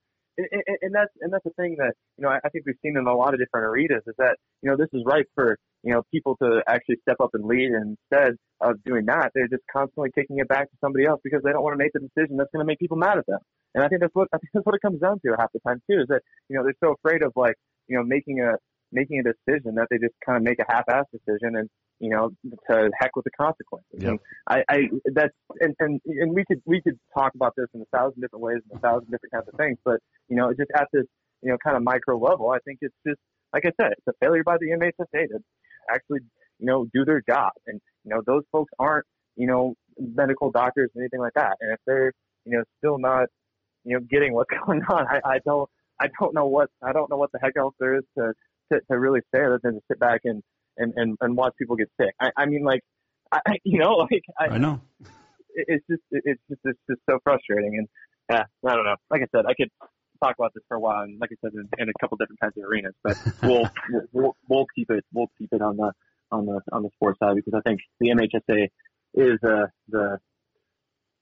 And, 0.53 0.78
and, 0.82 0.95
that's 0.95 1.12
and 1.20 1.32
that's 1.32 1.45
the 1.45 1.51
thing 1.51 1.76
that 1.78 1.93
you 2.16 2.24
know 2.24 2.30
I, 2.30 2.38
I 2.45 2.49
think 2.49 2.64
we've 2.66 2.80
seen 2.82 2.97
in 2.97 3.07
a 3.07 3.14
lot 3.14 3.34
of 3.34 3.41
different 3.41 3.66
arenas 3.66 4.03
is 4.07 4.14
that 4.18 4.36
you 4.62 4.70
know 4.70 4.76
this 4.76 4.88
is 4.93 5.03
right 5.05 5.26
for 5.34 5.59
you 5.82 5.93
know 5.93 6.03
people 6.11 6.36
to 6.43 6.62
actually 6.68 6.97
step 7.03 7.16
up 7.20 7.30
and 7.34 7.45
lead 7.45 7.70
and 7.70 7.97
instead 8.11 8.36
of 8.61 8.82
doing 8.84 9.07
that. 9.07 9.30
They're 9.34 9.49
just 9.49 9.64
constantly 9.72 10.11
kicking 10.14 10.38
it 10.38 10.49
back 10.49 10.70
to 10.70 10.76
somebody 10.80 11.07
else 11.07 11.20
because 11.24 11.41
they 11.45 11.53
don't 11.53 11.62
want 11.62 11.74
to 11.74 11.82
make 11.82 11.93
the 11.93 12.01
decision 12.01 12.36
that's 12.36 12.51
going 12.53 12.64
to 12.64 12.66
make 12.66 12.78
people 12.78 12.97
mad 12.97 13.18
at 13.18 13.26
them. 13.26 13.41
And 13.74 13.84
I 13.84 13.88
think 13.88 14.01
that's 14.01 14.14
what 14.14 14.28
I 14.32 14.38
think 14.38 14.51
that's 14.53 14.66
what 14.66 14.74
it 14.74 14.82
comes 14.82 15.01
down 15.01 15.20
to 15.24 15.34
half 15.38 15.53
the 15.53 15.61
time 15.61 15.80
too 15.91 16.01
is 16.01 16.09
that 16.09 16.22
you 16.49 16.57
know 16.57 16.64
they're 16.64 16.80
so 16.82 16.95
afraid 16.95 17.22
of 17.22 17.32
like 17.36 17.55
you 17.88 17.97
know 17.97 18.05
making 18.05 18.41
a 18.41 18.55
making 18.93 19.20
a 19.20 19.22
decision 19.22 19.74
that 19.76 19.86
they 19.91 19.99
just 19.99 20.14
kind 20.24 20.36
of 20.36 20.43
make 20.43 20.59
a 20.59 20.66
half-ass 20.68 21.07
decision 21.12 21.55
and 21.55 21.68
you 22.01 22.09
know 22.11 22.31
to 22.69 22.91
heck 22.99 23.15
with 23.15 23.25
the 23.25 23.31
consequences. 23.31 24.01
Yep. 24.03 24.11
And 24.11 24.19
I, 24.49 24.65
I 24.69 24.79
that's 25.15 25.35
and, 25.61 25.75
and 25.79 26.01
and 26.07 26.35
we 26.35 26.45
could 26.45 26.63
we 26.65 26.81
could 26.81 26.99
talk 27.17 27.35
about 27.35 27.53
this 27.57 27.67
in 27.75 27.83
a 27.83 27.97
thousand 27.97 28.23
different 28.23 28.43
ways 28.43 28.59
and 28.69 28.79
a 28.79 28.81
thousand 28.81 29.11
different 29.11 29.33
kinds 29.33 29.49
of 29.53 29.55
things, 29.57 29.79
but 29.85 30.01
you 30.29 30.37
know 30.37 30.51
just 30.53 30.71
at 30.75 30.89
this 30.93 31.05
you 31.43 31.51
know 31.51 31.59
kind 31.63 31.77
of 31.77 31.83
micro 31.83 32.19
level, 32.19 32.51
I 32.51 32.59
think 32.65 32.79
it's 32.81 32.95
just 33.07 33.21
like 33.53 33.65
I 33.67 33.73
said, 33.81 33.93
it's 33.93 34.07
a 34.09 34.13
failure 34.21 34.43
by 34.43 34.57
the 34.59 34.71
MHSA 34.71 35.29
to 35.29 35.39
actually 35.93 36.21
you 36.59 36.67
know 36.67 36.87
do 36.93 37.05
their 37.05 37.23
job, 37.29 37.53
and 37.67 37.81
you 38.05 38.11
know 38.11 38.23
those 38.27 38.43
folks 38.51 38.73
aren't 38.79 39.07
you 39.37 39.47
know 39.47 39.75
medical 39.99 40.51
doctors 40.51 40.91
or 40.97 41.03
anything 41.03 41.21
like 41.21 41.35
that, 41.35 41.57
and 41.61 41.73
if 41.73 41.79
they're 41.87 42.13
you 42.47 42.57
know 42.57 42.65
still 42.79 42.99
not 42.99 43.27
you 43.85 43.95
know 43.95 44.05
getting 44.11 44.33
what's 44.33 44.51
going 44.67 44.83
on, 44.89 45.07
I, 45.07 45.21
I 45.25 45.39
don't 45.45 45.69
I 46.01 46.07
don't 46.19 46.35
know 46.35 46.47
what 46.47 46.71
I 46.83 46.93
don't 46.93 47.11
know 47.11 47.19
what 47.19 47.31
the 47.33 47.39
heck 47.43 47.57
else 47.59 47.75
there 47.79 47.97
is 47.97 48.05
to 48.17 48.33
to, 48.73 48.81
to 48.91 48.99
really 48.99 49.21
say 49.35 49.45
other 49.45 49.61
than 49.63 49.75
to 49.75 49.81
sit 49.89 49.99
back 50.01 50.23
and 50.25 50.43
and 50.81 50.93
and, 50.97 51.16
and 51.20 51.37
watch 51.37 51.55
people 51.59 51.76
get 51.76 51.89
sick. 52.01 52.14
I, 52.20 52.31
I 52.37 52.47
mean, 52.47 52.64
like, 52.64 52.81
I, 53.31 53.39
you 53.64 53.78
know, 53.78 53.93
like 54.11 54.22
I, 54.39 54.55
I 54.55 54.59
know. 54.59 54.81
it's 55.55 55.85
just 55.89 56.03
it's 56.11 56.41
just 56.49 56.61
it's 56.64 56.78
just 56.91 57.01
so 57.09 57.18
frustrating. 57.22 57.76
And 57.78 57.89
yeah, 58.31 58.45
I 58.68 58.74
don't 58.74 58.85
know. 58.85 58.97
Like 59.11 59.22
I 59.22 59.26
said, 59.37 59.47
I 59.47 59.55
could 59.55 59.70
talk 60.22 60.35
about 60.39 60.53
this 60.55 60.62
for 60.68 60.76
a 60.76 60.81
while, 60.81 61.03
and 61.03 61.18
like 61.20 61.31
I 61.33 61.37
said, 61.43 61.53
in, 61.55 61.68
in 61.78 61.89
a 61.89 61.93
couple 62.01 62.16
different 62.16 62.41
kinds 62.41 62.55
of 62.57 62.64
arenas. 62.64 62.95
But 63.05 63.16
we'll 63.43 63.68
we'll- 64.12 64.37
we'll 64.49 64.66
keep 64.74 64.91
it 64.91 65.05
we'll 65.12 65.31
keep 65.39 65.51
it 65.53 65.62
on 65.62 65.76
the 65.76 65.93
on 66.33 66.47
the 66.47 66.61
on 66.72 66.83
the 66.83 66.91
sports 66.97 67.18
side 67.20 67.37
because 67.37 67.55
I 67.55 67.61
think 67.68 67.81
the 68.01 68.09
MHSA 68.09 68.68
is 69.14 69.39
uh, 69.45 69.66
the 69.89 70.18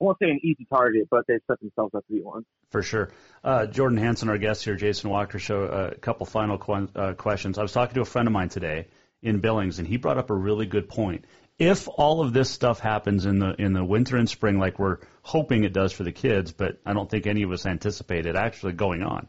I 0.01 0.05
won't 0.05 0.17
say 0.23 0.31
an 0.31 0.39
easy 0.45 0.65
target, 0.73 1.09
but 1.11 1.25
they've 1.27 1.41
set 1.51 1.59
themselves 1.61 1.93
up 1.95 2.07
to 2.07 2.13
be 2.13 2.21
one. 2.23 2.45
For 2.71 2.83
sure. 2.83 3.11
Uh, 3.43 3.67
Jordan 3.67 3.99
Hansen, 3.99 4.29
our 4.29 4.39
guest 4.39 4.65
here, 4.65 4.77
Jason 4.77 5.11
Walker 5.11 5.41
Show. 5.41 5.65
Uh, 5.65 5.91
a 5.93 5.99
couple 5.99 6.25
final 6.25 6.57
qu- 6.57 6.89
uh, 6.95 7.15
questions. 7.15 7.59
I 7.59 7.63
was 7.63 7.73
talking 7.73 7.95
to 7.97 8.03
a 8.03 8.05
friend 8.05 8.29
of 8.29 8.33
mine 8.33 8.49
today 8.49 8.87
in 9.23 9.41
Billings, 9.41 9.79
and 9.79 9.89
he 9.89 9.97
brought 9.97 10.19
up 10.19 10.31
a 10.31 10.35
really 10.35 10.67
good 10.67 10.89
point. 10.89 11.25
If 11.59 11.89
all 11.89 12.21
of 12.21 12.33
this 12.33 12.51
stuff 12.51 12.79
happens 12.79 13.27
in 13.27 13.41
the 13.41 13.55
in 13.59 13.73
the 13.73 13.85
winter 13.85 14.17
and 14.17 14.29
spring, 14.29 14.59
like 14.59 14.79
we're 14.79 14.99
hoping 15.23 15.65
it 15.65 15.73
does 15.73 15.93
for 15.93 16.05
the 16.05 16.13
kids, 16.13 16.53
but 16.53 16.81
I 16.87 16.93
don't 16.93 17.11
think 17.11 17.27
any 17.27 17.43
of 17.43 17.51
us 17.51 17.67
anticipate 17.67 18.27
it 18.27 18.37
actually 18.37 18.75
going 18.75 19.03
on, 19.03 19.29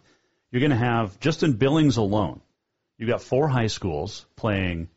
you're 0.51 0.59
going 0.59 0.71
to 0.71 0.77
have 0.77 1.19
just 1.19 1.41
in 1.41 1.53
Billings 1.53 1.97
alone, 1.97 2.41
you've 2.97 3.09
got 3.09 3.21
four 3.21 3.47
high 3.47 3.67
schools 3.67 4.25
playing 4.35 4.89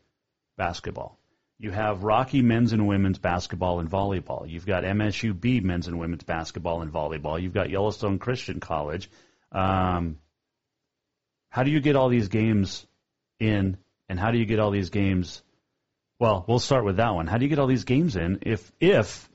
basketball. 0.57 1.17
You 1.59 1.71
have 1.71 2.03
Rocky 2.03 2.41
men's 2.41 2.73
and 2.73 2.87
women's 2.87 3.19
basketball 3.19 3.79
and 3.79 3.89
volleyball. 3.89 4.49
You've 4.49 4.65
got 4.65 4.83
MSUB 4.83 5.63
men's 5.63 5.87
and 5.87 5.97
women's 5.97 6.23
basketball 6.23 6.81
and 6.81 6.91
volleyball. 6.91 7.41
You've 7.41 7.53
got 7.53 7.69
Yellowstone 7.69 8.19
Christian 8.19 8.59
College. 8.59 9.09
Um, 9.51 10.17
how 11.49 11.63
do 11.63 11.71
you 11.71 11.79
get 11.79 11.95
all 11.95 12.09
these 12.09 12.27
games 12.27 12.85
in, 13.39 13.77
and 14.09 14.19
how 14.19 14.31
do 14.31 14.37
you 14.37 14.45
get 14.45 14.59
all 14.59 14.71
these 14.71 14.89
games? 14.89 15.41
Well, 16.19 16.45
we'll 16.47 16.59
start 16.59 16.85
with 16.85 16.97
that 16.97 17.13
one. 17.13 17.27
How 17.27 17.37
do 17.37 17.45
you 17.45 17.49
get 17.49 17.59
all 17.59 17.67
these 17.67 17.83
games 17.85 18.15
in 18.15 18.39
if 18.43 18.71
if 18.79 19.29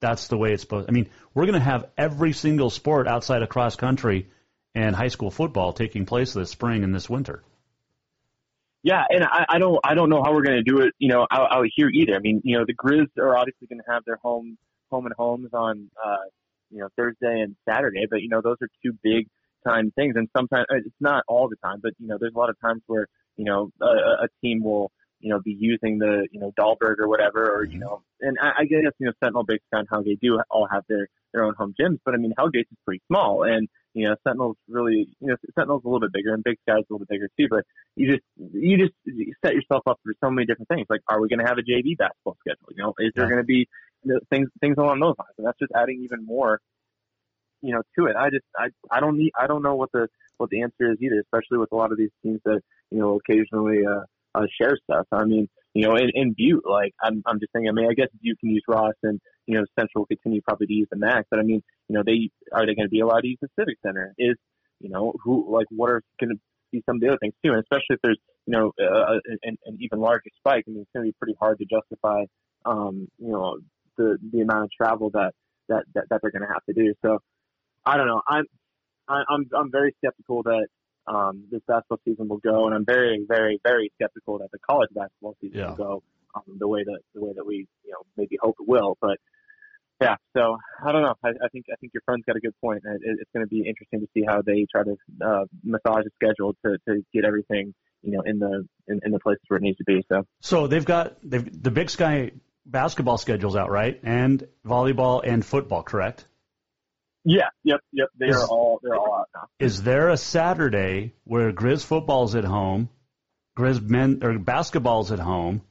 that's 0.00 0.28
the 0.28 0.36
way 0.36 0.52
it's 0.52 0.62
supposed? 0.62 0.88
I 0.88 0.92
mean, 0.92 1.08
we're 1.34 1.46
going 1.46 1.54
to 1.54 1.60
have 1.60 1.90
every 1.98 2.32
single 2.32 2.70
sport 2.70 3.06
outside 3.08 3.42
of 3.42 3.48
cross 3.48 3.76
country 3.76 4.28
and 4.74 4.94
high 4.94 5.08
school 5.08 5.30
football 5.30 5.72
taking 5.72 6.06
place 6.06 6.32
this 6.32 6.50
spring 6.50 6.84
and 6.84 6.94
this 6.94 7.10
winter. 7.10 7.42
Yeah, 8.82 9.02
and 9.10 9.24
I, 9.24 9.44
I 9.48 9.58
don't 9.58 9.78
I 9.84 9.94
don't 9.94 10.08
know 10.08 10.22
how 10.24 10.32
we're 10.32 10.42
going 10.42 10.62
to 10.64 10.70
do 10.70 10.80
it, 10.80 10.94
you 10.98 11.08
know, 11.08 11.26
out, 11.30 11.52
out 11.54 11.66
here 11.74 11.90
either. 11.90 12.14
I 12.14 12.18
mean, 12.20 12.40
you 12.44 12.56
know, 12.58 12.64
the 12.66 12.74
Grizz 12.74 13.08
are 13.18 13.36
obviously 13.36 13.66
going 13.66 13.80
to 13.80 13.92
have 13.92 14.04
their 14.06 14.16
home 14.22 14.56
home 14.90 15.06
and 15.06 15.14
homes 15.16 15.50
on 15.52 15.90
uh, 16.02 16.16
you 16.70 16.78
know 16.78 16.88
Thursday 16.96 17.40
and 17.40 17.56
Saturday, 17.68 18.06
but 18.08 18.22
you 18.22 18.28
know 18.28 18.40
those 18.42 18.56
are 18.62 18.68
two 18.82 18.92
big 19.02 19.26
time 19.66 19.90
things, 19.94 20.14
and 20.16 20.28
sometimes 20.34 20.66
it's 20.70 20.94
not 21.00 21.24
all 21.28 21.48
the 21.48 21.56
time, 21.56 21.78
but 21.82 21.92
you 21.98 22.08
know 22.08 22.16
there's 22.18 22.34
a 22.34 22.38
lot 22.38 22.48
of 22.48 22.58
times 22.60 22.82
where 22.86 23.06
you 23.40 23.46
know 23.46 23.70
a, 23.80 24.24
a 24.24 24.28
team 24.42 24.62
will 24.62 24.92
you 25.20 25.30
know 25.30 25.40
be 25.40 25.56
using 25.58 25.98
the 25.98 26.28
you 26.30 26.40
know 26.40 26.52
Dahlberg 26.58 26.98
or 26.98 27.08
whatever, 27.08 27.50
or 27.50 27.64
you 27.64 27.72
mm-hmm. 27.72 27.80
know, 27.80 28.02
and 28.20 28.36
I, 28.40 28.62
I 28.62 28.64
guess 28.64 28.92
you 28.98 29.06
know 29.06 29.12
Sentinel 29.22 29.44
based 29.44 29.64
on 29.72 29.86
how 29.90 30.02
they 30.02 30.16
do 30.20 30.38
all 30.50 30.68
have 30.70 30.84
their 30.88 31.08
their 31.32 31.44
own 31.44 31.54
home 31.56 31.74
gyms, 31.80 31.98
but 32.04 32.14
I 32.14 32.18
mean 32.18 32.34
Hellgates 32.38 32.70
is 32.70 32.78
pretty 32.84 33.02
small, 33.08 33.44
and 33.44 33.68
you 33.94 34.08
know, 34.08 34.14
Sentinel's 34.26 34.56
really, 34.68 35.08
you 35.20 35.28
know, 35.28 35.36
Sentinel's 35.54 35.82
a 35.84 35.88
little 35.88 36.00
bit 36.00 36.12
bigger 36.12 36.32
and 36.32 36.44
Big 36.44 36.58
Sky's 36.62 36.84
a 36.88 36.92
little 36.92 37.00
bit 37.00 37.08
bigger 37.08 37.28
too, 37.38 37.48
but 37.50 37.64
you 37.96 38.12
just, 38.12 38.22
you 38.36 38.78
just 38.78 38.94
set 39.44 39.54
yourself 39.54 39.82
up 39.86 39.98
for 40.04 40.14
so 40.22 40.30
many 40.30 40.46
different 40.46 40.68
things. 40.68 40.86
Like, 40.88 41.00
are 41.08 41.20
we 41.20 41.28
going 41.28 41.40
to 41.40 41.46
have 41.46 41.58
a 41.58 41.62
JV 41.62 41.98
basketball 41.98 42.36
schedule? 42.40 42.68
You 42.70 42.84
know, 42.84 42.94
is 42.98 43.12
there 43.16 43.26
going 43.26 43.42
to 43.42 43.44
be 43.44 43.66
you 44.04 44.14
know, 44.14 44.20
things, 44.30 44.48
things 44.60 44.76
along 44.78 45.00
those 45.00 45.16
lines? 45.18 45.34
And 45.38 45.46
that's 45.46 45.58
just 45.58 45.72
adding 45.74 46.02
even 46.04 46.24
more, 46.24 46.60
you 47.62 47.72
know, 47.72 47.82
to 47.98 48.06
it. 48.06 48.16
I 48.16 48.30
just, 48.30 48.44
I, 48.56 48.68
I 48.90 49.00
don't 49.00 49.16
need, 49.16 49.32
I 49.38 49.46
don't 49.46 49.62
know 49.62 49.74
what 49.74 49.90
the, 49.92 50.08
what 50.38 50.50
the 50.50 50.62
answer 50.62 50.90
is 50.92 50.98
either, 51.00 51.20
especially 51.20 51.58
with 51.58 51.72
a 51.72 51.76
lot 51.76 51.92
of 51.92 51.98
these 51.98 52.10
teams 52.22 52.40
that, 52.44 52.60
you 52.90 52.98
know, 52.98 53.18
occasionally, 53.18 53.84
uh, 53.86 54.04
uh, 54.34 54.46
share 54.60 54.76
stuff. 54.84 55.06
I 55.12 55.24
mean, 55.24 55.48
you 55.74 55.86
know, 55.86 55.96
in, 55.96 56.10
in 56.14 56.34
Butte, 56.36 56.64
like 56.68 56.94
I'm, 57.02 57.22
I'm 57.26 57.38
just 57.38 57.52
saying. 57.54 57.68
I 57.68 57.72
mean, 57.72 57.88
I 57.88 57.94
guess 57.94 58.08
Butte 58.20 58.38
can 58.40 58.50
use 58.50 58.62
Ross, 58.68 58.94
and 59.02 59.20
you 59.46 59.56
know, 59.56 59.64
Central 59.78 60.02
will 60.02 60.06
continue 60.06 60.40
probably 60.40 60.66
to 60.66 60.72
use 60.72 60.88
the 60.90 60.96
Max. 60.98 61.26
But 61.30 61.40
I 61.40 61.42
mean, 61.42 61.62
you 61.88 61.94
know, 61.94 62.02
they 62.04 62.30
are 62.52 62.66
they 62.66 62.74
going 62.74 62.86
to 62.86 62.90
be 62.90 63.00
allowed 63.00 63.20
to 63.20 63.28
use 63.28 63.38
the 63.40 63.48
Civic 63.58 63.76
Center? 63.84 64.14
Is 64.18 64.36
you 64.80 64.90
know, 64.90 65.12
who 65.22 65.52
like 65.52 65.66
what 65.70 65.90
are 65.90 66.02
going 66.18 66.30
to 66.30 66.40
be 66.72 66.82
some 66.86 66.96
of 66.96 67.00
the 67.00 67.08
other 67.08 67.18
things 67.20 67.34
too? 67.44 67.52
And 67.52 67.62
especially 67.62 67.94
if 67.94 68.00
there's 68.02 68.18
you 68.46 68.52
know 68.52 68.72
uh, 68.80 69.18
an, 69.42 69.58
an 69.64 69.78
even 69.80 70.00
larger 70.00 70.30
spike, 70.38 70.64
I 70.66 70.70
mean, 70.70 70.82
it's 70.82 70.90
going 70.94 71.06
to 71.06 71.10
be 71.10 71.16
pretty 71.20 71.36
hard 71.38 71.58
to 71.58 71.66
justify, 71.66 72.24
um, 72.64 73.08
you 73.18 73.30
know, 73.30 73.58
the 73.96 74.18
the 74.32 74.40
amount 74.40 74.64
of 74.64 74.70
travel 74.70 75.10
that 75.10 75.32
that 75.68 75.84
that, 75.94 76.04
that 76.10 76.20
they're 76.22 76.32
going 76.32 76.46
to 76.46 76.52
have 76.52 76.64
to 76.66 76.72
do. 76.72 76.94
So 77.04 77.18
I 77.84 77.96
don't 77.96 78.06
know. 78.06 78.22
I'm 78.28 78.44
I'm 79.08 79.48
I'm 79.56 79.70
very 79.70 79.94
skeptical 79.98 80.42
that 80.44 80.66
um, 81.06 81.44
this 81.50 81.60
basketball 81.66 81.98
season 82.04 82.28
will 82.28 82.38
go, 82.38 82.66
and 82.66 82.74
I'm 82.74 82.84
very, 82.84 83.24
very, 83.26 83.60
very 83.64 83.90
skeptical 83.96 84.38
that 84.38 84.50
the 84.52 84.58
college 84.58 84.90
basketball 84.94 85.36
season 85.40 85.58
Yeah. 85.58 85.68
will 85.70 85.76
go 85.76 86.02
um, 86.34 86.42
the 86.58 86.68
way 86.68 86.84
that 86.84 87.00
the 87.14 87.20
way 87.24 87.32
that 87.34 87.44
we 87.44 87.66
you 87.84 87.92
know 87.92 88.02
maybe 88.16 88.38
hope 88.40 88.56
it 88.60 88.68
will. 88.68 88.96
But 89.00 89.18
yeah, 90.00 90.16
so 90.36 90.56
I 90.84 90.92
don't 90.92 91.02
know. 91.02 91.14
I, 91.24 91.30
I 91.30 91.48
think 91.52 91.66
I 91.72 91.76
think 91.80 91.92
your 91.92 92.02
friend's 92.04 92.24
got 92.26 92.36
a 92.36 92.40
good 92.40 92.54
point. 92.60 92.82
It, 92.84 93.00
it's 93.02 93.30
going 93.34 93.44
to 93.44 93.50
be 93.50 93.66
interesting 93.66 94.00
to 94.00 94.06
see 94.14 94.24
how 94.26 94.42
they 94.42 94.66
try 94.70 94.84
to 94.84 94.96
uh, 95.24 95.44
massage 95.64 96.04
the 96.04 96.10
schedule 96.22 96.54
to 96.64 96.78
to 96.88 97.04
get 97.12 97.24
everything 97.24 97.74
you 98.02 98.12
know 98.12 98.22
in 98.22 98.38
the 98.38 98.66
in, 98.86 99.00
in 99.04 99.12
the 99.12 99.18
places 99.20 99.42
where 99.48 99.58
it 99.58 99.62
needs 99.62 99.78
to 99.78 99.84
be. 99.84 100.04
So 100.10 100.24
So 100.40 100.66
they've 100.68 100.84
got 100.84 101.16
they've, 101.22 101.62
the 101.62 101.70
Big 101.70 101.90
Sky 101.90 102.32
basketball 102.64 103.18
schedules 103.18 103.56
out, 103.56 103.70
right? 103.70 103.98
And 104.02 104.46
volleyball 104.64 105.22
and 105.26 105.44
football, 105.44 105.82
correct? 105.82 106.26
Yeah, 107.24 107.48
yep, 107.64 107.80
yep. 107.92 108.08
They 108.18 108.26
Is- 108.28 108.36
are 108.36 108.46
all 108.48 108.80
they're 108.82 108.96
all 108.96 109.14
out 109.14 109.28
now. 109.34 109.48
Is 109.58 109.82
there 109.82 110.08
a 110.08 110.16
Saturday 110.16 111.14
where 111.24 111.52
Grizz 111.52 111.84
football's 111.84 112.34
at 112.34 112.44
home, 112.44 112.88
Grizz 113.58 113.82
men 113.82 114.20
or 114.22 114.38
basketball's 114.38 115.12
at 115.12 115.18
home, 115.18 115.62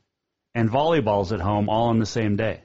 and 0.56 0.70
volleyball's 0.70 1.32
at 1.32 1.40
home 1.42 1.70
all 1.70 1.88
on 1.90 2.00
the 2.00 2.06
same 2.06 2.36
day? 2.36 2.62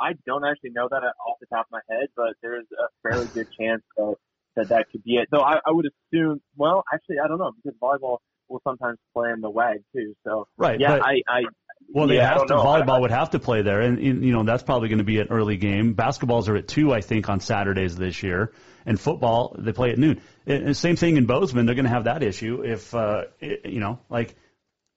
I 0.00 0.12
don't 0.26 0.44
actually 0.44 0.70
know 0.70 0.88
that 0.90 1.02
off 1.02 1.38
the 1.40 1.46
top 1.46 1.66
of 1.66 1.72
my 1.72 1.80
head, 1.88 2.08
but 2.16 2.34
there's 2.42 2.66
a 2.72 2.86
fairly 3.02 3.26
good 3.28 3.48
chance 3.58 3.82
that 3.96 4.14
that, 4.56 4.68
that 4.68 4.86
could 4.90 5.02
be 5.04 5.16
it. 5.16 5.28
Though 5.30 5.40
I, 5.40 5.54
I 5.66 5.70
would 5.70 5.86
assume, 5.86 6.40
well, 6.56 6.84
actually, 6.92 7.16
I 7.24 7.26
don't 7.28 7.38
know 7.38 7.52
because 7.62 7.76
volleyball 7.80 8.18
will 8.48 8.60
sometimes 8.62 8.98
play 9.14 9.30
in 9.32 9.40
the 9.40 9.50
WAG 9.50 9.78
too. 9.94 10.14
So 10.24 10.46
Right, 10.56 10.78
yeah, 10.78 10.98
but- 10.98 11.02
I, 11.06 11.22
I 11.28 11.42
Well, 11.88 12.08
they 12.08 12.16
yeah, 12.16 12.28
have 12.34 12.46
to. 12.46 12.54
know. 12.54 12.62
Volleyball 12.64 13.00
would 13.02 13.10
have 13.12 13.30
to 13.30 13.38
play 13.38 13.62
there, 13.62 13.80
and 13.80 14.00
you 14.02 14.32
know 14.32 14.42
that's 14.42 14.62
probably 14.64 14.88
going 14.88 14.98
to 14.98 15.04
be 15.04 15.20
an 15.20 15.28
early 15.30 15.56
game. 15.56 15.94
Basketballs 15.94 16.48
are 16.48 16.56
at 16.56 16.66
two, 16.66 16.92
I 16.92 17.00
think, 17.00 17.28
on 17.28 17.38
Saturdays 17.40 17.94
this 17.96 18.22
year, 18.22 18.52
and 18.84 18.98
football 18.98 19.54
they 19.58 19.72
play 19.72 19.90
at 19.90 19.98
noon. 19.98 20.20
And 20.46 20.76
same 20.76 20.96
thing 20.96 21.16
in 21.16 21.26
Bozeman; 21.26 21.66
they're 21.66 21.74
going 21.76 21.84
to 21.84 21.90
have 21.90 22.04
that 22.04 22.22
issue 22.24 22.62
if 22.64 22.92
uh, 22.94 23.24
it- 23.40 23.66
you 23.66 23.78
know, 23.80 24.00
like, 24.10 24.34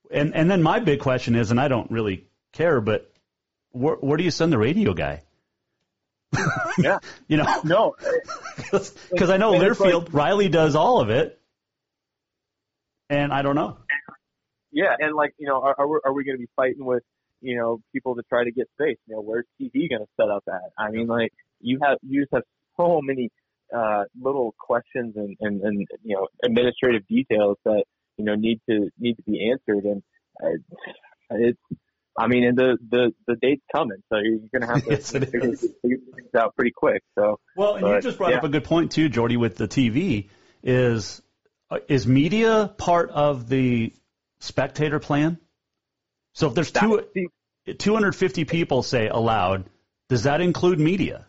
and 0.09 0.35
and 0.35 0.49
then 0.49 0.63
my 0.63 0.79
big 0.79 0.99
question 0.99 1.35
is, 1.35 1.51
and 1.51 1.59
I 1.59 1.67
don't 1.67 1.91
really 1.91 2.25
care, 2.53 2.81
but 2.81 3.11
where, 3.71 3.95
where 3.95 4.17
do 4.17 4.23
you 4.23 4.31
send 4.31 4.51
the 4.51 4.57
radio 4.57 4.93
guy? 4.93 5.21
yeah, 6.79 6.97
you 7.27 7.37
know, 7.37 7.45
no, 7.63 7.95
because 8.71 9.29
I 9.29 9.37
know 9.37 9.53
it's 9.53 9.79
like- 9.79 9.93
Learfield 9.93 10.13
Riley 10.13 10.49
does 10.49 10.75
all 10.75 10.99
of 10.99 11.11
it, 11.11 11.39
and 13.09 13.31
I 13.31 13.43
don't 13.43 13.55
know. 13.55 13.77
Yeah, 14.71 14.95
and 14.99 15.15
like 15.15 15.33
you 15.37 15.47
know, 15.47 15.61
are 15.61 15.75
are 15.77 15.87
we, 15.87 15.99
we 16.13 16.23
going 16.23 16.37
to 16.37 16.41
be 16.41 16.49
fighting 16.55 16.85
with 16.85 17.03
you 17.41 17.57
know 17.57 17.79
people 17.93 18.15
to 18.15 18.23
try 18.29 18.43
to 18.43 18.51
get 18.51 18.67
space? 18.79 18.97
You 19.07 19.15
know, 19.15 19.21
where's 19.21 19.45
TV 19.61 19.89
going 19.89 20.01
to 20.01 20.07
set 20.19 20.29
up 20.29 20.43
at? 20.47 20.71
I 20.77 20.91
mean, 20.91 21.07
like 21.07 21.31
you 21.59 21.79
have 21.83 21.97
you 22.01 22.21
just 22.21 22.33
have 22.33 22.43
so 22.77 22.99
many 23.01 23.29
uh, 23.75 24.03
little 24.19 24.53
questions 24.59 25.15
and, 25.15 25.35
and 25.39 25.61
and 25.61 25.87
you 26.03 26.15
know 26.15 26.27
administrative 26.43 27.07
details 27.07 27.57
that 27.65 27.83
you 28.17 28.25
know 28.25 28.35
need 28.35 28.59
to 28.69 28.89
need 28.99 29.15
to 29.15 29.23
be 29.23 29.51
answered, 29.51 29.85
and 29.85 30.03
uh, 30.43 30.57
it's. 31.31 31.59
I 32.19 32.25
mean, 32.25 32.45
and 32.45 32.57
the 32.57 32.79
the 32.89 33.11
the 33.27 33.35
date's 33.35 33.61
coming, 33.71 34.01
so 34.09 34.17
you're 34.17 34.39
going 34.51 34.61
to 34.61 34.67
have 34.67 34.83
to 34.85 34.89
Yes, 34.89 35.11
figure, 35.11 35.55
things 35.55 36.01
out 36.35 36.55
pretty 36.55 36.71
quick. 36.75 37.03
So 37.13 37.39
Well, 37.55 37.75
and 37.75 37.87
you 37.87 38.01
just 38.01 38.17
brought 38.17 38.31
yeah. 38.31 38.37
up 38.37 38.43
a 38.43 38.49
good 38.49 38.63
point 38.63 38.91
too, 38.91 39.07
Jordy, 39.07 39.37
with 39.37 39.55
the 39.55 39.67
TV. 39.67 40.29
Is 40.63 41.21
uh, 41.69 41.77
is 41.87 42.07
media 42.07 42.73
part 42.75 43.11
of 43.11 43.47
the 43.47 43.93
spectator 44.39 44.99
plan? 44.99 45.39
So 46.33 46.47
if 46.47 46.53
there's 46.53 46.71
two, 46.71 47.01
250 47.73 48.45
people 48.45 48.83
say 48.83 49.07
allowed, 49.07 49.65
does 50.09 50.23
that 50.23 50.41
include 50.41 50.79
media? 50.79 51.25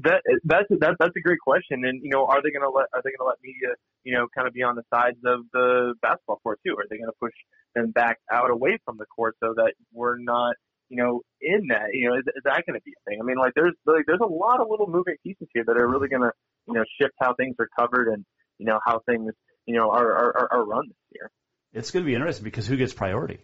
That 0.00 0.22
that's 0.44 0.68
that, 0.70 0.96
that's 0.98 1.16
a 1.16 1.20
great 1.20 1.38
question, 1.38 1.84
and 1.84 2.02
you 2.02 2.10
know, 2.10 2.24
are 2.24 2.42
they 2.42 2.50
going 2.50 2.62
to 2.62 2.70
let 2.70 2.86
are 2.94 3.02
they 3.04 3.10
going 3.10 3.20
to 3.20 3.24
let 3.24 3.36
media, 3.42 3.74
you 4.04 4.14
know, 4.14 4.26
kind 4.34 4.48
of 4.48 4.54
be 4.54 4.62
on 4.62 4.74
the 4.74 4.84
sides 4.92 5.18
of 5.24 5.44
the 5.52 5.94
basketball 6.00 6.40
court 6.42 6.60
too? 6.66 6.74
Are 6.78 6.86
they 6.88 6.96
going 6.96 7.10
to 7.10 7.18
push 7.20 7.34
them 7.74 7.90
back 7.90 8.18
out 8.32 8.50
away 8.50 8.78
from 8.86 8.96
the 8.96 9.04
court 9.04 9.36
so 9.40 9.52
that 9.56 9.74
we're 9.92 10.16
not, 10.18 10.56
you 10.88 10.96
know, 10.96 11.20
in 11.42 11.68
that? 11.68 11.88
You 11.92 12.08
know, 12.08 12.14
is, 12.16 12.24
is 12.34 12.42
that 12.44 12.64
going 12.66 12.80
to 12.80 12.84
be 12.84 12.92
a 12.92 13.10
thing? 13.10 13.18
I 13.20 13.24
mean, 13.24 13.36
like 13.36 13.52
there's 13.54 13.74
like 13.84 14.04
there's 14.06 14.20
a 14.22 14.32
lot 14.32 14.60
of 14.60 14.68
little 14.70 14.88
moving 14.88 15.16
pieces 15.22 15.48
here 15.52 15.64
that 15.66 15.76
are 15.76 15.86
really 15.86 16.08
going 16.08 16.22
to, 16.22 16.32
you 16.68 16.74
know, 16.74 16.84
shift 16.98 17.12
how 17.20 17.34
things 17.34 17.56
are 17.58 17.68
covered 17.78 18.08
and 18.08 18.24
you 18.58 18.64
know 18.64 18.80
how 18.86 19.00
things, 19.04 19.32
you 19.66 19.74
know, 19.74 19.90
are 19.90 20.10
are, 20.10 20.48
are 20.52 20.64
run 20.64 20.88
this 20.88 20.96
year. 21.12 21.30
It's 21.72 21.90
going 21.90 22.04
to 22.04 22.06
be 22.06 22.14
interesting 22.14 22.44
because 22.44 22.66
who 22.66 22.76
gets 22.76 22.92
priority? 22.92 23.38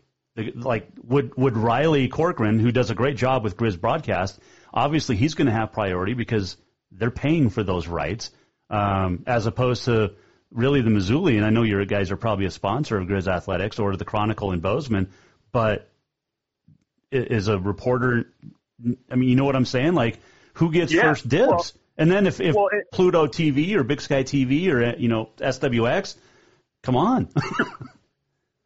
Like 0.55 0.89
would 1.03 1.37
would 1.37 1.57
Riley 1.57 2.07
Corcoran, 2.09 2.61
who 2.61 2.71
does 2.71 2.91
a 2.91 2.95
great 2.95 3.17
job 3.17 3.43
with 3.43 3.57
Grizz 3.57 3.81
broadcast, 3.81 4.39
obviously 4.73 5.17
he's 5.17 5.35
going 5.35 5.47
to 5.47 5.53
have 5.53 5.73
priority 5.73 6.15
because 6.15 6.57
they're 6.93 7.11
paying 7.11 7.51
for 7.51 7.65
those 7.65 7.89
rights, 7.89 8.31
um, 8.71 9.25
as 9.27 9.47
opposed 9.47 9.87
to 9.87 10.13
really 10.53 10.81
the 10.81 10.91
Missoulian. 10.91 11.39
And 11.39 11.45
I 11.45 11.51
know 11.51 11.63
your 11.65 11.85
guys 11.87 12.13
are 12.13 12.17
probably 12.17 12.45
a 12.47 12.51
sponsor 12.53 12.97
of 12.99 13.09
Grizz 13.09 13.27
Athletics 13.27 13.81
or 13.81 13.97
the 13.97 14.05
Chronicle 14.05 14.53
in 14.53 14.61
Bozeman, 14.61 15.11
but 15.51 15.91
is 17.11 17.49
a 17.49 17.59
reporter. 17.59 18.31
I 19.11 19.17
mean, 19.17 19.29
you 19.31 19.35
know 19.35 19.45
what 19.45 19.57
I'm 19.57 19.65
saying? 19.65 19.95
Like, 19.95 20.21
who 20.55 20.71
gets 20.71 20.93
Yeah, 20.93 21.03
first 21.03 21.29
dibs? 21.29 21.49
well- 21.49 21.65
and 21.97 22.09
then 22.13 22.29
if, 22.29 22.41
if 22.41 22.55
well, 22.55 22.69
it- 22.71 22.93
Pluto 22.93 23.27
TV 23.27 23.75
or 23.75 23.83
Big 23.83 24.01
Sky 24.01 24.23
TV 24.23 24.69
or 24.69 24.97
you 24.97 25.09
know 25.09 25.31
SWX, 25.39 26.15
come 26.85 26.95
on. 26.95 27.29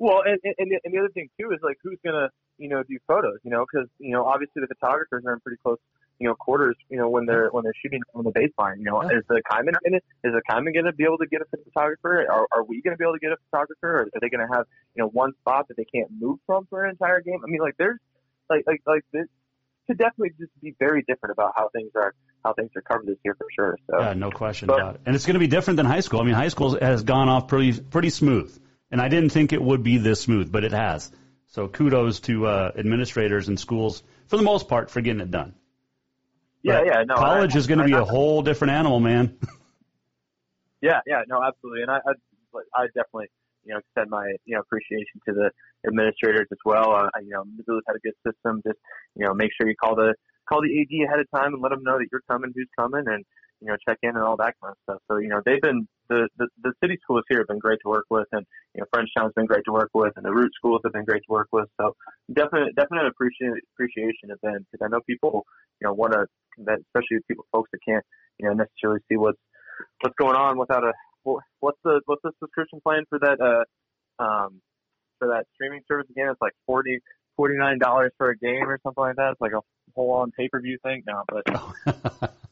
Well, 0.03 0.23
and, 0.27 0.39
and, 0.43 0.55
and 0.83 0.93
the- 0.93 0.99
other 0.99 1.09
thing 1.15 1.29
too 1.39 1.53
is 1.53 1.61
like 1.63 1.79
who's 1.83 1.99
gonna 2.05 2.29
you 2.59 2.69
know 2.69 2.83
do 2.83 2.99
photos, 3.07 3.39
you 3.45 3.51
know, 3.51 3.65
because 3.65 3.89
you 3.99 4.11
know 4.13 4.25
obviously 4.27 4.61
the 4.61 4.75
photographers 4.75 5.23
are 5.25 5.35
in 5.35 5.41
pretty 5.41 5.59
close 5.63 5.79
you 6.19 6.27
know 6.27 6.35
quarters, 6.35 6.77
you 6.89 6.99
know, 6.99 7.09
when 7.09 7.25
they're 7.27 7.49
when 7.51 7.63
they're 7.63 7.79
shooting 7.83 8.03
on 8.15 8.25
the 8.25 8.33
baseline. 8.33 8.79
You 8.79 8.85
know, 8.85 9.01
is 9.03 9.23
the 9.29 9.41
Kaimin 9.51 9.75
gonna 9.85 10.03
is 10.25 10.33
the 10.35 10.43
Kaimin 10.51 10.75
gonna 10.75 10.93
be 10.93 11.05
able 11.05 11.19
to 11.19 11.27
get 11.27 11.41
a 11.41 11.45
photographer? 11.65 12.27
Are 12.29 12.47
are 12.53 12.65
we 12.65 12.83
gonna 12.83 12.97
be 12.97 13.05
able 13.05 13.15
to 13.15 13.21
get 13.21 13.31
a 13.31 13.37
photographer? 13.51 13.91
Or 13.99 14.03
are 14.03 14.21
they 14.21 14.29
gonna 14.29 14.49
have 14.53 14.67
you 14.97 15.03
know 15.05 15.09
one 15.09 15.33
spot 15.41 15.69
that 15.69 15.77
they 15.77 15.85
can't 15.85 16.11
move 16.19 16.41
from 16.47 16.67
for 16.69 16.85
an 16.85 16.91
entire 16.91 17.21
game? 17.21 17.41
I 17.45 17.49
mean, 17.49 17.61
like 17.61 17.77
there's 17.79 18.01
like 18.51 18.65
like 18.67 18.83
like 18.87 19.05
this 19.13 19.27
could 19.87 19.99
definitely 19.99 20.31
just 20.39 20.53
be 20.61 20.75
very 20.79 21.03
different 21.07 21.33
about 21.33 21.53
how 21.57 21.69
things 21.73 21.91
are 21.95 22.13
how 22.45 22.53
things 22.55 22.71
are 22.77 22.83
covered 22.83 23.07
this 23.07 23.19
year 23.25 23.35
for 23.37 23.47
sure. 23.55 23.79
So 23.91 24.01
Yeah, 24.01 24.15
no 24.15 24.31
question 24.31 24.67
But- 24.67 24.81
about 24.81 24.95
it. 24.97 25.01
And 25.07 25.15
it's 25.15 25.27
going 25.27 25.35
to 25.35 25.41
be 25.41 25.47
different 25.47 25.77
than 25.77 25.87
high 25.87 26.01
school. 26.01 26.21
I 26.21 26.25
mean, 26.25 26.35
high 26.35 26.49
school 26.49 26.77
has 26.81 27.05
gone 27.05 27.29
off 27.29 27.47
pretty 27.47 27.81
pretty 27.81 28.11
smooth, 28.11 28.57
and 28.93 29.01
I 29.01 29.09
didn't 29.09 29.31
think 29.31 29.53
it 29.53 29.61
would 29.63 29.83
be 29.83 29.99
this 29.99 30.21
smooth, 30.21 30.53
but 30.53 30.63
it 30.63 30.73
has. 30.73 31.11
So 31.49 31.67
kudos 31.69 32.21
to 32.21 32.47
uh, 32.47 32.73
administrators 32.77 33.49
and 33.49 33.59
schools 33.59 34.03
for 34.29 34.37
the 34.37 34.43
most 34.45 34.69
part 34.69 34.91
for 34.91 35.01
getting 35.01 35.21
it 35.21 35.31
done. 35.31 35.55
yeah, 36.63 36.79
But 36.79 36.87
yeah, 36.87 37.03
no, 37.09 37.15
college 37.17 37.55
I- 37.57 37.59
is 37.59 37.67
going 37.67 37.81
to 37.81 37.85
be 37.85 37.95
I- 37.95 38.01
a 38.01 38.05
whole 38.05 38.43
different 38.43 38.73
animal, 38.75 39.01
man. 39.01 39.37
Yeah, 40.81 40.99
yeah, 41.07 41.23
no, 41.29 41.41
absolutely, 41.41 41.83
and 41.83 41.93
I, 41.93 41.99
I, 41.99 42.13
I 42.75 42.87
definitely, 42.89 43.29
you 43.65 43.73
know, 43.73 43.79
extend 43.79 44.11
my, 44.11 44.27
you 44.45 44.57
know, 44.57 44.63
appreciation 44.63 45.21
to 45.29 45.33
the 45.33 45.51
administrators 45.87 46.49
as 46.51 46.59
well. 46.65 46.91
Uh, 46.93 47.09
you 47.23 47.31
know, 47.31 47.45
Missoula's 47.57 47.85
had 47.87 47.95
a 47.95 48.01
good 48.01 48.15
system. 48.27 48.61
Just, 48.67 48.79
you 49.15 49.25
know, 49.25 49.33
make 49.33 49.51
sure 49.57 49.69
you 49.69 49.77
call 49.77 49.95
the 49.95 50.15
call 50.49 50.61
the 50.61 50.75
AD 50.81 51.07
ahead 51.07 51.21
of 51.21 51.31
time 51.31 51.55
and 51.55 51.63
let 51.63 51.69
them 51.71 51.85
know 51.85 51.99
that 51.99 52.09
you're 52.11 52.27
coming, 52.29 52.51
who's 52.53 52.67
coming, 52.77 53.05
and 53.07 53.25
you 53.63 53.69
know 53.69 53.77
check 53.89 53.99
in 54.03 54.11
and 54.11 54.25
all 54.25 54.37
that 54.37 54.55
kind 54.61 54.73
of 54.73 54.77
stuff. 54.83 55.01
So 55.09 55.19
you 55.19 55.29
know 55.29 55.41
they've 55.45 55.61
been 55.61 55.87
the 56.09 56.29
the, 56.37 56.49
the 56.63 56.73
city 56.83 56.99
schools 57.03 57.23
here 57.29 57.39
have 57.39 57.49
been 57.49 57.61
great 57.61 57.79
to 57.85 57.89
work 57.89 58.07
with, 58.11 58.27
and 58.33 58.45
you 58.75 58.81
know 58.81 58.87
Frenchtown's 58.93 59.33
been 59.35 59.47
great 59.47 59.65
to 59.67 59.73
work 59.73 59.91
with, 59.95 60.13
and 60.17 60.25
the 60.25 60.33
root 60.33 60.51
schools 60.57 60.81
have 60.85 60.93
been 60.93 61.05
great 61.05 61.23
to 61.23 61.33
work 61.33 61.49
with. 61.53 61.69
So 61.81 61.95
definite 62.33 62.75
definite 62.75 63.07
appreciation 63.07 63.61
appreciation 63.75 64.31
of 64.31 64.41
them 64.43 64.67
because 64.71 64.85
I 64.85 64.89
know 64.89 65.01
people 65.07 65.47
you 65.81 65.87
know 65.87 65.95
want 65.95 66.13
to 66.13 66.27
especially 66.59 67.19
people 67.29 67.47
folks 67.53 67.71
that 67.73 67.79
can't 67.87 68.05
you 68.39 68.49
know 68.49 68.55
necessarily 68.55 69.01
see 69.09 69.17
what's 69.17 69.39
what's 70.01 70.17
going 70.19 70.37
on 70.37 70.59
without 70.59 70.85
a 70.85 70.93
what's 71.23 71.79
the 71.85 72.01
what's 72.07 72.23
the 72.23 72.33
subscription 72.41 72.81
plan 72.83 73.05
for 73.09 73.19
that 73.21 73.39
uh 73.41 74.23
um 74.23 74.61
for 75.19 75.29
that 75.29 75.47
streaming 75.55 75.83
service 75.87 76.07
again? 76.11 76.29
It's 76.31 76.41
like 76.41 76.55
forty 76.67 76.99
forty 77.37 77.57
nine 77.57 77.79
dollars 77.79 78.13
for 78.19 78.31
a 78.31 78.37
game 78.37 78.67
or 78.69 78.79
something 78.83 79.03
like 79.03 79.17
that. 79.17 79.33
It's 79.33 79.41
like 79.41 79.53
a 79.53 79.61
whole 79.95 80.13
on 80.13 80.33
pay 80.33 80.49
per 80.49 80.61
view 80.61 80.79
thing 80.83 81.05
now, 81.07 81.23
but. 81.29 82.35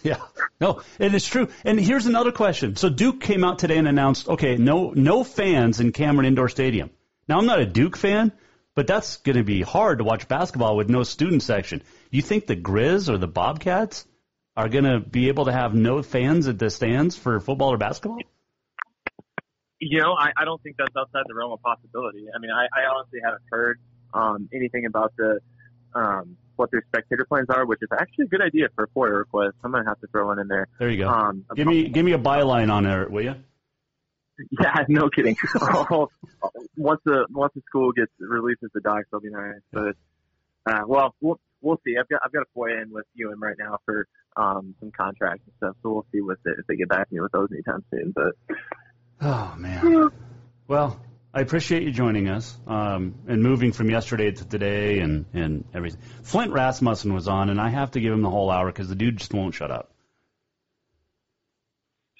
yeah, 0.02 0.22
no, 0.60 0.82
it 0.98 1.14
is 1.14 1.26
true. 1.26 1.48
And 1.64 1.78
here's 1.78 2.06
another 2.06 2.32
question. 2.32 2.76
So 2.76 2.88
Duke 2.88 3.20
came 3.20 3.44
out 3.44 3.58
today 3.58 3.76
and 3.76 3.88
announced, 3.88 4.28
okay, 4.28 4.56
no, 4.56 4.90
no 4.90 5.24
fans 5.24 5.80
in 5.80 5.92
Cameron 5.92 6.26
Indoor 6.26 6.48
Stadium. 6.48 6.90
Now 7.28 7.38
I'm 7.38 7.46
not 7.46 7.60
a 7.60 7.66
Duke 7.66 7.96
fan, 7.96 8.32
but 8.74 8.86
that's 8.86 9.18
going 9.18 9.36
to 9.36 9.44
be 9.44 9.62
hard 9.62 9.98
to 9.98 10.04
watch 10.04 10.26
basketball 10.26 10.76
with 10.76 10.88
no 10.88 11.02
student 11.02 11.42
section. 11.42 11.82
You 12.10 12.22
think 12.22 12.46
the 12.46 12.56
Grizz 12.56 13.08
or 13.08 13.18
the 13.18 13.28
Bobcats 13.28 14.06
are 14.56 14.68
going 14.68 14.84
to 14.84 15.00
be 15.00 15.28
able 15.28 15.44
to 15.46 15.52
have 15.52 15.74
no 15.74 16.02
fans 16.02 16.48
at 16.48 16.58
the 16.58 16.70
stands 16.70 17.16
for 17.16 17.38
football 17.40 17.72
or 17.72 17.78
basketball? 17.78 18.18
You 19.80 20.00
know, 20.00 20.12
I, 20.12 20.32
I 20.36 20.44
don't 20.44 20.62
think 20.62 20.76
that's 20.76 20.94
outside 20.96 21.24
the 21.26 21.34
realm 21.34 21.52
of 21.52 21.62
possibility. 21.62 22.26
I 22.34 22.38
mean, 22.38 22.50
I, 22.50 22.64
I 22.64 22.94
honestly 22.94 23.20
haven't 23.24 23.42
heard 23.50 23.78
um, 24.12 24.48
anything 24.52 24.86
about 24.86 25.14
the 25.16 25.40
um, 25.94 26.36
what 26.60 26.70
their 26.70 26.84
spectator 26.88 27.24
plans 27.24 27.48
are, 27.48 27.64
which 27.64 27.80
is 27.82 27.88
actually 27.98 28.26
a 28.26 28.28
good 28.28 28.42
idea 28.42 28.68
for 28.74 28.84
a 28.84 28.88
FOIA 28.88 29.18
request. 29.18 29.56
I'm 29.64 29.72
gonna 29.72 29.88
have 29.88 29.98
to 30.00 30.06
throw 30.08 30.26
one 30.26 30.38
in 30.38 30.46
there. 30.46 30.68
There 30.78 30.90
you 30.90 30.98
go. 30.98 31.08
Um, 31.08 31.44
give 31.56 31.66
me 31.66 31.88
give 31.88 32.04
me 32.04 32.12
a 32.12 32.18
byline 32.18 32.70
on 32.70 32.84
there, 32.84 33.08
will 33.08 33.22
you? 33.22 33.34
Yeah, 34.58 34.84
no 34.88 35.10
kidding. 35.10 35.36
once 36.74 37.00
the 37.04 37.26
once 37.28 37.52
the 37.54 37.60
school 37.68 37.92
gets 37.92 38.10
releases 38.18 38.70
the 38.72 38.80
docs, 38.80 39.06
I'll 39.12 39.20
be 39.20 39.28
nice. 39.28 39.60
But 39.70 39.96
uh, 40.64 40.80
well, 40.86 41.14
we'll 41.20 41.38
we'll 41.60 41.78
see. 41.84 41.96
I've 42.00 42.08
got 42.08 42.22
I've 42.24 42.32
got 42.32 42.44
a 42.44 42.58
FOIA 42.58 42.84
in 42.84 42.90
with 42.90 43.04
UM 43.22 43.42
right 43.42 43.56
now 43.58 43.80
for 43.84 44.06
um, 44.38 44.74
some 44.80 44.92
contracts 44.92 45.42
and 45.44 45.54
stuff, 45.58 45.76
so 45.82 45.92
we'll 45.92 46.06
see 46.10 46.22
what 46.22 46.38
they, 46.42 46.52
if 46.52 46.66
they 46.68 46.76
get 46.76 46.88
back 46.88 47.06
to 47.10 47.14
me 47.14 47.20
with 47.20 47.32
those 47.32 47.48
anytime 47.52 47.84
soon. 47.90 48.14
But 48.16 48.56
oh 49.20 49.54
man, 49.58 50.08
well, 50.68 50.98
I 51.32 51.42
appreciate 51.42 51.84
you 51.84 51.92
joining 51.92 52.28
us 52.28 52.56
um, 52.66 53.14
and 53.28 53.40
moving 53.40 53.70
from 53.70 53.88
yesterday 53.88 54.32
to 54.32 54.48
today 54.48 54.98
and, 54.98 55.26
and 55.32 55.64
everything. 55.72 56.00
Flint 56.24 56.52
Rasmussen 56.52 57.14
was 57.14 57.28
on, 57.28 57.50
and 57.50 57.60
I 57.60 57.68
have 57.68 57.92
to 57.92 58.00
give 58.00 58.12
him 58.12 58.22
the 58.22 58.30
whole 58.30 58.50
hour 58.50 58.66
because 58.66 58.88
the 58.88 58.96
dude 58.96 59.18
just 59.18 59.32
won't 59.32 59.54
shut 59.54 59.70
up. 59.70 59.92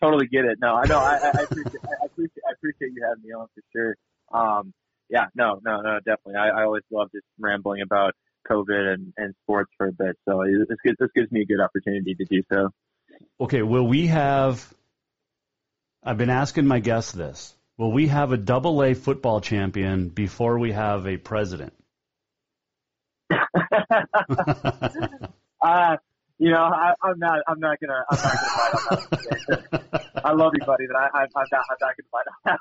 Totally 0.00 0.28
get 0.28 0.44
it. 0.44 0.58
No, 0.60 0.76
I 0.76 0.86
know. 0.86 0.98
I, 0.98 1.16
I, 1.16 1.42
appreciate, 1.42 1.84
I, 1.84 2.06
appreciate, 2.06 2.44
I 2.48 2.52
appreciate 2.52 2.92
you 2.94 3.04
having 3.06 3.24
me 3.24 3.32
on 3.32 3.48
for 3.52 3.62
sure. 3.72 3.96
Um, 4.32 4.72
yeah, 5.08 5.26
no, 5.34 5.60
no, 5.64 5.80
no, 5.80 5.98
definitely. 5.98 6.36
I, 6.36 6.60
I 6.60 6.62
always 6.62 6.84
love 6.92 7.10
just 7.12 7.26
rambling 7.38 7.82
about 7.82 8.14
COVID 8.48 8.94
and, 8.94 9.12
and 9.16 9.34
sports 9.42 9.72
for 9.76 9.88
a 9.88 9.92
bit. 9.92 10.16
So 10.28 10.44
this 10.68 10.78
gives, 10.84 10.96
this 11.00 11.10
gives 11.16 11.32
me 11.32 11.42
a 11.42 11.46
good 11.46 11.60
opportunity 11.60 12.14
to 12.14 12.24
do 12.24 12.42
so. 12.50 12.70
Okay, 13.40 13.62
will 13.62 13.86
we 13.86 14.06
have? 14.06 14.72
I've 16.02 16.16
been 16.16 16.30
asking 16.30 16.66
my 16.66 16.78
guests 16.78 17.10
this 17.10 17.54
Will 17.80 17.92
we 17.92 18.08
have 18.08 18.30
a 18.32 18.36
double 18.36 18.82
A 18.84 18.92
football 18.92 19.40
champion 19.40 20.10
before 20.10 20.58
we 20.58 20.72
have 20.72 21.06
a 21.06 21.16
president? 21.16 21.72
uh, 25.62 25.96
you 26.36 26.50
know, 26.50 26.58
I, 26.58 26.92
I'm 27.02 27.18
not. 27.18 27.38
I'm 27.48 27.58
not 27.58 27.78
gonna. 27.80 28.04
I'm 28.10 28.18
not 28.18 28.34
gonna 28.34 28.50
fight 28.50 28.74
on 28.90 29.08
that. 29.80 30.10
I 30.26 30.32
love 30.32 30.52
you, 30.60 30.66
buddy, 30.66 30.88
but 30.88 30.96
I, 30.96 31.08
I, 31.20 31.22
I'm 31.22 31.46
not. 31.50 31.64
I'm 31.70 31.78
not 31.80 31.96
gonna 31.96 32.10
fight 32.12 32.26
on 32.28 32.42
that 32.44 32.60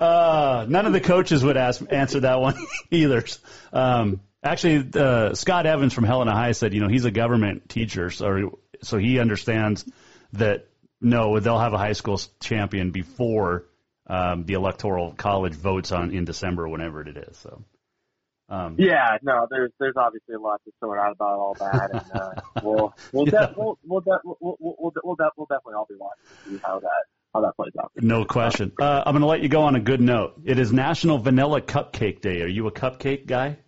uh, 0.00 0.66
none 0.68 0.86
of 0.86 0.92
the 0.92 1.00
coaches 1.00 1.44
would 1.44 1.56
ask 1.56 1.80
answer 1.88 2.18
that 2.18 2.40
one 2.40 2.56
either. 2.90 3.24
Um, 3.72 4.20
actually, 4.42 4.84
uh, 5.00 5.36
Scott 5.36 5.66
Evans 5.66 5.94
from 5.94 6.02
Helena 6.02 6.32
High 6.32 6.50
said, 6.50 6.74
you 6.74 6.80
know, 6.80 6.88
he's 6.88 7.04
a 7.04 7.12
government 7.12 7.68
teacher, 7.68 8.10
so 8.10 8.58
so 8.82 8.98
he 8.98 9.20
understands 9.20 9.84
that 10.32 10.66
no, 11.00 11.38
they'll 11.40 11.58
have 11.58 11.72
a 11.72 11.78
high 11.78 11.92
school 11.92 12.20
champion 12.40 12.90
before 12.90 13.66
um, 14.06 14.44
the 14.44 14.54
electoral 14.54 15.12
college 15.12 15.54
votes 15.54 15.92
on 15.92 16.12
in 16.12 16.24
December, 16.24 16.68
whenever 16.68 17.02
it 17.02 17.16
is. 17.16 17.36
So. 17.38 17.64
Um, 18.48 18.76
yeah, 18.78 19.16
no, 19.22 19.48
there's 19.50 19.72
there's 19.80 19.96
obviously 19.96 20.36
a 20.36 20.38
lot 20.38 20.60
to 20.64 20.72
sort 20.78 21.00
out 21.00 21.10
about 21.10 21.38
all 21.38 21.54
that, 21.58 21.90
and 21.92 22.20
uh, 22.20 22.30
we'll 22.62 22.94
we'll, 23.12 23.24
de- 23.24 23.54
we'll 23.56 23.76
we'll 23.84 24.00
de- 24.00 24.20
we'll 24.24 24.36
we'll 24.40 24.56
we'll, 24.60 24.76
we'll, 25.02 25.16
de- 25.16 25.30
we'll 25.36 25.46
definitely 25.46 25.74
all 25.74 25.86
be 25.88 25.96
watching 25.98 26.24
to 26.28 26.50
see 26.50 26.60
how 26.64 26.78
that 26.78 27.04
how 27.34 27.40
that 27.40 27.56
plays 27.56 27.72
out. 27.80 27.90
No 27.96 28.24
question. 28.24 28.72
Uh, 28.80 29.02
I'm 29.04 29.14
going 29.14 29.22
to 29.22 29.26
let 29.26 29.40
you 29.40 29.48
go 29.48 29.62
on 29.62 29.74
a 29.74 29.80
good 29.80 30.00
note. 30.00 30.40
It 30.44 30.60
is 30.60 30.72
National 30.72 31.18
Vanilla 31.18 31.60
Cupcake 31.60 32.20
Day. 32.20 32.40
Are 32.42 32.46
you 32.46 32.68
a 32.68 32.72
cupcake 32.72 33.26
guy? 33.26 33.58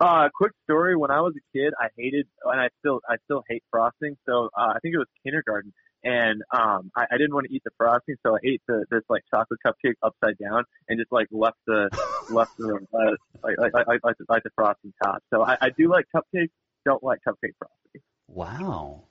Uh, 0.00 0.28
quick 0.34 0.52
story. 0.64 0.96
When 0.96 1.12
I 1.12 1.20
was 1.20 1.34
a 1.36 1.56
kid, 1.56 1.72
I 1.80 1.86
hated, 1.96 2.26
and 2.44 2.60
I 2.60 2.68
still 2.80 3.00
I 3.08 3.14
still 3.24 3.44
hate 3.48 3.62
frosting. 3.70 4.16
So 4.26 4.50
uh, 4.58 4.72
I 4.74 4.78
think 4.82 4.94
it 4.94 4.98
was 4.98 5.06
kindergarten 5.22 5.72
and 6.04 6.42
um 6.52 6.90
I, 6.96 7.06
I 7.10 7.16
didn't 7.16 7.34
want 7.34 7.46
to 7.48 7.54
eat 7.54 7.62
the 7.64 7.70
frosting, 7.76 8.16
so 8.24 8.34
I 8.34 8.38
ate 8.44 8.62
the 8.66 8.84
this 8.90 9.02
like 9.08 9.22
chocolate 9.30 9.60
cupcake 9.64 9.94
upside 10.02 10.38
down 10.38 10.64
and 10.88 10.98
just 10.98 11.12
like 11.12 11.28
left 11.30 11.58
the 11.66 11.88
left 12.30 12.56
the 12.58 12.74
uh, 12.92 12.98
like, 13.42 13.58
like, 13.58 13.86
like, 13.86 14.00
like, 14.04 14.18
the, 14.18 14.24
like 14.28 14.42
the 14.42 14.50
frosting 14.54 14.92
top. 15.02 15.22
So 15.32 15.42
I, 15.42 15.56
I 15.60 15.70
do 15.70 15.88
like 15.88 16.06
cupcakes, 16.14 16.50
don't 16.84 17.02
like 17.02 17.20
cupcake 17.26 17.54
frosting. 17.58 18.02
Wow. 18.28 19.04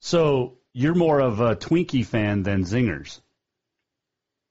So 0.00 0.58
you're 0.72 0.94
more 0.94 1.20
of 1.20 1.40
a 1.40 1.56
Twinkie 1.56 2.04
fan 2.04 2.42
than 2.42 2.64
Zingers. 2.64 3.20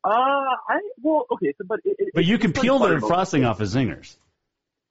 Uh, 0.04 0.10
I 0.10 0.82
well 1.02 1.26
okay, 1.32 1.54
so 1.58 1.66
but 1.68 1.80
it, 1.86 1.98
but 2.16 2.26
you 2.26 2.40
can 2.40 2.54
peel 2.54 2.80
the 2.80 3.00
frosting 3.00 3.46
off 3.46 3.60
of 3.60 3.68
Zingers. 3.68 4.16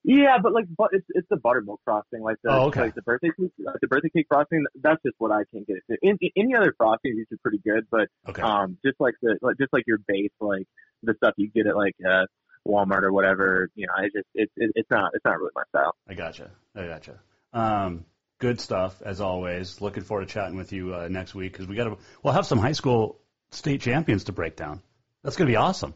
Yeah, 0.02 0.38
but 0.42 0.54
like, 0.54 0.64
but 0.76 0.90
it's 0.92 1.04
it's 1.10 1.28
the 1.28 1.36
buttermilk 1.36 1.80
frosting, 1.84 2.22
like 2.22 2.36
the 2.42 2.50
oh, 2.50 2.68
okay. 2.68 2.80
like 2.82 2.94
the 2.94 3.02
birthday 3.02 3.28
cake, 3.38 3.52
like 3.58 3.80
the 3.82 3.86
birthday 3.86 4.08
cake 4.08 4.26
frosting. 4.28 4.64
That's 4.82 5.00
just 5.04 5.16
what 5.18 5.30
I 5.30 5.44
can't 5.52 5.66
get 5.66 5.76
into. 5.88 5.98
In, 6.02 6.16
in, 6.20 6.30
any 6.36 6.54
other 6.54 6.74
frosting 6.76 7.22
is 7.30 7.38
pretty 7.42 7.58
good, 7.58 7.86
but 7.90 8.08
okay. 8.26 8.40
um, 8.40 8.78
just 8.84 8.98
like 8.98 9.14
the 9.20 9.38
like 9.42 9.58
just 9.58 9.72
like 9.72 9.84
your 9.86 9.98
base, 10.08 10.30
like 10.40 10.66
the 11.02 11.14
stuff 11.16 11.34
you 11.36 11.50
get 11.50 11.66
at 11.66 11.76
like 11.76 11.94
uh 12.06 12.24
Walmart 12.66 13.02
or 13.02 13.12
whatever, 13.12 13.68
you 13.74 13.86
know, 13.86 13.92
it's 14.02 14.14
just 14.14 14.26
it's 14.34 14.52
it, 14.56 14.70
it's 14.74 14.90
not 14.90 15.12
it's 15.14 15.24
not 15.24 15.38
really 15.38 15.52
my 15.54 15.62
style. 15.68 15.94
I 16.08 16.14
gotcha, 16.14 16.50
I 16.74 16.86
gotcha. 16.86 17.20
Um, 17.52 18.04
good 18.38 18.58
stuff 18.58 19.02
as 19.02 19.20
always. 19.20 19.82
Looking 19.82 20.02
forward 20.02 20.28
to 20.28 20.32
chatting 20.32 20.56
with 20.56 20.72
you 20.72 20.94
uh, 20.94 21.08
next 21.08 21.34
week 21.34 21.52
because 21.52 21.66
we 21.66 21.76
got 21.76 21.84
to 21.84 21.98
we'll 22.22 22.34
have 22.34 22.46
some 22.46 22.58
high 22.58 22.72
school 22.72 23.18
state 23.50 23.82
champions 23.82 24.24
to 24.24 24.32
break 24.32 24.56
down. 24.56 24.82
That's 25.22 25.36
gonna 25.36 25.50
be 25.50 25.56
awesome. 25.56 25.94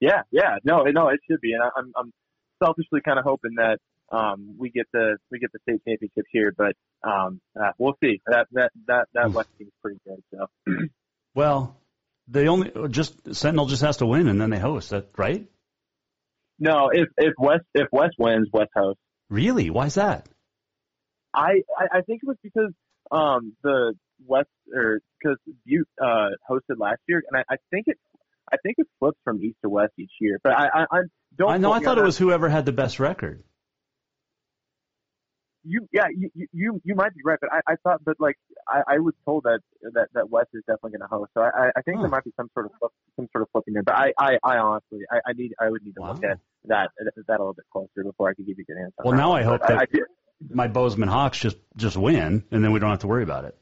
Yeah, 0.00 0.22
yeah, 0.30 0.56
no, 0.64 0.82
no, 0.82 1.08
it 1.08 1.20
should 1.28 1.40
be, 1.40 1.54
and 1.54 1.62
I, 1.62 1.68
I'm 1.76 1.92
I'm 1.96 2.12
selfishly 2.62 3.00
kind 3.04 3.18
of 3.18 3.24
hoping 3.24 3.54
that 3.56 3.78
um, 4.10 4.54
we 4.58 4.70
get 4.70 4.86
the 4.92 5.16
we 5.30 5.38
get 5.38 5.50
the 5.52 5.58
state 5.62 5.82
championships 5.86 6.28
here, 6.30 6.52
but 6.56 6.74
um, 7.02 7.40
uh, 7.60 7.72
we'll 7.78 7.96
see. 8.02 8.20
That 8.26 8.46
that 8.52 8.70
that 8.86 9.08
that 9.14 9.32
West 9.32 9.48
team's 9.58 9.72
pretty 9.82 10.00
good. 10.06 10.22
So. 10.32 10.72
well, 11.34 11.76
they 12.28 12.48
only 12.48 12.72
just 12.90 13.34
Sentinel 13.34 13.66
just 13.66 13.82
has 13.82 13.98
to 13.98 14.06
win 14.06 14.28
and 14.28 14.40
then 14.40 14.50
they 14.50 14.58
host. 14.58 14.90
That 14.90 15.08
right? 15.16 15.46
No, 16.58 16.90
if 16.92 17.08
if 17.16 17.34
West 17.38 17.64
if 17.74 17.88
West 17.92 18.14
wins, 18.18 18.48
West 18.52 18.70
hosts. 18.74 19.00
Really? 19.28 19.70
Why 19.70 19.86
is 19.86 19.94
that? 19.94 20.28
I 21.34 21.62
I, 21.76 21.98
I 21.98 22.00
think 22.02 22.22
it 22.22 22.26
was 22.26 22.38
because 22.42 22.72
um 23.10 23.54
the 23.62 23.94
West 24.24 24.48
or 24.74 25.00
because 25.20 25.38
Butte 25.66 25.88
uh 26.00 26.30
hosted 26.48 26.78
last 26.78 27.00
year, 27.08 27.22
and 27.28 27.36
I, 27.38 27.54
I 27.54 27.56
think 27.70 27.84
it 27.88 27.98
I 28.52 28.56
think 28.62 28.76
it 28.78 28.86
flips 28.98 29.18
from 29.24 29.42
east 29.42 29.56
to 29.62 29.68
west 29.68 29.92
each 29.98 30.12
year. 30.20 30.38
But 30.42 30.52
I, 30.52 30.66
I, 30.66 30.86
I 30.90 31.00
don't. 31.36 31.50
I 31.50 31.58
know. 31.58 31.72
I 31.72 31.80
thought 31.80 31.98
it 31.98 32.04
was 32.04 32.18
whoever 32.18 32.48
had 32.48 32.64
the 32.64 32.72
best 32.72 33.00
record. 33.00 33.42
You, 35.68 35.88
yeah, 35.92 36.04
you, 36.16 36.30
you, 36.52 36.80
you 36.84 36.94
might 36.94 37.12
be 37.12 37.22
right, 37.24 37.38
but 37.40 37.50
I, 37.52 37.72
I 37.72 37.74
thought, 37.82 38.04
but 38.04 38.14
like, 38.20 38.36
I, 38.68 38.82
I 38.86 38.98
was 38.98 39.14
told 39.24 39.42
that 39.44 39.58
that 39.94 40.06
that 40.14 40.30
West 40.30 40.50
is 40.54 40.62
definitely 40.64 40.92
going 40.92 41.00
to 41.00 41.08
host. 41.08 41.32
So 41.34 41.40
I, 41.40 41.72
I 41.76 41.82
think 41.82 41.96
huh. 41.96 42.02
there 42.02 42.10
might 42.10 42.22
be 42.22 42.32
some 42.36 42.48
sort 42.54 42.66
of 42.66 42.90
some 43.16 43.26
sort 43.32 43.42
of 43.42 43.48
flipping 43.50 43.74
there. 43.74 43.82
But 43.82 43.96
I, 43.96 44.12
I, 44.16 44.38
I 44.44 44.58
honestly, 44.58 45.00
I, 45.10 45.16
I 45.26 45.32
need, 45.32 45.54
I 45.60 45.68
would 45.68 45.82
need 45.82 45.96
to 45.96 46.02
wow. 46.02 46.12
look 46.12 46.22
at 46.22 46.38
that 46.66 46.90
that 47.26 47.40
a 47.40 47.42
little 47.42 47.52
bit 47.52 47.64
closer 47.72 48.04
before 48.04 48.30
I 48.30 48.34
could 48.34 48.46
give 48.46 48.58
you 48.58 48.64
a 48.68 48.72
good 48.72 48.80
answer. 48.80 48.94
Well, 49.04 49.16
now 49.16 49.32
I 49.32 49.42
hope 49.42 49.62
but 49.62 49.68
that 49.70 49.78
I, 49.78 49.82
I 49.82 50.00
my 50.48 50.68
Bozeman 50.68 51.08
Hawks 51.08 51.38
just 51.38 51.56
just 51.76 51.96
win, 51.96 52.44
and 52.52 52.62
then 52.62 52.70
we 52.70 52.78
don't 52.78 52.90
have 52.90 53.00
to 53.00 53.08
worry 53.08 53.24
about 53.24 53.44
it. 53.44 53.56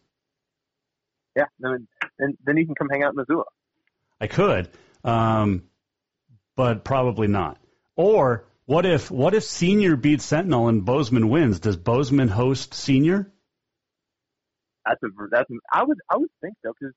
Yeah, 1.35 1.47
then 1.59 1.89
then, 2.18 2.37
then 2.45 2.57
you 2.59 2.66
can 2.66 2.74
come 2.74 2.91
hang 2.91 3.03
out 3.03 3.12
in 3.12 3.16
Missoula. 3.16 3.45
I 4.21 4.27
could, 4.27 4.69
um, 5.03 5.65
but 6.57 6.85
probably 6.85 7.27
not. 7.29 7.59
Or 7.97 8.45
what 8.67 8.87
if 8.87 9.11
what 9.11 9.35
if 9.35 9.45
Senior 9.45 9.97
beats 9.97 10.25
Sentinel 10.25 10.69
and 10.69 10.85
Bozeman 10.85 11.29
wins? 11.29 11.61
Does 11.61 11.77
Bozeman 11.77 12.29
host 12.29 12.75
Senior? 12.75 13.31
That's 14.87 15.03
a 15.03 15.09
that's 15.31 15.51
a, 15.51 15.55
I 15.73 15.83
would 15.85 15.99
I 16.11 16.17
would 16.17 16.31
think 16.41 16.55
so 16.65 16.73
because 16.79 16.95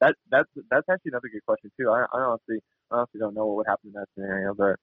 that 0.00 0.14
that's 0.30 0.48
that's 0.70 0.88
actually 0.90 1.10
another 1.10 1.28
good 1.32 1.44
question 1.46 1.70
too. 1.78 1.90
I, 1.90 2.04
I 2.12 2.20
honestly 2.22 2.58
honestly 2.90 3.20
don't 3.20 3.34
know 3.34 3.46
what 3.46 3.56
would 3.56 3.66
happen 3.66 3.88
in 3.88 3.92
that 3.92 4.08
scenario, 4.14 4.54
but 4.54 4.76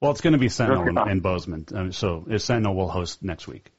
Well, 0.00 0.10
it's 0.10 0.20
going 0.20 0.32
to 0.32 0.38
be 0.38 0.48
Sentinel 0.48 0.88
and, 0.88 0.98
and 0.98 1.22
Bozeman. 1.22 1.66
Um, 1.74 1.92
so 1.92 2.26
Sentinel 2.38 2.74
will 2.74 2.88
host 2.88 3.22
next 3.22 3.46
week. 3.46 3.70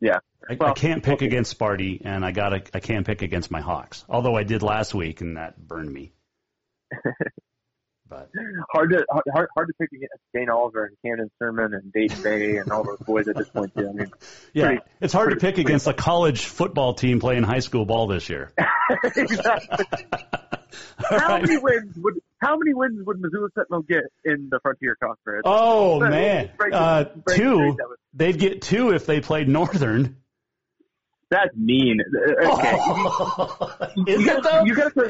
Yeah. 0.00 0.18
I, 0.48 0.56
I 0.60 0.72
can't 0.74 1.02
pick 1.02 1.22
against 1.22 1.58
Sparty, 1.58 2.02
and 2.04 2.24
I 2.24 2.30
got 2.30 2.52
I 2.52 2.80
can't 2.80 3.06
pick 3.06 3.22
against 3.22 3.50
my 3.50 3.60
Hawks. 3.60 4.04
Although 4.08 4.36
I 4.36 4.44
did 4.44 4.62
last 4.62 4.94
week, 4.94 5.20
and 5.20 5.36
that 5.36 5.58
burned 5.58 5.92
me. 5.92 6.12
But 8.08 8.30
hard 8.70 8.90
to 8.90 9.04
hard, 9.32 9.48
hard 9.54 9.68
to 9.68 9.74
pick 9.80 9.90
against 9.92 10.22
Dane 10.32 10.48
Oliver 10.48 10.84
and 10.84 10.96
Camden 11.04 11.28
Sermon 11.40 11.74
and 11.74 11.92
Dayton 11.92 12.22
Bay 12.22 12.56
and 12.56 12.70
all 12.70 12.84
those 12.84 13.00
boys 13.00 13.26
at 13.26 13.36
this 13.36 13.48
point 13.48 13.74
too. 13.74 13.88
I 13.88 13.92
mean, 13.92 14.12
yeah, 14.52 14.66
pretty- 14.66 14.82
it's 15.00 15.12
hard 15.12 15.30
to 15.30 15.36
pretty- 15.36 15.56
pick 15.56 15.66
against 15.66 15.88
a 15.88 15.92
college 15.92 16.44
football 16.44 16.94
team 16.94 17.18
playing 17.18 17.42
high 17.42 17.58
school 17.58 17.84
ball 17.84 18.06
this 18.06 18.28
year. 18.28 18.52
exactly. 19.16 19.86
How 20.98 21.16
right. 21.16 21.42
many 21.42 21.58
wins 21.58 21.96
would 21.96 22.20
how 22.38 22.56
many 22.56 22.74
wins 22.74 23.04
would 23.06 23.20
Missoula 23.20 23.48
Sentinel 23.56 23.82
get 23.82 24.04
in 24.24 24.48
the 24.50 24.60
Frontier 24.62 24.96
Conference? 25.02 25.42
Oh 25.44 26.00
man, 26.00 26.50
break 26.58 26.72
uh, 26.74 27.04
break 27.24 27.38
two. 27.38 27.76
They'd 28.14 28.38
get 28.38 28.62
two 28.62 28.90
if 28.90 29.06
they 29.06 29.20
played 29.20 29.48
Northern. 29.48 30.16
That's 31.30 31.54
mean. 31.56 31.98
Uh, 32.00 32.52
Okay. 32.52 32.76
Is 34.12 34.20
you 34.24 34.30
it 34.30 34.42
gotta, 34.42 34.42
though? 34.42 34.64
You 34.64 34.74
gotta 34.74 34.90
throw, 34.90 35.08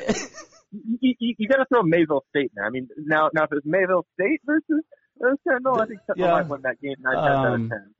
you, 1.00 1.14
you, 1.18 1.34
you 1.38 1.48
gotta 1.48 1.66
throw 1.72 1.82
Mayville 1.82 2.24
State 2.30 2.44
in 2.44 2.50
there. 2.54 2.64
I 2.66 2.70
mean, 2.70 2.88
now 2.98 3.28
now 3.34 3.44
if 3.44 3.52
it's 3.52 3.52
was 3.52 3.62
Mayville 3.66 4.06
State 4.14 4.40
versus 4.46 4.82
uh, 5.24 5.34
Sentinel, 5.46 5.80
I 5.80 5.86
think 5.86 6.00
Sentinel 6.06 6.28
Yeah. 6.28 6.34
might 6.42 6.48
win 6.48 6.62
that 6.62 6.80
game 6.80 6.94
nine 7.00 7.14
times 7.14 7.28
out 7.38 7.46
Um, 7.46 7.64
of 7.64 7.70
ten. 7.70 7.92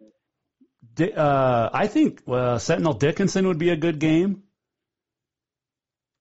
Di- 0.95 1.13
uh, 1.13 1.71
I 1.73 1.87
think 1.89 2.23
uh, 2.27 2.59
Sentinel 2.59 2.95
Dickinson 2.95 3.47
would 3.49 3.59
be 3.59 3.69
a 3.71 3.77
good 3.77 3.99
game. 3.99 4.45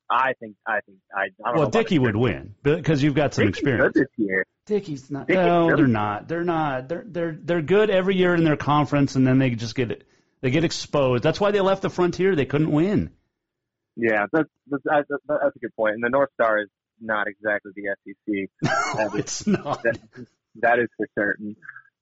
I 0.10 0.34
think 0.40 0.56
I 0.68 0.80
think 0.86 0.98
I. 1.16 1.22
I 1.24 1.28
don't 1.48 1.54
Well, 1.56 1.64
about 1.64 1.72
Dickey 1.74 2.00
would 2.00 2.16
win 2.16 2.56
because 2.64 3.02
you've 3.02 3.16
got 3.16 3.34
some 3.34 3.46
Dickey's 3.46 3.58
experience. 3.60 3.94
good 3.94 4.04
this 4.04 4.26
year. 4.26 4.46
Dickey's 4.66 5.10
not. 5.12 5.28
Dickey's 5.28 5.46
no, 5.46 5.68
really- 5.68 5.78
they're 5.78 5.88
not. 5.88 6.28
They're 6.28 6.44
not. 6.44 6.88
They're 6.90 7.04
they're 7.08 7.38
they're 7.42 7.62
good 7.62 7.90
every 7.90 8.16
year 8.16 8.36
in 8.36 8.44
their 8.44 8.58
conference, 8.58 9.16
and 9.16 9.26
then 9.26 9.40
they 9.40 9.52
just 9.52 9.76
get 9.76 10.04
they 10.42 10.52
get 10.52 10.64
exposed. 10.64 11.24
That's 11.24 11.40
why 11.40 11.52
they 11.52 11.62
left 11.62 11.82
the 11.82 11.90
Frontier. 11.90 12.36
They 12.36 12.46
couldn't 12.46 12.72
win. 12.72 13.12
Yeah, 13.96 14.26
that's 14.32 14.50
that's, 14.70 14.84
that's, 14.86 15.08
that's 15.28 15.56
a 15.56 15.60
good 15.60 15.76
point. 15.76 15.96
And 15.96 16.04
the 16.04 16.10
North 16.10 16.30
Star 16.34 16.60
is 16.60 16.70
not 17.02 17.28
exactly 17.28 17.72
the 17.76 17.96
SEC. 18.06 18.50
That 18.98 19.08
is, 19.14 19.16
it's 19.20 19.48
not. 19.48 19.84
that, 19.84 20.00
that 20.62 20.80
is 20.80 20.88
for 20.98 21.08
certain. 21.16 21.56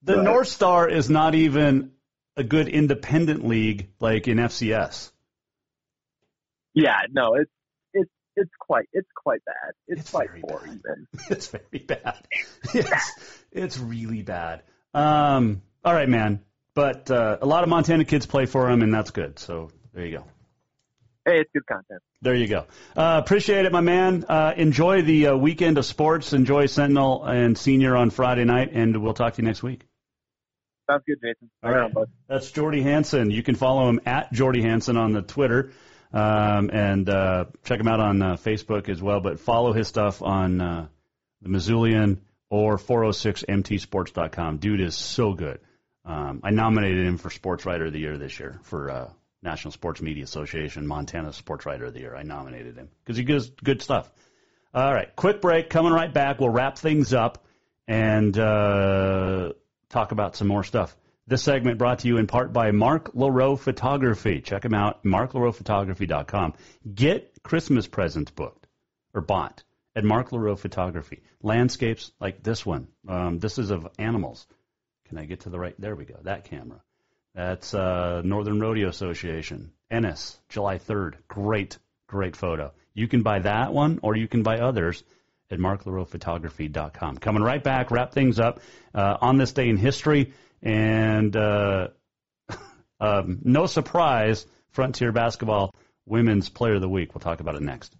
The 0.03 0.15
But- 0.17 0.23
North 0.23 0.47
Star 0.49 0.89
is 0.89 1.09
not 1.09 1.35
even 1.35 1.91
a 2.35 2.43
good 2.43 2.67
independent 2.67 3.47
league 3.47 3.89
like 3.99 4.27
in 4.27 4.37
FCS. 4.37 5.11
Yeah, 6.73 6.97
no, 7.11 7.35
it's 7.35 7.51
it's 8.35 8.51
quite 8.59 8.85
it's 8.93 9.09
quite 9.15 9.43
bad. 9.45 9.73
It's, 9.87 10.01
It's 10.01 10.11
quite 10.11 10.29
poor 10.41 10.59
bad. 10.59 10.67
even. 10.69 11.07
It's 11.29 11.47
very 11.47 11.79
bad. 11.85 12.27
It's 12.73 13.11
it's 13.51 13.79
really 13.79 14.21
bad. 14.23 14.63
Um, 14.93 15.61
all 15.83 15.93
right, 15.93 16.09
man. 16.09 16.41
But 16.75 17.11
uh, 17.11 17.37
a 17.41 17.45
lot 17.45 17.63
of 17.63 17.69
Montana 17.69 18.03
kids 18.05 18.25
play 18.25 18.45
for 18.47 18.69
him, 18.69 18.81
and 18.81 18.93
that's 18.93 19.11
good. 19.11 19.37
So 19.37 19.69
there 19.93 20.05
you 20.05 20.17
go. 20.17 20.23
Hey, 21.25 21.39
it's 21.39 21.49
good 21.53 21.65
content. 21.67 22.01
There 22.21 22.35
you 22.35 22.47
go. 22.47 22.65
Uh, 22.97 23.21
appreciate 23.23 23.65
it, 23.65 23.71
my 23.71 23.79
man. 23.81 24.25
Uh, 24.27 24.53
enjoy 24.57 25.03
the 25.03 25.27
uh, 25.27 25.35
weekend 25.37 25.77
of 25.77 25.85
sports. 25.85 26.33
Enjoy 26.33 26.65
Sentinel 26.65 27.23
and 27.25 27.57
Senior 27.57 27.95
on 27.95 28.09
Friday 28.09 28.43
night, 28.43 28.71
and 28.73 29.01
we'll 29.01 29.13
talk 29.13 29.33
to 29.35 29.41
you 29.41 29.47
next 29.47 29.61
week. 29.63 29.85
Sounds 30.89 31.03
good, 31.07 31.17
Jason. 31.21 31.49
All 31.63 31.71
Right 31.71 31.93
bud. 31.93 32.09
That's 32.27 32.51
Jordy 32.51 32.81
Hansen. 32.81 33.29
You 33.31 33.41
can 33.43 33.55
follow 33.55 33.87
him 33.87 34.01
at 34.05 34.33
Jordy 34.33 34.61
Hansen 34.61 34.97
on 34.97 35.13
the 35.13 35.21
Twitter, 35.21 35.71
um, 36.13 36.69
and 36.71 37.09
uh, 37.09 37.45
check 37.63 37.79
him 37.79 37.87
out 37.87 37.99
on 37.99 38.21
uh, 38.21 38.35
Facebook 38.35 38.87
as 38.87 39.01
well. 39.01 39.19
But 39.19 39.39
follow 39.39 39.73
his 39.73 39.87
stuff 39.87 40.21
on 40.21 40.61
uh, 40.61 40.87
the 41.41 41.49
Missoulian 41.49 42.19
or 42.49 42.77
406mtsports.com. 42.77 44.57
Dude 44.57 44.81
is 44.81 44.95
so 44.95 45.33
good. 45.33 45.59
Um, 46.05 46.41
I 46.43 46.51
nominated 46.51 47.05
him 47.05 47.17
for 47.17 47.29
Sports 47.29 47.65
Writer 47.65 47.85
of 47.85 47.93
the 47.93 47.99
Year 47.99 48.17
this 48.17 48.39
year 48.39 48.59
for 48.63 48.91
uh, 48.91 49.09
National 49.41 49.71
Sports 49.71 50.01
Media 50.01 50.23
Association, 50.23 50.85
Montana 50.85 51.33
Sports 51.33 51.65
Writer 51.65 51.85
of 51.85 51.93
the 51.93 52.01
Year. 52.01 52.15
I 52.15 52.23
nominated 52.23 52.75
him 52.75 52.89
because 53.03 53.17
he 53.17 53.23
does 53.23 53.49
good 53.49 53.81
stuff. 53.81 54.11
All 54.73 54.93
right, 54.93 55.15
quick 55.15 55.41
break. 55.41 55.69
Coming 55.69 55.93
right 55.93 56.13
back. 56.13 56.39
We'll 56.39 56.49
wrap 56.49 56.77
things 56.77 57.13
up 57.13 57.45
and 57.87 58.37
uh, 58.37 59.53
talk 59.89 60.11
about 60.11 60.35
some 60.35 60.47
more 60.47 60.63
stuff. 60.63 60.95
This 61.25 61.41
segment 61.41 61.77
brought 61.77 61.99
to 61.99 62.07
you 62.09 62.17
in 62.17 62.27
part 62.27 62.51
by 62.51 62.71
Mark 62.71 63.13
LaRoe 63.13 63.57
Photography. 63.57 64.41
Check 64.41 64.65
him 64.65 64.73
out, 64.73 65.05
marklaroephotography.com. 65.05 66.53
Get 66.93 67.31
Christmas 67.43 67.87
presents 67.87 68.31
booked 68.31 68.67
or 69.13 69.21
bought 69.21 69.63
at 69.95 70.03
Mark 70.03 70.31
LaRoe 70.31 70.59
Photography. 70.59 71.23
Landscapes 71.41 72.11
like 72.19 72.43
this 72.43 72.65
one. 72.65 72.89
Um, 73.07 73.39
this 73.39 73.57
is 73.57 73.71
of 73.71 73.87
animals. 73.97 74.45
Can 75.07 75.17
I 75.17 75.23
get 75.23 75.41
to 75.41 75.49
the 75.49 75.57
right? 75.57 75.75
There 75.79 75.95
we 75.95 76.03
go. 76.03 76.15
That 76.23 76.43
camera. 76.43 76.81
That's 77.33 77.73
uh, 77.73 78.21
Northern 78.25 78.59
Rodeo 78.59 78.89
Association. 78.89 79.71
Ennis, 79.89 80.37
July 80.49 80.77
3rd. 80.77 81.15
Great, 81.29 81.77
great 82.07 82.35
photo. 82.35 82.73
You 82.93 83.07
can 83.07 83.23
buy 83.23 83.39
that 83.39 83.73
one 83.73 83.99
or 84.03 84.17
you 84.17 84.27
can 84.27 84.43
buy 84.43 84.59
others 84.59 85.03
at 85.49 85.57
marklaroephotography.com. 85.57 87.17
Coming 87.19 87.43
right 87.43 87.63
back, 87.63 87.91
wrap 87.91 88.11
things 88.11 88.41
up 88.41 88.59
uh, 88.93 89.17
on 89.21 89.37
this 89.37 89.53
day 89.53 89.69
in 89.69 89.77
history. 89.77 90.33
And 90.63 91.35
uh, 91.35 91.89
um, 92.99 93.39
no 93.43 93.65
surprise, 93.65 94.45
Frontier 94.71 95.11
Basketball 95.11 95.75
Women's 96.05 96.49
Player 96.49 96.75
of 96.75 96.81
the 96.81 96.89
Week. 96.89 97.13
We'll 97.13 97.21
talk 97.21 97.41
about 97.41 97.55
it 97.55 97.61
next. 97.61 97.95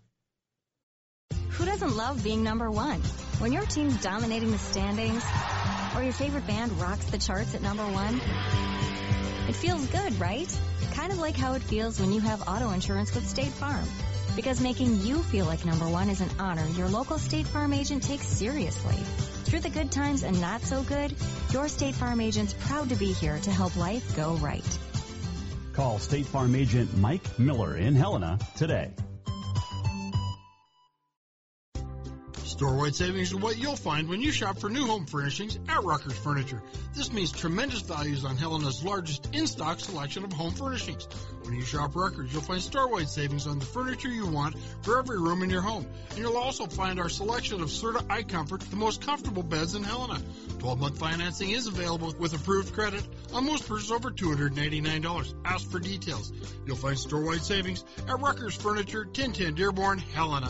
Who 1.49 1.65
doesn't 1.65 1.95
love 1.95 2.23
being 2.23 2.43
number 2.43 2.71
one? 2.71 2.99
When 3.39 3.51
your 3.51 3.65
team's 3.65 4.01
dominating 4.01 4.51
the 4.51 4.57
standings, 4.57 5.23
or 5.95 6.03
your 6.03 6.13
favorite 6.13 6.47
band 6.47 6.71
rocks 6.81 7.05
the 7.05 7.17
charts 7.17 7.53
at 7.53 7.61
number 7.61 7.83
one, 7.83 8.15
it 9.47 9.55
feels 9.55 9.85
good, 9.87 10.19
right? 10.19 10.47
Kind 10.93 11.11
of 11.11 11.19
like 11.19 11.35
how 11.35 11.53
it 11.53 11.61
feels 11.61 11.99
when 11.99 12.11
you 12.11 12.21
have 12.21 12.47
auto 12.47 12.71
insurance 12.71 13.13
with 13.13 13.27
State 13.27 13.51
Farm. 13.51 13.87
Because 14.35 14.59
making 14.59 15.01
you 15.01 15.21
feel 15.21 15.45
like 15.45 15.65
number 15.65 15.87
one 15.87 16.09
is 16.09 16.21
an 16.21 16.29
honor 16.39 16.65
your 16.69 16.87
local 16.87 17.19
State 17.19 17.45
Farm 17.45 17.73
agent 17.73 18.03
takes 18.03 18.25
seriously. 18.25 18.95
Through 19.45 19.59
the 19.59 19.69
good 19.69 19.91
times 19.91 20.23
and 20.23 20.39
not 20.41 20.61
so 20.61 20.81
good, 20.83 21.13
your 21.51 21.67
State 21.67 21.93
Farm 21.93 22.19
agent's 22.19 22.53
proud 22.53 22.89
to 22.89 22.95
be 22.95 23.13
here 23.13 23.37
to 23.37 23.51
help 23.51 23.75
life 23.75 24.15
go 24.15 24.33
right. 24.35 24.79
Call 25.73 25.99
State 25.99 26.25
Farm 26.25 26.55
agent 26.55 26.97
Mike 26.97 27.37
Miller 27.37 27.77
in 27.77 27.95
Helena 27.95 28.39
today. 28.57 28.91
Store-wide 32.43 32.95
savings 32.95 33.33
are 33.33 33.37
what 33.37 33.57
you'll 33.57 33.75
find 33.75 34.07
when 34.07 34.21
you 34.21 34.31
shop 34.31 34.59
for 34.59 34.69
new 34.69 34.85
home 34.85 35.07
furnishings 35.07 35.57
at 35.67 35.83
Rucker's 35.83 36.17
Furniture. 36.17 36.61
This 36.93 37.11
means 37.11 37.31
tremendous 37.31 37.81
values 37.81 38.23
on 38.23 38.37
Helena's 38.37 38.83
largest 38.83 39.33
in-stock 39.33 39.79
selection 39.79 40.23
of 40.23 40.31
home 40.31 40.53
furnishings. 40.53 41.07
When 41.53 41.59
you 41.59 41.67
shop 41.67 41.95
Rucker's, 41.95 42.33
you'll 42.33 42.41
find 42.41 42.59
store-wide 42.59 43.07
savings 43.07 43.45
on 43.45 43.59
the 43.59 43.65
furniture 43.65 44.09
you 44.09 44.25
want 44.25 44.55
for 44.81 44.97
every 44.97 45.19
room 45.19 45.43
in 45.43 45.51
your 45.51 45.61
home. 45.61 45.85
And 46.09 46.17
you'll 46.17 46.35
also 46.35 46.65
find 46.65 46.99
our 46.99 47.09
selection 47.09 47.61
of 47.61 47.69
Serta 47.69 48.01
iComfort, 48.07 48.67
the 48.71 48.75
most 48.75 49.03
comfortable 49.03 49.43
beds 49.43 49.75
in 49.75 49.83
Helena. 49.83 50.19
12-month 50.57 50.97
financing 50.97 51.51
is 51.51 51.67
available 51.67 52.11
with 52.17 52.33
approved 52.33 52.73
credit 52.73 53.07
on 53.35 53.45
most 53.45 53.67
purchases 53.67 53.91
over 53.91 54.09
$299. 54.09 55.35
Ask 55.45 55.69
for 55.69 55.77
details. 55.77 56.33
You'll 56.65 56.75
find 56.75 56.97
store-wide 56.97 57.43
savings 57.43 57.85
at 58.07 58.19
Rucker's 58.19 58.55
Furniture, 58.55 59.03
1010 59.03 59.53
Dearborn, 59.53 59.99
Helena. 59.99 60.49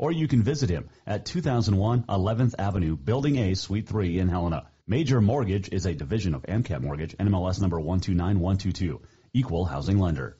or 0.00 0.10
you 0.10 0.26
can 0.26 0.42
visit 0.42 0.70
him 0.70 0.88
at 1.06 1.26
2001 1.26 2.04
11th 2.04 2.54
Avenue, 2.58 2.96
Building 2.96 3.36
A, 3.36 3.54
Suite 3.54 3.86
3 3.86 4.18
in 4.18 4.28
Helena. 4.30 4.64
Major 4.86 5.20
Mortgage 5.20 5.68
is 5.68 5.84
a 5.84 5.92
division 5.92 6.34
of 6.34 6.42
AMCAP 6.44 6.80
Mortgage, 6.80 7.14
NMLS 7.18 7.60
number 7.60 7.78
129122, 7.78 9.02
equal 9.34 9.66
housing 9.66 9.98
lender. 9.98 10.38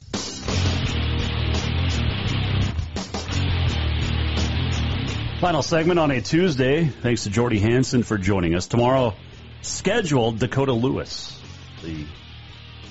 Final 5.40 5.62
segment 5.62 5.98
on 5.98 6.10
a 6.10 6.22
Tuesday. 6.22 6.86
Thanks 6.86 7.24
to 7.24 7.30
Jordy 7.30 7.58
Hansen 7.58 8.02
for 8.02 8.16
joining 8.16 8.54
us. 8.54 8.66
Tomorrow, 8.66 9.14
scheduled 9.60 10.38
Dakota 10.38 10.72
Lewis, 10.72 11.38
the 11.82 12.06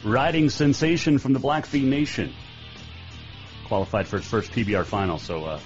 riding 0.05 0.51
sensation 0.51 1.17
from 1.17 1.34
the 1.34 1.39
Blackfeet 1.39 1.84
Nation, 1.84 2.32
qualified 3.67 4.07
for 4.07 4.17
his 4.17 4.28
first 4.28 4.51
PBR 4.51 4.86
final. 4.86 5.17
So 5.17 5.45
uh, 5.45 5.59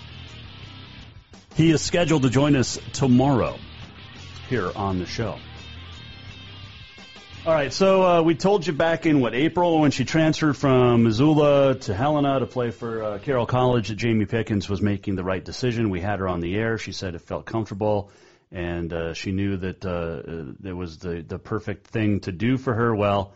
he 1.55 1.71
is 1.71 1.81
scheduled 1.81 2.23
to 2.23 2.29
join 2.29 2.55
us 2.55 2.79
tomorrow 2.93 3.57
here 4.49 4.71
on 4.75 4.99
the 4.99 5.05
show. 5.05 5.37
All 7.45 7.53
right, 7.53 7.73
so 7.73 8.03
uh, 8.03 8.21
we 8.21 8.35
told 8.35 8.65
you 8.65 8.71
back 8.71 9.05
in 9.05 9.19
what 9.19 9.35
April 9.35 9.81
when 9.81 9.91
she 9.91 10.05
transferred 10.05 10.55
from 10.55 11.03
Missoula 11.03 11.75
to 11.75 11.93
Helena 11.93 12.39
to 12.39 12.45
play 12.45 12.71
for 12.71 13.03
uh, 13.03 13.19
Carroll 13.19 13.45
College 13.45 13.89
that 13.89 13.95
Jamie 13.95 14.25
Pickens 14.25 14.69
was 14.69 14.81
making 14.81 15.15
the 15.15 15.25
right 15.25 15.43
decision. 15.43 15.89
We 15.89 15.99
had 15.99 16.19
her 16.19 16.27
on 16.29 16.39
the 16.39 16.55
air. 16.55 16.77
She 16.77 16.93
said 16.93 17.15
it 17.15 17.21
felt 17.21 17.45
comfortable, 17.45 18.11
and 18.49 18.93
uh, 18.93 19.13
she 19.13 19.33
knew 19.33 19.57
that 19.57 19.85
uh, 19.85 20.67
it 20.69 20.71
was 20.71 20.99
the 20.99 21.21
the 21.21 21.37
perfect 21.37 21.87
thing 21.87 22.21
to 22.21 22.31
do 22.31 22.57
for 22.57 22.73
her. 22.73 22.95
Well, 22.95 23.33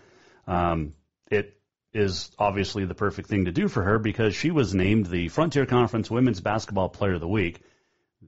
um, 0.47 0.93
it 1.29 1.59
is 1.93 2.31
obviously 2.39 2.85
the 2.85 2.95
perfect 2.95 3.27
thing 3.27 3.45
to 3.45 3.51
do 3.51 3.67
for 3.67 3.83
her 3.83 3.99
because 3.99 4.33
she 4.35 4.51
was 4.51 4.73
named 4.73 5.07
the 5.07 5.27
Frontier 5.27 5.65
Conference 5.65 6.09
Women's 6.09 6.39
Basketball 6.39 6.87
Player 6.87 7.15
of 7.15 7.19
the 7.19 7.27
Week. 7.27 7.59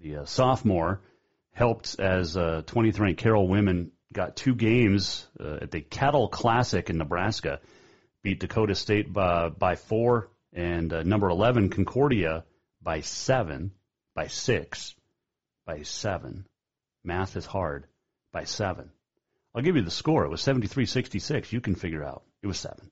The 0.02 0.18
uh, 0.18 0.26
sophomore 0.26 1.02
helped 1.52 2.00
as 2.00 2.38
uh, 2.38 2.64
20th 2.66 3.00
ranked 3.00 3.22
Carroll 3.22 3.47
women 3.47 3.91
got 4.14 4.36
two 4.36 4.56
games 4.56 5.28
uh, 5.39 5.60
at 5.62 5.72
the 5.72 5.82
Cattle 5.82 6.30
Classic 6.30 6.89
in 6.89 6.97
Nebraska, 6.97 7.60
beat 8.24 8.39
Dakota 8.39 8.76
State 8.76 9.12
by, 9.12 9.50
by 9.50 9.76
four, 9.76 10.30
and 10.54 10.91
uh, 10.93 11.04
number 11.04 11.30
11 11.30 11.70
Concordia 11.70 12.45
by 12.82 13.02
seven, 13.02 13.72
by 14.16 14.28
six, 14.28 14.95
by 15.66 15.84
seven. 15.84 16.45
Math 17.04 17.36
is 17.36 17.45
hard. 17.45 17.86
By 18.32 18.45
seven. 18.45 18.91
I'll 19.54 19.64
give 19.64 19.76
you 19.76 19.82
the 19.82 19.91
score. 19.91 20.24
It 20.24 20.30
was 20.30 20.41
73-66. 20.41 21.52
You 21.52 21.62
can 21.62 21.76
figure 21.76 22.04
out. 22.04 22.24
It 22.41 22.47
was 22.47 22.60
seven. 22.60 22.91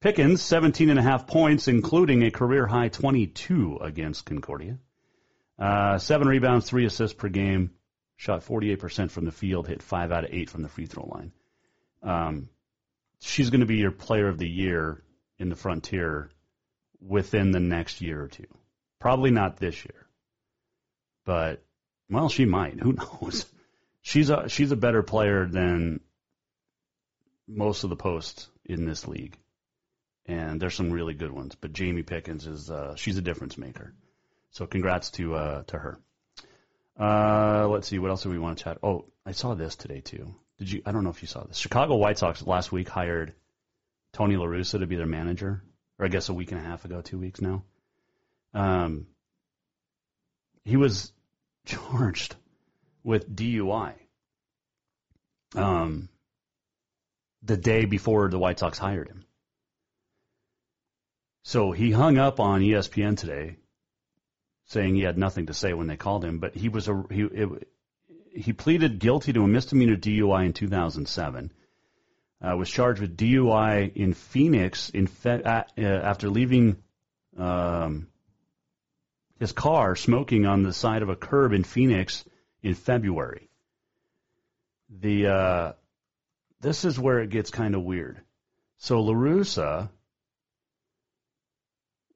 Pickens, 0.00 0.42
17 0.42 0.90
and 0.90 0.98
a 0.98 1.02
half 1.02 1.26
points, 1.26 1.66
including 1.66 2.22
a 2.22 2.30
career 2.30 2.66
high 2.66 2.88
22 2.88 3.78
against 3.80 4.26
Concordia. 4.26 4.78
Uh, 5.58 5.98
seven 5.98 6.28
rebounds, 6.28 6.68
three 6.68 6.84
assists 6.84 7.16
per 7.16 7.28
game 7.28 7.70
shot 8.16 8.44
48% 8.44 9.10
from 9.10 9.24
the 9.24 9.32
field, 9.32 9.66
hit 9.66 9.82
five 9.82 10.12
out 10.12 10.24
of 10.24 10.30
eight 10.32 10.50
from 10.50 10.62
the 10.62 10.68
free 10.68 10.86
throw 10.86 11.06
line. 11.06 11.32
Um, 12.02 12.48
she's 13.20 13.50
going 13.50 13.60
to 13.60 13.66
be 13.66 13.76
your 13.76 13.90
player 13.90 14.28
of 14.28 14.38
the 14.38 14.48
year 14.48 15.02
in 15.38 15.48
the 15.48 15.56
frontier 15.56 16.30
within 17.00 17.50
the 17.50 17.60
next 17.60 18.00
year 18.00 18.22
or 18.22 18.28
two. 18.28 18.46
Probably 19.00 19.30
not 19.30 19.56
this 19.56 19.84
year, 19.84 20.06
but 21.24 21.62
well, 22.08 22.28
she 22.28 22.44
might. 22.44 22.80
Who 22.80 22.92
knows? 23.22 23.46
She's 24.02 24.30
a 24.30 24.48
she's 24.48 24.72
a 24.72 24.76
better 24.76 25.02
player 25.02 25.46
than 25.46 26.00
most 27.48 27.84
of 27.84 27.90
the 27.90 27.96
posts 27.96 28.48
in 28.64 28.86
this 28.86 29.06
league, 29.06 29.36
and 30.26 30.60
there's 30.60 30.74
some 30.74 30.90
really 30.90 31.14
good 31.14 31.32
ones. 31.32 31.54
But 31.54 31.72
Jamie 31.72 32.02
Pickens 32.02 32.46
is 32.46 32.70
uh, 32.70 32.96
she's 32.96 33.18
a 33.18 33.22
difference 33.22 33.58
maker. 33.58 33.94
So 34.54 34.68
congrats 34.68 35.10
to 35.12 35.34
uh, 35.34 35.62
to 35.64 35.78
her. 35.78 35.98
Uh, 36.98 37.66
let's 37.66 37.88
see, 37.88 37.98
what 37.98 38.10
else 38.10 38.22
do 38.22 38.30
we 38.30 38.38
want 38.38 38.56
to 38.56 38.64
chat? 38.64 38.78
Oh, 38.84 39.06
I 39.26 39.32
saw 39.32 39.54
this 39.54 39.74
today 39.74 40.00
too. 40.00 40.32
Did 40.58 40.70
you? 40.70 40.82
I 40.86 40.92
don't 40.92 41.02
know 41.02 41.10
if 41.10 41.22
you 41.22 41.28
saw 41.28 41.42
this. 41.42 41.56
Chicago 41.56 41.96
White 41.96 42.18
Sox 42.18 42.40
last 42.46 42.70
week 42.70 42.88
hired 42.88 43.34
Tony 44.12 44.36
La 44.36 44.44
Russa 44.44 44.78
to 44.78 44.86
be 44.86 44.94
their 44.94 45.06
manager, 45.06 45.64
or 45.98 46.06
I 46.06 46.08
guess 46.08 46.28
a 46.28 46.34
week 46.34 46.52
and 46.52 46.60
a 46.60 46.64
half 46.64 46.84
ago, 46.84 47.00
two 47.00 47.18
weeks 47.18 47.40
now. 47.40 47.64
Um, 48.54 49.08
he 50.64 50.76
was 50.76 51.12
charged 51.66 52.36
with 53.02 53.34
DUI. 53.34 53.94
Um, 55.56 56.08
the 57.42 57.56
day 57.56 57.86
before 57.86 58.28
the 58.28 58.38
White 58.38 58.60
Sox 58.60 58.78
hired 58.78 59.08
him. 59.08 59.24
So 61.42 61.72
he 61.72 61.90
hung 61.90 62.18
up 62.18 62.38
on 62.38 62.60
ESPN 62.60 63.16
today 63.16 63.56
saying 64.66 64.94
he 64.94 65.02
had 65.02 65.18
nothing 65.18 65.46
to 65.46 65.54
say 65.54 65.72
when 65.74 65.86
they 65.86 65.96
called 65.96 66.24
him, 66.24 66.38
but 66.38 66.54
he 66.54 66.68
was 66.68 66.88
a 66.88 67.04
he 67.10 67.22
it, 67.22 67.68
he 68.34 68.52
pleaded 68.52 68.98
guilty 68.98 69.32
to 69.32 69.44
a 69.44 69.48
misdemeanor 69.48 69.96
DUI 69.96 70.46
in 70.46 70.52
2007. 70.52 71.52
Uh, 72.42 72.56
was 72.56 72.68
charged 72.68 73.00
with 73.00 73.16
DUI 73.16 73.94
in 73.94 74.12
Phoenix 74.12 74.90
in 74.90 75.06
fe- 75.06 75.42
uh, 75.42 75.62
after 75.78 76.28
leaving 76.28 76.76
um, 77.38 78.08
his 79.38 79.52
car 79.52 79.96
smoking 79.96 80.46
on 80.46 80.62
the 80.62 80.72
side 80.72 81.02
of 81.02 81.08
a 81.08 81.16
curb 81.16 81.52
in 81.52 81.64
Phoenix 81.64 82.24
in 82.62 82.74
February. 82.74 83.48
The 84.90 85.26
uh, 85.26 85.72
this 86.60 86.84
is 86.84 86.98
where 86.98 87.20
it 87.20 87.30
gets 87.30 87.50
kind 87.50 87.74
of 87.74 87.82
weird. 87.82 88.20
So 88.78 89.00
La 89.00 89.14
Russa 89.14 89.90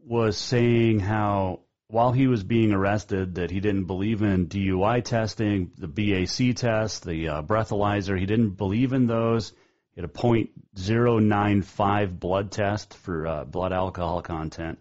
was 0.01 0.36
saying 0.36 1.01
how 1.01 1.61
while 1.89 2.12
he 2.12 2.26
was 2.26 2.45
being 2.45 2.72
arrested 2.72 3.36
that 3.36 3.51
he 3.51 3.61
didn't 3.61 3.84
believe 3.84 4.20
in 4.20 4.47
DUI 4.47 5.03
testing, 5.03 5.72
the 5.78 5.89
BAC 5.89 6.55
test, 6.55 7.03
the 7.05 7.28
uh, 7.28 7.41
breathalyzer. 7.43 8.18
He 8.18 8.26
didn't 8.26 8.51
believe 8.51 8.93
in 8.93 9.07
those. 9.07 9.55
He 9.95 10.03
had 10.03 10.11
a 10.11 10.12
.095 10.12 12.20
blood 12.20 12.53
test 12.53 12.93
for 12.93 13.26
uh, 13.26 13.45
blood 13.45 13.72
alcohol 13.72 14.20
content. 14.20 14.78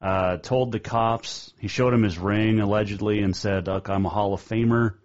Uh, 0.00 0.36
told 0.36 0.72
the 0.72 0.78
cops, 0.78 1.54
he 1.58 1.68
showed 1.68 1.94
him 1.94 2.02
his 2.02 2.18
ring 2.18 2.60
allegedly 2.60 3.22
and 3.22 3.34
said, 3.34 3.66
look, 3.66 3.88
I'm 3.88 4.04
a 4.04 4.10
Hall 4.10 4.34
of 4.34 4.46
Famer. 4.46 4.96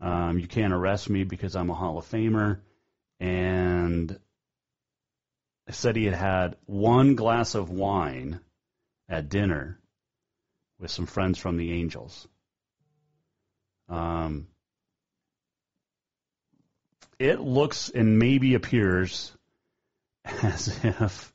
Um, 0.00 0.40
you 0.40 0.48
can't 0.48 0.74
arrest 0.74 1.08
me 1.08 1.22
because 1.22 1.54
I'm 1.54 1.70
a 1.70 1.74
Hall 1.74 1.96
of 1.96 2.10
Famer. 2.10 2.58
And 3.20 4.18
said 5.70 5.94
he 5.94 6.06
had 6.06 6.14
had 6.14 6.56
one 6.66 7.14
glass 7.14 7.54
of 7.54 7.70
wine 7.70 8.40
at 9.08 9.28
dinner 9.28 9.78
with 10.78 10.90
some 10.90 11.06
friends 11.06 11.38
from 11.38 11.56
the 11.56 11.72
Angels. 11.72 12.28
Um, 13.88 14.48
it 17.18 17.40
looks 17.40 17.88
and 17.88 18.18
maybe 18.18 18.54
appears 18.54 19.32
as 20.24 20.78
if 20.84 21.32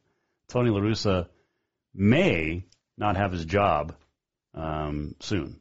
Tony 0.49 0.69
La 0.69 0.79
Russa 0.79 1.27
may 1.93 2.65
not 2.97 3.17
have 3.17 3.31
his 3.31 3.45
job 3.45 3.95
um, 4.53 5.15
soon. 5.19 5.59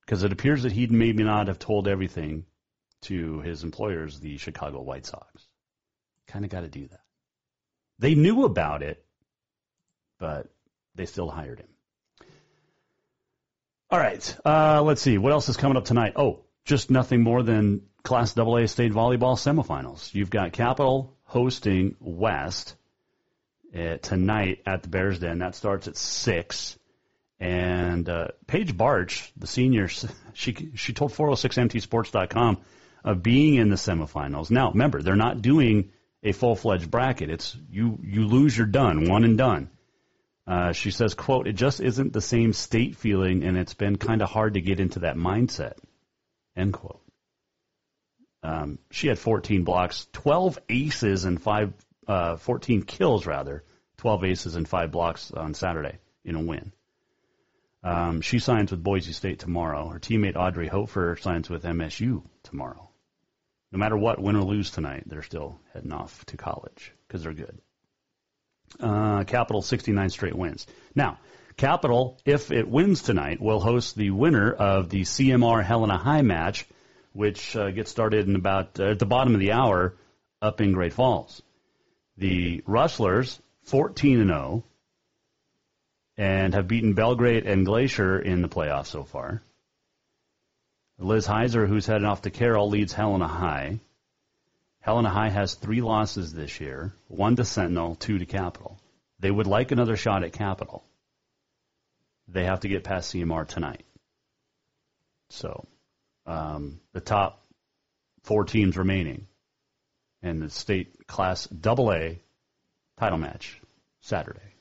Because 0.00 0.22
it 0.22 0.32
appears 0.32 0.62
that 0.62 0.72
he 0.72 0.86
maybe 0.86 1.24
not 1.24 1.48
have 1.48 1.58
told 1.58 1.88
everything 1.88 2.44
to 3.02 3.40
his 3.40 3.64
employers, 3.64 4.20
the 4.20 4.36
Chicago 4.36 4.80
White 4.82 5.06
Sox. 5.06 5.46
Kind 6.28 6.44
of 6.44 6.50
got 6.50 6.60
to 6.60 6.68
do 6.68 6.86
that. 6.88 7.00
They 7.98 8.14
knew 8.14 8.44
about 8.44 8.82
it, 8.82 9.04
but 10.18 10.48
they 10.94 11.06
still 11.06 11.28
hired 11.28 11.58
him. 11.58 11.68
All 13.88 13.98
right. 13.98 14.36
Uh, 14.44 14.82
let's 14.82 15.00
see. 15.00 15.16
What 15.16 15.32
else 15.32 15.48
is 15.48 15.56
coming 15.56 15.76
up 15.76 15.84
tonight? 15.84 16.14
Oh, 16.16 16.40
just 16.64 16.90
nothing 16.90 17.22
more 17.22 17.42
than 17.42 17.82
Class 18.02 18.36
AA 18.36 18.66
state 18.66 18.92
volleyball 18.92 19.36
semifinals. 19.36 20.12
You've 20.12 20.30
got 20.30 20.52
Capital 20.52 21.16
hosting 21.24 21.94
West 22.00 22.74
uh, 23.76 23.96
tonight 23.98 24.62
at 24.66 24.82
the 24.82 24.88
Bears 24.88 25.20
Den. 25.20 25.38
That 25.38 25.54
starts 25.54 25.86
at 25.86 25.96
6. 25.96 26.78
And 27.38 28.08
uh, 28.08 28.28
Paige 28.48 28.76
Barch, 28.76 29.30
the 29.36 29.46
senior, 29.46 29.88
she, 30.32 30.70
she 30.74 30.92
told 30.92 31.12
406mtsports.com 31.12 32.58
of 33.04 33.22
being 33.22 33.54
in 33.54 33.68
the 33.68 33.76
semifinals. 33.76 34.50
Now, 34.50 34.70
remember, 34.70 35.00
they're 35.00 35.14
not 35.14 35.42
doing 35.42 35.92
a 36.24 36.32
full-fledged 36.32 36.90
bracket. 36.90 37.30
It's 37.30 37.56
you, 37.70 38.00
you 38.02 38.26
lose, 38.26 38.56
you're 38.56 38.66
done, 38.66 39.08
one 39.08 39.22
and 39.22 39.38
done. 39.38 39.70
Uh, 40.46 40.72
she 40.72 40.90
says, 40.90 41.14
quote, 41.14 41.48
it 41.48 41.54
just 41.54 41.80
isn't 41.80 42.12
the 42.12 42.20
same 42.20 42.52
state 42.52 42.96
feeling 42.96 43.42
and 43.42 43.56
it's 43.56 43.74
been 43.74 43.96
kind 43.96 44.22
of 44.22 44.30
hard 44.30 44.54
to 44.54 44.60
get 44.60 44.78
into 44.78 45.00
that 45.00 45.16
mindset, 45.16 45.74
end 46.56 46.72
quote. 46.72 47.02
Um, 48.44 48.78
she 48.90 49.08
had 49.08 49.18
14 49.18 49.64
blocks, 49.64 50.06
12 50.12 50.58
aces 50.68 51.24
and 51.24 51.42
five, 51.42 51.72
uh, 52.06 52.36
14 52.36 52.82
kills 52.82 53.26
rather, 53.26 53.64
12 53.96 54.24
aces 54.24 54.54
and 54.54 54.68
five 54.68 54.92
blocks 54.92 55.32
on 55.32 55.54
Saturday 55.54 55.98
in 56.24 56.36
a 56.36 56.42
win. 56.42 56.72
Um, 57.82 58.20
she 58.20 58.38
signs 58.38 58.70
with 58.70 58.82
Boise 58.82 59.12
State 59.12 59.40
tomorrow. 59.40 59.88
Her 59.88 59.98
teammate 59.98 60.36
Audrey 60.36 60.68
Hofer 60.68 61.16
signs 61.20 61.50
with 61.50 61.64
MSU 61.64 62.22
tomorrow. 62.44 62.88
No 63.72 63.78
matter 63.78 63.96
what, 63.96 64.20
win 64.20 64.36
or 64.36 64.42
lose 64.42 64.70
tonight, 64.70 65.04
they're 65.06 65.22
still 65.22 65.60
heading 65.72 65.92
off 65.92 66.24
to 66.26 66.36
college 66.36 66.92
because 67.06 67.22
they're 67.22 67.32
good. 67.32 67.60
Uh, 68.80 69.24
Capital 69.24 69.62
69 69.62 70.10
straight 70.10 70.34
wins. 70.34 70.66
Now, 70.94 71.18
Capital, 71.56 72.18
if 72.26 72.50
it 72.50 72.68
wins 72.68 73.00
tonight, 73.02 73.40
will 73.40 73.60
host 73.60 73.96
the 73.96 74.10
winner 74.10 74.52
of 74.52 74.90
the 74.90 75.02
CMR 75.02 75.64
Helena 75.64 75.96
High 75.96 76.22
match, 76.22 76.66
which 77.12 77.56
uh, 77.56 77.70
gets 77.70 77.90
started 77.90 78.28
in 78.28 78.36
about 78.36 78.78
uh, 78.78 78.90
at 78.90 78.98
the 78.98 79.06
bottom 79.06 79.32
of 79.32 79.40
the 79.40 79.52
hour 79.52 79.94
up 80.42 80.60
in 80.60 80.72
Great 80.72 80.92
Falls. 80.92 81.42
The 82.18 82.62
Rustlers, 82.66 83.40
14 83.64 84.20
and 84.20 84.28
0, 84.28 84.64
and 86.18 86.54
have 86.54 86.68
beaten 86.68 86.94
Belgrade 86.94 87.46
and 87.46 87.64
Glacier 87.64 88.18
in 88.18 88.42
the 88.42 88.48
playoffs 88.48 88.88
so 88.88 89.04
far. 89.04 89.42
Liz 90.98 91.26
Heiser, 91.26 91.68
who's 91.68 91.86
heading 91.86 92.06
off 92.06 92.22
to 92.22 92.30
Carroll, 92.30 92.70
leads 92.70 92.92
Helena 92.92 93.28
High. 93.28 93.80
Helena 94.86 95.10
High 95.10 95.30
has 95.30 95.54
three 95.54 95.80
losses 95.80 96.32
this 96.32 96.60
year, 96.60 96.94
one 97.08 97.34
to 97.34 97.44
Sentinel, 97.44 97.96
two 97.96 98.18
to 98.18 98.24
Capital. 98.24 98.78
They 99.18 99.32
would 99.32 99.48
like 99.48 99.72
another 99.72 99.96
shot 99.96 100.22
at 100.22 100.32
Capital. 100.32 100.84
They 102.28 102.44
have 102.44 102.60
to 102.60 102.68
get 102.68 102.84
past 102.84 103.12
CMR 103.12 103.48
tonight. 103.48 103.84
So, 105.30 105.66
um, 106.24 106.78
the 106.92 107.00
top 107.00 107.44
four 108.22 108.44
teams 108.44 108.76
remaining 108.76 109.26
in 110.22 110.38
the 110.38 110.50
state 110.50 111.08
class 111.08 111.48
AA 111.50 112.20
title 112.96 113.18
match 113.18 113.60
Saturday. 114.02 114.54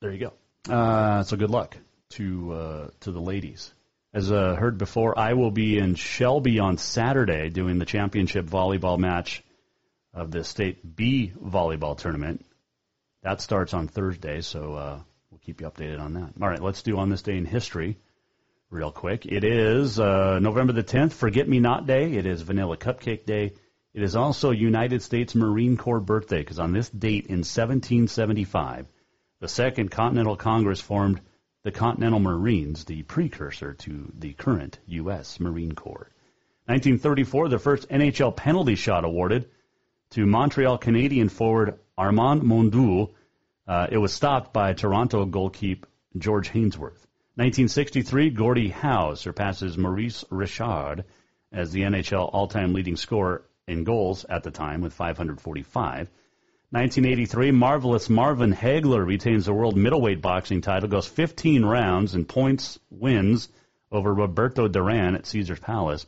There 0.00 0.10
you 0.10 0.18
go. 0.18 0.74
Uh, 0.74 1.22
so 1.22 1.36
good 1.36 1.50
luck 1.50 1.76
to 2.10 2.52
uh, 2.52 2.88
to 3.02 3.12
the 3.12 3.20
ladies. 3.20 3.72
As 4.14 4.30
uh, 4.30 4.54
heard 4.54 4.78
before, 4.78 5.18
I 5.18 5.32
will 5.32 5.50
be 5.50 5.76
in 5.76 5.96
Shelby 5.96 6.60
on 6.60 6.78
Saturday 6.78 7.50
doing 7.50 7.80
the 7.80 7.84
championship 7.84 8.46
volleyball 8.46 8.96
match 8.96 9.42
of 10.14 10.30
the 10.30 10.44
state 10.44 10.94
B 10.94 11.32
volleyball 11.36 11.98
tournament. 11.98 12.46
That 13.24 13.40
starts 13.40 13.74
on 13.74 13.88
Thursday, 13.88 14.40
so 14.40 14.74
uh, 14.74 15.00
we'll 15.30 15.40
keep 15.40 15.60
you 15.60 15.68
updated 15.68 16.00
on 16.00 16.12
that. 16.12 16.30
All 16.40 16.48
right, 16.48 16.62
let's 16.62 16.82
do 16.82 16.96
on 16.98 17.08
this 17.08 17.22
day 17.22 17.36
in 17.36 17.44
history 17.44 17.98
real 18.70 18.92
quick. 18.92 19.26
It 19.26 19.42
is 19.42 19.98
uh, 19.98 20.38
November 20.38 20.72
the 20.72 20.84
10th, 20.84 21.12
Forget 21.14 21.48
Me 21.48 21.58
Not 21.58 21.88
Day. 21.88 22.12
It 22.12 22.24
is 22.24 22.40
Vanilla 22.42 22.76
Cupcake 22.76 23.26
Day. 23.26 23.54
It 23.94 24.02
is 24.04 24.14
also 24.14 24.52
United 24.52 25.02
States 25.02 25.34
Marine 25.34 25.76
Corps 25.76 25.98
birthday 25.98 26.38
because 26.38 26.60
on 26.60 26.72
this 26.72 26.88
date 26.88 27.26
in 27.26 27.38
1775, 27.38 28.86
the 29.40 29.48
Second 29.48 29.90
Continental 29.90 30.36
Congress 30.36 30.80
formed 30.80 31.20
the 31.64 31.72
Continental 31.72 32.20
Marines, 32.20 32.84
the 32.84 33.02
precursor 33.02 33.72
to 33.72 34.12
the 34.18 34.34
current 34.34 34.78
U.S. 34.86 35.40
Marine 35.40 35.72
Corps. 35.72 36.10
1934, 36.66 37.48
the 37.48 37.58
first 37.58 37.88
NHL 37.88 38.36
penalty 38.36 38.74
shot 38.74 39.04
awarded 39.04 39.48
to 40.10 40.26
Montreal 40.26 40.78
Canadian 40.78 41.30
forward 41.30 41.78
Armand 41.96 42.42
Mondou. 42.42 43.10
Uh, 43.66 43.86
it 43.90 43.96
was 43.96 44.12
stopped 44.12 44.52
by 44.52 44.74
Toronto 44.74 45.24
goalkeeper 45.24 45.88
George 46.16 46.50
Hainsworth. 46.50 47.00
1963, 47.36 48.30
Gordie 48.30 48.68
Howe 48.68 49.14
surpasses 49.14 49.76
Maurice 49.78 50.24
Richard 50.30 51.04
as 51.50 51.72
the 51.72 51.80
NHL 51.80 52.30
all-time 52.32 52.74
leading 52.74 52.96
scorer 52.96 53.42
in 53.66 53.84
goals 53.84 54.24
at 54.28 54.42
the 54.42 54.50
time 54.50 54.82
with 54.82 54.92
545. 54.92 56.10
1983, 56.74 57.52
Marvelous 57.52 58.10
Marvin 58.10 58.52
Hagler 58.52 59.06
retains 59.06 59.46
the 59.46 59.54
world 59.54 59.76
middleweight 59.76 60.20
boxing 60.20 60.60
title, 60.60 60.88
goes 60.88 61.06
15 61.06 61.64
rounds 61.64 62.16
and 62.16 62.28
points 62.28 62.80
wins 62.90 63.48
over 63.92 64.12
Roberto 64.12 64.66
Duran 64.66 65.14
at 65.14 65.24
Caesar's 65.24 65.60
Palace. 65.60 66.04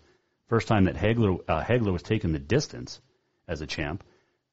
First 0.49 0.67
time 0.67 0.87
that 0.87 0.97
Hagler, 0.97 1.39
uh, 1.47 1.63
Hagler 1.63 1.93
was 1.93 2.03
taken 2.03 2.33
the 2.33 2.41
distance 2.41 3.01
as 3.47 3.61
a 3.61 3.67
champ. 3.69 4.03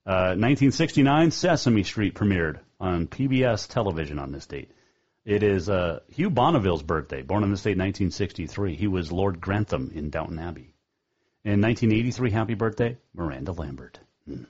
Uh, 0.06 0.38
1969, 0.38 1.32
Sesame 1.32 1.82
Street 1.82 2.14
premiered 2.14 2.60
on 2.80 3.08
PBS 3.08 3.68
television 3.68 4.20
on 4.20 4.32
this 4.32 4.46
date. 4.46 4.70
It 5.26 5.42
is 5.42 5.68
uh, 5.68 6.02
Hugh 6.12 6.30
Bonneville's 6.30 6.84
birthday, 6.84 7.24
born 7.24 7.42
on 7.42 7.50
this 7.50 7.64
date, 7.64 7.72
in 7.72 7.80
1963. 7.80 8.76
He 8.76 8.86
was 8.86 9.12
Lord 9.12 9.42
Grantham 9.42 9.92
in 9.96 10.12
Downton 10.12 10.38
Abbey. 10.38 10.76
In 11.44 11.60
1983, 11.60 12.30
happy 12.30 12.54
birthday, 12.54 13.00
Miranda 13.16 13.52
Lambert. 13.52 14.00
Hmm. 14.28 14.44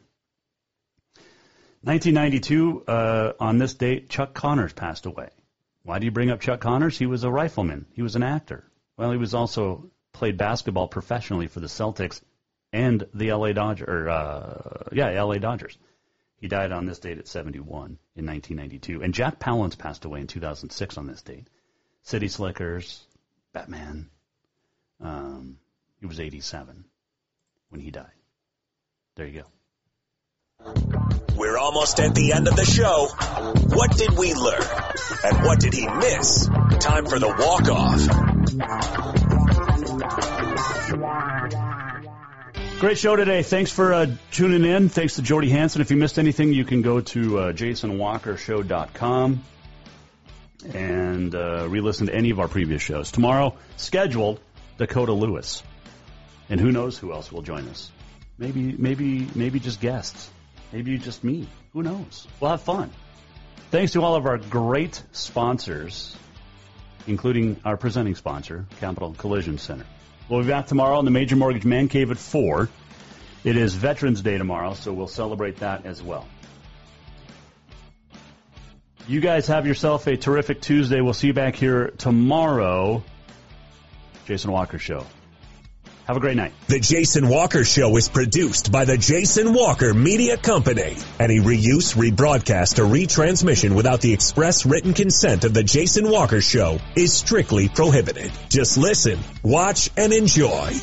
1992, 1.84 2.84
uh, 2.88 3.34
on 3.42 3.58
this 3.58 3.74
date, 3.74 4.10
Chuck 4.10 4.34
Connors 4.34 4.72
passed 4.72 5.06
away. 5.06 5.30
Why 5.84 6.00
do 6.00 6.06
you 6.06 6.12
bring 6.12 6.32
up 6.32 6.40
Chuck 6.40 6.62
Connors? 6.62 6.98
He 6.98 7.06
was 7.06 7.26
a 7.26 7.32
rifleman. 7.32 7.86
He 7.94 8.02
was 8.02 8.16
an 8.16 8.24
actor. 8.24 8.64
Well, 8.96 9.12
he 9.12 9.18
was 9.18 9.34
also 9.34 9.92
played 10.14 10.38
basketball 10.38 10.88
professionally 10.88 11.48
for 11.48 11.60
the 11.60 11.68
Celtics 11.68 12.22
and 12.72 13.06
the 13.14 13.34
LA 13.34 13.52
Dodgers. 13.52 13.90
Or, 13.90 14.10
uh, 14.10 14.84
yeah, 14.94 15.22
LA 15.22 15.40
Dodgers. 15.40 15.78
He 16.38 16.48
died 16.48 16.72
on 16.72 16.86
this 16.86 17.00
date 17.00 17.20
at 17.20 17.28
71 17.28 17.98
in 18.16 18.26
1992. 18.26 19.04
And 19.04 19.14
Jack 19.14 19.40
Palance 19.40 19.78
passed 19.78 20.06
away 20.06 20.22
in 20.22 20.28
2006 20.28 20.98
on 20.98 21.08
this 21.08 21.22
date. 21.22 21.50
City 22.04 22.30
Slickers, 22.30 23.06
Batman. 23.52 24.10
Um, 25.02 25.58
he 26.00 26.06
was 26.06 26.22
87 26.22 26.86
when 27.70 27.82
he 27.82 27.92
died. 27.92 28.08
There 29.16 29.28
you 29.28 29.44
go. 30.66 31.03
We're 31.36 31.58
almost 31.58 32.00
at 32.00 32.14
the 32.16 32.34
end 32.34 32.48
of 32.48 32.56
the 32.56 32.66
show. 32.66 33.08
What 33.76 33.98
did 33.98 34.18
we 34.18 34.34
learn? 34.34 34.62
And 35.24 35.46
what 35.46 35.60
did 35.60 35.74
he 35.74 35.88
miss? 35.88 36.48
Time 36.80 37.06
for 37.06 37.20
the 37.20 37.28
walk 37.28 37.70
off. 37.70 38.08
Great 42.80 42.98
show 42.98 43.16
today. 43.16 43.44
Thanks 43.44 43.72
for 43.72 43.94
uh, 43.94 44.08
tuning 44.32 44.66
in. 44.70 44.90
Thanks 44.90 45.16
to 45.16 45.22
Jordy 45.22 45.50
Hansen. 45.50 45.82
If 45.82 45.90
you 45.90 45.98
missed 45.98 46.20
anything, 46.20 46.52
you 46.54 46.66
can 46.66 46.82
go 46.82 47.00
to 47.02 47.40
uh, 47.40 47.54
jasonwalkershow.com 47.54 49.44
and 50.74 51.36
uh, 51.36 51.68
re-listen 51.70 52.08
to 52.08 52.16
any 52.16 52.30
of 52.30 52.40
our 52.40 52.48
previous 52.48 52.82
shows. 52.82 53.12
Tomorrow, 53.12 53.56
scheduled, 53.78 54.40
Dakota 54.78 55.14
Lewis. 55.14 55.64
And 56.50 56.60
who 56.60 56.72
knows 56.72 56.98
who 56.98 57.14
else 57.14 57.32
will 57.32 57.42
join 57.42 57.68
us. 57.70 57.90
Maybe, 58.38 58.76
maybe, 58.78 59.28
maybe 59.34 59.60
just 59.60 59.80
guests. 59.80 60.30
Maybe 60.74 60.98
just 60.98 61.24
me. 61.24 61.48
Who 61.74 61.84
knows? 61.84 62.28
We'll 62.40 62.50
have 62.50 62.64
fun. 62.64 62.90
Thanks 63.70 63.94
to 63.94 64.04
all 64.04 64.16
of 64.16 64.26
our 64.26 64.40
great 64.40 65.02
sponsors, 65.12 66.18
including 67.06 67.62
our 67.64 67.78
presenting 67.78 68.16
sponsor, 68.16 68.66
Capital 68.80 69.14
Collision 69.16 69.60
Center. 69.60 69.86
We'll 70.28 70.42
be 70.42 70.48
back 70.48 70.66
tomorrow 70.66 70.98
on 70.98 71.06
the 71.06 71.12
Major 71.12 71.36
Mortgage 71.36 71.64
Man 71.64 71.90
Cave 71.90 72.10
at 72.10 72.18
4. 72.18 72.70
It 73.44 73.56
is 73.56 73.76
Veterans 73.76 74.22
Day 74.22 74.40
tomorrow, 74.40 74.74
so 74.74 74.92
we'll 74.94 75.08
celebrate 75.08 75.58
that 75.58 75.86
as 75.86 76.02
well. 76.02 76.28
You 79.08 79.20
guys 79.20 79.48
have 79.48 79.68
yourself 79.68 80.08
a 80.08 80.18
terrific 80.18 80.60
Tuesday. 80.60 81.02
We'll 81.02 81.14
see 81.14 81.28
you 81.28 81.34
back 81.34 81.56
here 81.56 81.92
tomorrow. 81.98 83.04
Jason 84.26 84.52
Walker 84.52 84.80
Show. 84.80 85.06
Have 86.06 86.18
a 86.18 86.20
great 86.20 86.36
night. 86.36 86.52
The 86.68 86.80
Jason 86.80 87.30
Walker 87.30 87.64
Show 87.64 87.96
is 87.96 88.10
produced 88.10 88.72
by 88.72 88.84
the 88.84 88.98
Jason 88.98 89.54
Walker 89.54 89.94
Media 89.94 90.36
Company. 90.36 90.98
Any 91.18 91.40
reuse, 91.40 91.96
rebroadcast, 91.96 92.80
or 92.80 92.84
retransmission 92.84 93.74
without 93.74 94.02
the 94.02 94.12
express 94.12 94.66
written 94.66 94.94
consent 94.94 95.46
of 95.46 95.54
the 95.54 95.64
Jason 95.64 96.10
Walker 96.10 96.42
Show 96.42 96.80
is 96.98 97.14
strictly 97.14 97.70
prohibited. 97.70 98.32
Just 98.50 98.78
listen, 98.78 99.18
watch, 99.44 99.92
and 99.96 100.12
enjoy. 100.12 100.74